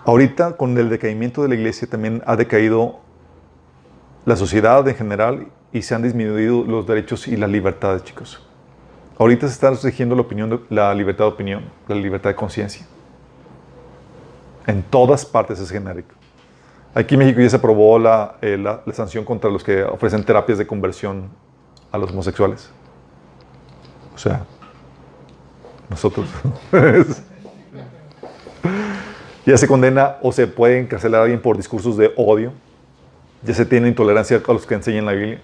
[0.03, 2.99] ahorita con el decaimiento de la iglesia también ha decaído
[4.25, 8.41] la sociedad en general y se han disminuido los derechos y las libertades, chicos.
[9.17, 12.85] Ahorita se está restringiendo la, opinión, de- la libertad de opinión, la libertad de conciencia.
[14.67, 16.15] En todas partes es genérico.
[16.93, 20.23] Aquí en México ya se aprobó la, eh, la- la sanción contra los que ofrecen
[20.23, 21.29] terapias de conversión
[21.91, 22.69] a los homosexuales.
[24.13, 24.43] O sea,
[25.89, 26.29] nosotros.
[29.45, 32.51] ya se condena o se puede encarcelar a alguien por discursos de odio.
[33.43, 35.41] Ya se tiene intolerancia a los que enseñan la Biblia.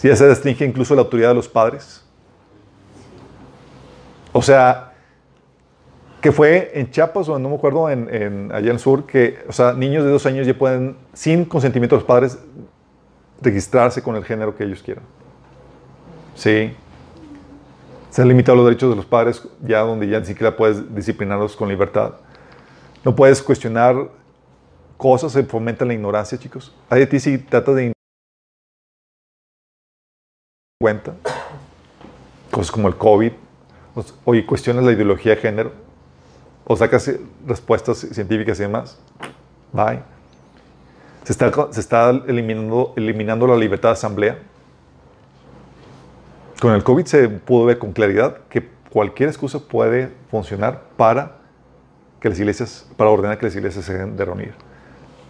[0.00, 2.02] Sí, ya se restringe incluso la autoridad de los padres.
[4.32, 4.94] O sea,
[6.22, 9.52] que fue en Chiapas o no me acuerdo, en, allá en el sur, que, o
[9.52, 12.38] sea, niños de dos años ya pueden, sin consentimiento de los padres,
[13.42, 15.04] registrarse con el género que ellos quieran.
[16.34, 16.74] Sí.
[18.08, 21.54] Se han limitado los derechos de los padres, ya donde ya ni siquiera puedes disciplinarlos
[21.54, 22.14] con libertad.
[23.04, 24.08] No puedes cuestionar
[24.96, 26.74] cosas, se fomenta la ignorancia, chicos.
[26.88, 27.92] Hay de ti si trata de
[30.82, 31.12] cuenta
[32.50, 33.32] cosas como el COVID,
[34.24, 35.72] o, y cuestionas la ideología de género,
[36.64, 37.10] o sacas
[37.46, 38.98] respuestas científicas y demás.
[39.74, 40.00] Bye.
[41.24, 44.38] Se está, se está eliminando, eliminando la libertad de asamblea.
[46.62, 51.36] Con el COVID se pudo ver con claridad que cualquier excusa puede funcionar para
[52.20, 54.54] que las iglesias, para ordenar que las iglesias se dejen de reunir.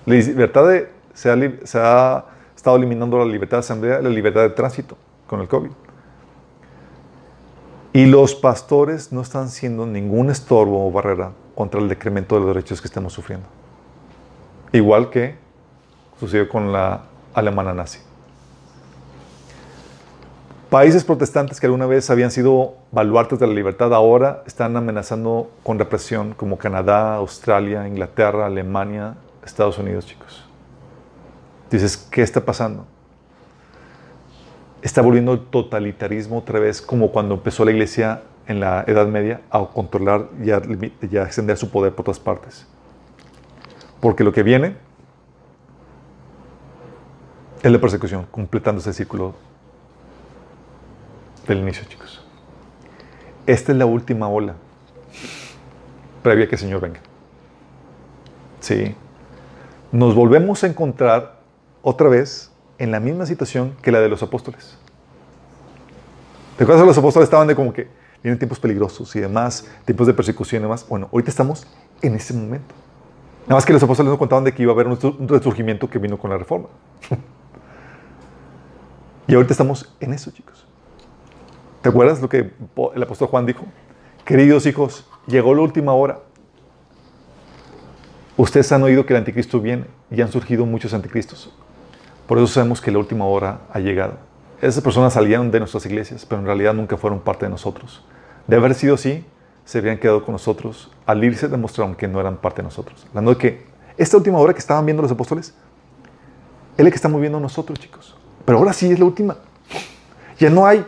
[0.06, 2.24] La libertad de, se, ha, se ha
[2.55, 4.97] estado eliminando la libertad de asamblea, la libertad de tránsito
[5.31, 5.70] con el COVID.
[7.93, 12.48] Y los pastores no están siendo ningún estorbo o barrera contra el decremento de los
[12.55, 13.47] derechos que estamos sufriendo.
[14.73, 15.36] Igual que
[16.19, 18.01] sucedió con la alemana nazi.
[20.69, 25.78] Países protestantes que alguna vez habían sido baluartes de la libertad ahora están amenazando con
[25.78, 30.44] represión como Canadá, Australia, Inglaterra, Alemania, Estados Unidos, chicos.
[31.70, 32.85] Dices, ¿qué está pasando?
[34.82, 39.43] Está volviendo el totalitarismo otra vez como cuando empezó la iglesia en la Edad Media
[39.51, 42.66] a controlar y a, extender su poder por todas partes.
[44.01, 44.77] Porque lo que viene
[47.62, 49.35] es la persecución, completando ese círculo
[51.47, 52.24] del inicio, chicos.
[53.47, 54.55] Esta es la última ola
[56.23, 57.01] previa que el Señor venga.
[58.61, 58.94] Sí.
[59.93, 61.40] Nos volvemos a encontrar
[61.82, 62.49] otra vez
[62.81, 64.77] en la misma situación que la de los apóstoles.
[66.57, 66.86] ¿Te acuerdas?
[66.86, 67.89] Los apóstoles estaban de como que
[68.23, 70.86] vienen tiempos peligrosos y demás, tiempos de persecución y demás.
[70.89, 71.66] Bueno, ahorita estamos
[72.01, 72.74] en ese momento.
[73.43, 75.98] Nada más que los apóstoles no contaban de que iba a haber un resurgimiento que
[75.98, 76.69] vino con la reforma.
[79.27, 80.66] y ahorita estamos en eso, chicos.
[81.82, 82.51] ¿Te acuerdas lo que
[82.94, 83.66] el apóstol Juan dijo?
[84.24, 86.20] Queridos hijos, llegó la última hora.
[88.39, 91.52] Ustedes han oído que el anticristo viene y han surgido muchos anticristos.
[92.31, 94.12] Por eso sabemos que la última hora ha llegado.
[94.62, 98.05] Esas personas salieron de nuestras iglesias, pero en realidad nunca fueron parte de nosotros.
[98.47, 99.24] De haber sido así,
[99.65, 100.93] se habrían quedado con nosotros.
[101.07, 103.05] Al irse demostraron que no eran parte de nosotros.
[103.09, 103.66] Hablando de que
[103.98, 105.57] esta última hora que estaban viendo los apóstoles,
[106.77, 108.16] es la que estamos viendo nosotros, chicos.
[108.44, 109.36] Pero ahora sí es la última.
[110.39, 110.86] Ya no hay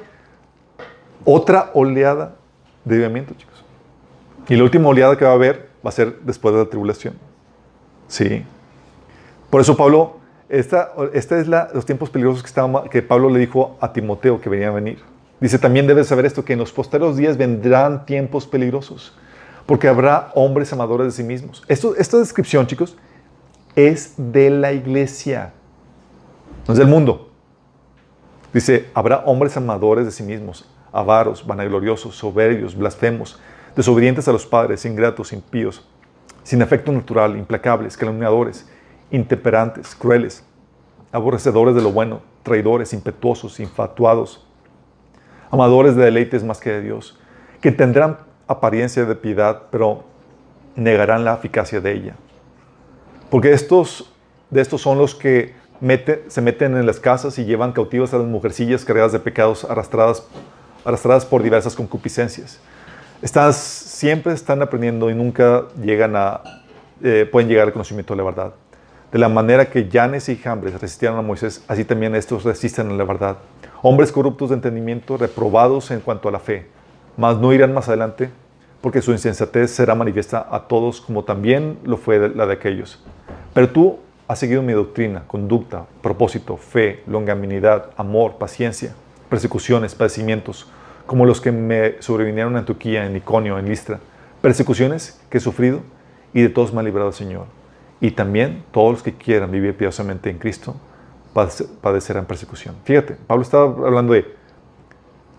[1.25, 2.37] otra oleada
[2.85, 3.65] de avivamiento, chicos.
[4.49, 7.15] Y la última oleada que va a haber va a ser después de la tribulación.
[8.07, 8.45] Sí.
[9.51, 10.22] Por eso Pablo,
[10.53, 14.39] esta, esta es la, los tiempos peligrosos que, estaba, que Pablo le dijo a Timoteo
[14.39, 14.99] que venía a venir.
[15.41, 19.17] Dice, también debes saber esto, que en los posteriores días vendrán tiempos peligrosos,
[19.65, 21.65] porque habrá hombres amadores de sí mismos.
[21.69, 22.99] Esto, esta descripción, chicos,
[23.75, 25.55] es de la iglesia,
[26.69, 27.31] no es del mundo.
[28.53, 33.41] Dice, habrá hombres amadores de sí mismos, avaros, vanagloriosos, soberbios, blasfemos,
[33.75, 35.89] desobedientes a los padres, ingratos, impíos,
[36.43, 38.67] sin efecto natural, implacables, calumniadores,
[39.13, 40.45] intemperantes, crueles,
[41.13, 44.45] aborrecedores de lo bueno, traidores, impetuosos, infatuados,
[45.51, 47.17] amadores de deleites más que de Dios,
[47.61, 48.19] que tendrán
[48.49, 50.03] apariencia de piedad, pero
[50.75, 52.17] negarán la eficacia de ella.
[53.31, 54.13] Porque estos,
[54.51, 55.55] de estos son los que
[56.29, 60.27] se meten en las casas y llevan cautivas a las mujercillas cargadas de pecados arrastradas
[60.85, 62.61] arrastradas por diversas concupiscencias.
[63.21, 66.41] Estas siempre están aprendiendo y nunca llegan a,
[67.03, 68.53] eh, pueden llegar al conocimiento de la verdad.
[69.13, 72.95] De la manera que Janes y Jambres resistieron a Moisés, así también estos resisten a
[72.95, 73.37] la verdad.
[73.83, 76.67] Hombres corruptos de entendimiento, reprobados en cuanto a la fe,
[77.17, 78.31] mas no irán más adelante,
[78.81, 83.05] porque su insensatez será manifiesta a todos, como también lo fue la de aquellos.
[83.55, 88.95] Pero tú has seguido mi doctrina, conducta, propósito, fe, longanimidad, amor, paciencia
[89.33, 90.69] persecuciones, padecimientos,
[91.07, 93.99] como los que me sobrevinieron en Antioquía, en Iconio, en Listra,
[94.43, 95.81] persecuciones que he sufrido
[96.35, 97.47] y de todos me ha librado el Señor.
[98.03, 100.75] Y también todos los que quieran vivir piadosamente en Cristo
[101.81, 102.75] padecerán persecución.
[102.85, 104.35] Fíjate, Pablo estaba hablando de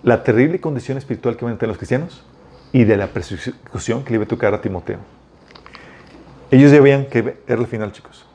[0.01, 2.23] la terrible condición espiritual que van a tener los cristianos
[2.71, 4.99] y de la persecución que le iba a tocar a Timoteo.
[6.51, 8.25] Ellos ya veían que era el final, chicos.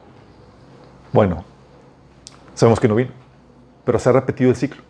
[1.10, 1.42] Bueno,
[2.54, 3.12] sabemos que no vino,
[3.86, 4.82] pero se ha repetido el ciclo.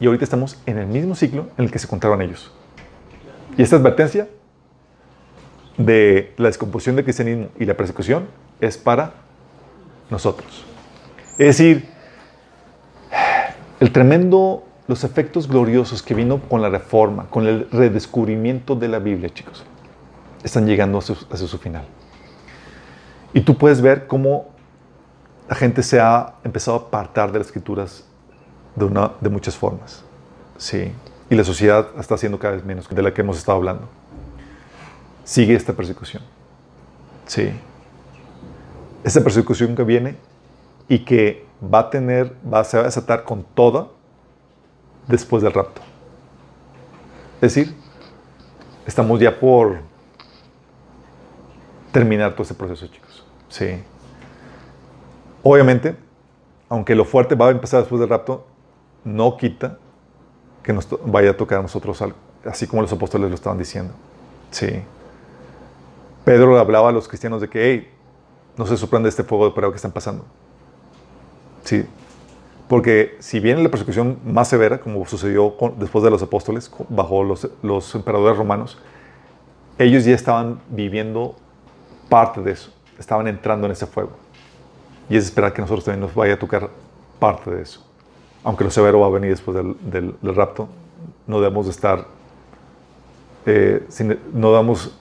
[0.00, 2.52] Y ahorita estamos en el mismo ciclo en el que se encontraban ellos.
[3.56, 4.28] Y esta advertencia
[5.78, 8.26] de la descomposición del cristianismo y la persecución
[8.62, 9.12] es para
[10.08, 10.64] nosotros.
[11.32, 11.88] Es decir,
[13.80, 19.00] el tremendo, los efectos gloriosos que vino con la reforma, con el redescubrimiento de la
[19.00, 19.64] Biblia, chicos,
[20.44, 21.84] están llegando a su, su final.
[23.34, 24.50] Y tú puedes ver cómo
[25.48, 28.04] la gente se ha empezado a apartar de las escrituras
[28.76, 30.04] de, una, de muchas formas.
[30.56, 30.92] Sí.
[31.28, 33.88] Y la sociedad está haciendo cada vez menos de la que hemos estado hablando.
[35.24, 36.22] Sigue esta persecución.
[37.26, 37.52] Sí.
[39.04, 40.16] Esta persecución que viene
[40.88, 43.88] y que va a tener, va, se va a desatar con toda
[45.08, 45.80] después del rapto.
[47.36, 47.74] Es decir,
[48.86, 49.78] estamos ya por
[51.90, 53.24] terminar todo ese proceso, chicos.
[53.48, 53.82] Sí.
[55.42, 55.96] Obviamente,
[56.68, 58.46] aunque lo fuerte va a empezar después del rapto,
[59.04, 59.78] no quita
[60.62, 63.92] que nos vaya a tocar a nosotros algo, así como los apóstoles lo estaban diciendo.
[64.50, 64.82] Sí.
[66.24, 67.90] Pedro hablaba a los cristianos de que, hey,
[68.56, 70.24] no se sorprende este fuego de prueba que están pasando.
[71.64, 71.86] Sí.
[72.68, 77.94] Porque si viene la persecución más severa, como sucedió después de los apóstoles, bajo los,
[77.94, 78.78] emperadores romanos,
[79.78, 81.34] ellos ya estaban viviendo
[82.08, 84.12] parte de eso, estaban entrando en ese fuego.
[85.10, 86.70] Y es esperar que nosotros también nos vaya a tocar
[87.18, 87.84] parte de eso.
[88.44, 90.68] Aunque lo severo va a venir después del, rapto,
[91.26, 92.06] no debemos de estar,
[93.44, 93.86] eh,
[94.32, 94.98] no debemos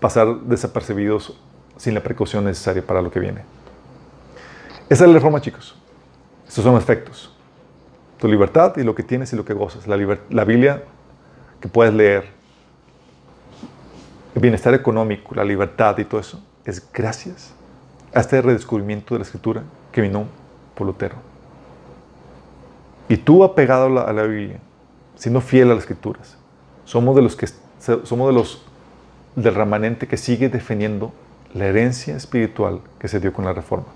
[0.00, 1.38] pasar desapercibidos
[1.82, 3.42] sin la precaución necesaria para lo que viene.
[4.88, 5.74] Esa es la reforma, chicos.
[6.46, 7.34] Estos son efectos.
[8.20, 9.88] Tu libertad y lo que tienes y lo que gozas.
[9.88, 9.96] La,
[10.30, 10.84] la Biblia
[11.60, 12.28] que puedes leer,
[14.32, 17.52] el bienestar económico, la libertad y todo eso, es gracias
[18.14, 20.26] a este redescubrimiento de la escritura que vino
[20.76, 21.16] por Lutero.
[23.08, 24.60] Y tú apegado a la, a la Biblia,
[25.16, 26.36] siendo fiel a las escrituras,
[26.84, 27.48] somos de los que
[28.04, 28.62] somos de los
[29.34, 31.12] del remanente que sigue defendiendo
[31.54, 33.86] la herencia espiritual que se dio con la reforma.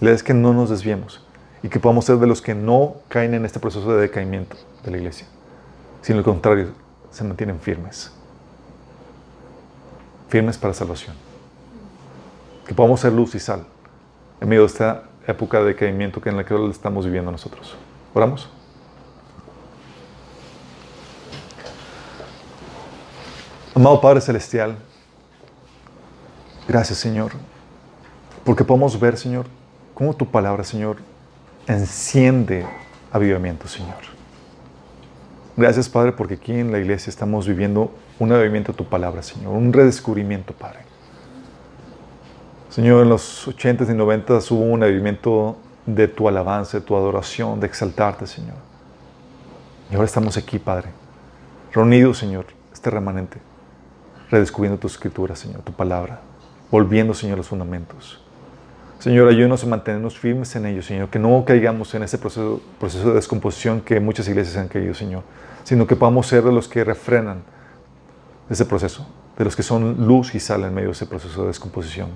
[0.00, 1.24] La idea es que no nos desviemos
[1.62, 4.90] y que podamos ser de los que no caen en este proceso de decaimiento de
[4.90, 5.26] la iglesia,
[6.00, 6.70] sino al contrario,
[7.10, 8.12] se mantienen firmes.
[10.28, 11.14] Firmes para salvación
[12.66, 13.66] que podamos ser luz y sal
[14.40, 17.76] en medio de esta época de decaimiento que en la que estamos viviendo nosotros.
[18.14, 18.48] ¿Oramos?
[23.74, 24.76] Amado Padre Celestial,
[26.68, 27.32] gracias Señor,
[28.44, 29.46] porque podemos ver, Señor,
[29.94, 30.96] cómo tu palabra, Señor,
[31.66, 32.66] enciende
[33.12, 34.12] avivamiento, Señor.
[35.56, 39.52] Gracias, Padre, porque aquí en la iglesia estamos viviendo un avivamiento de tu palabra, Señor,
[39.52, 40.80] un redescubrimiento, Padre.
[42.70, 47.60] Señor, en los 80 y 90 hubo un avivamiento de tu alabanza, de tu adoración,
[47.60, 48.56] de exaltarte, Señor.
[49.90, 50.88] Y ahora estamos aquí, Padre,
[51.72, 53.38] reunidos, Señor, este remanente,
[54.30, 56.22] redescubriendo tu escritura, Señor, tu palabra,
[56.72, 58.18] volviendo, Señor, los fundamentos.
[58.98, 63.10] Señor, ayúdanos a mantenernos firmes en ello, Señor, que no caigamos en ese proceso, proceso
[63.10, 65.22] de descomposición que muchas iglesias han caído, Señor,
[65.64, 67.42] sino que podamos ser de los que refrenan
[68.48, 71.48] ese proceso, de los que son luz y sal en medio de ese proceso de
[71.48, 72.08] descomposición.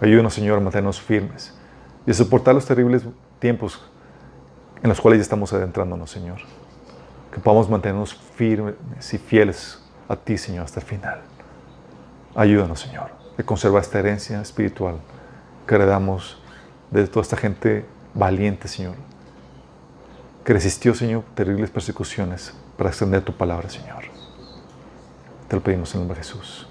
[0.00, 1.52] Ayúdanos, Señor, a mantenernos firmes
[2.06, 3.02] y a soportar los terribles
[3.40, 3.82] tiempos
[4.82, 6.38] en los cuales ya estamos adentrándonos, Señor.
[7.32, 8.74] Que podamos mantenernos firmes
[9.12, 11.22] y fieles a ti, Señor, hasta el final.
[12.34, 15.00] Ayúdanos, Señor, a conservar esta herencia espiritual
[15.66, 16.38] que heredamos
[16.90, 17.84] de toda esta gente
[18.14, 18.94] valiente, Señor,
[20.44, 24.04] que resistió, Señor, terribles persecuciones para extender tu palabra, Señor.
[25.48, 26.66] Te lo pedimos en el nombre de Jesús.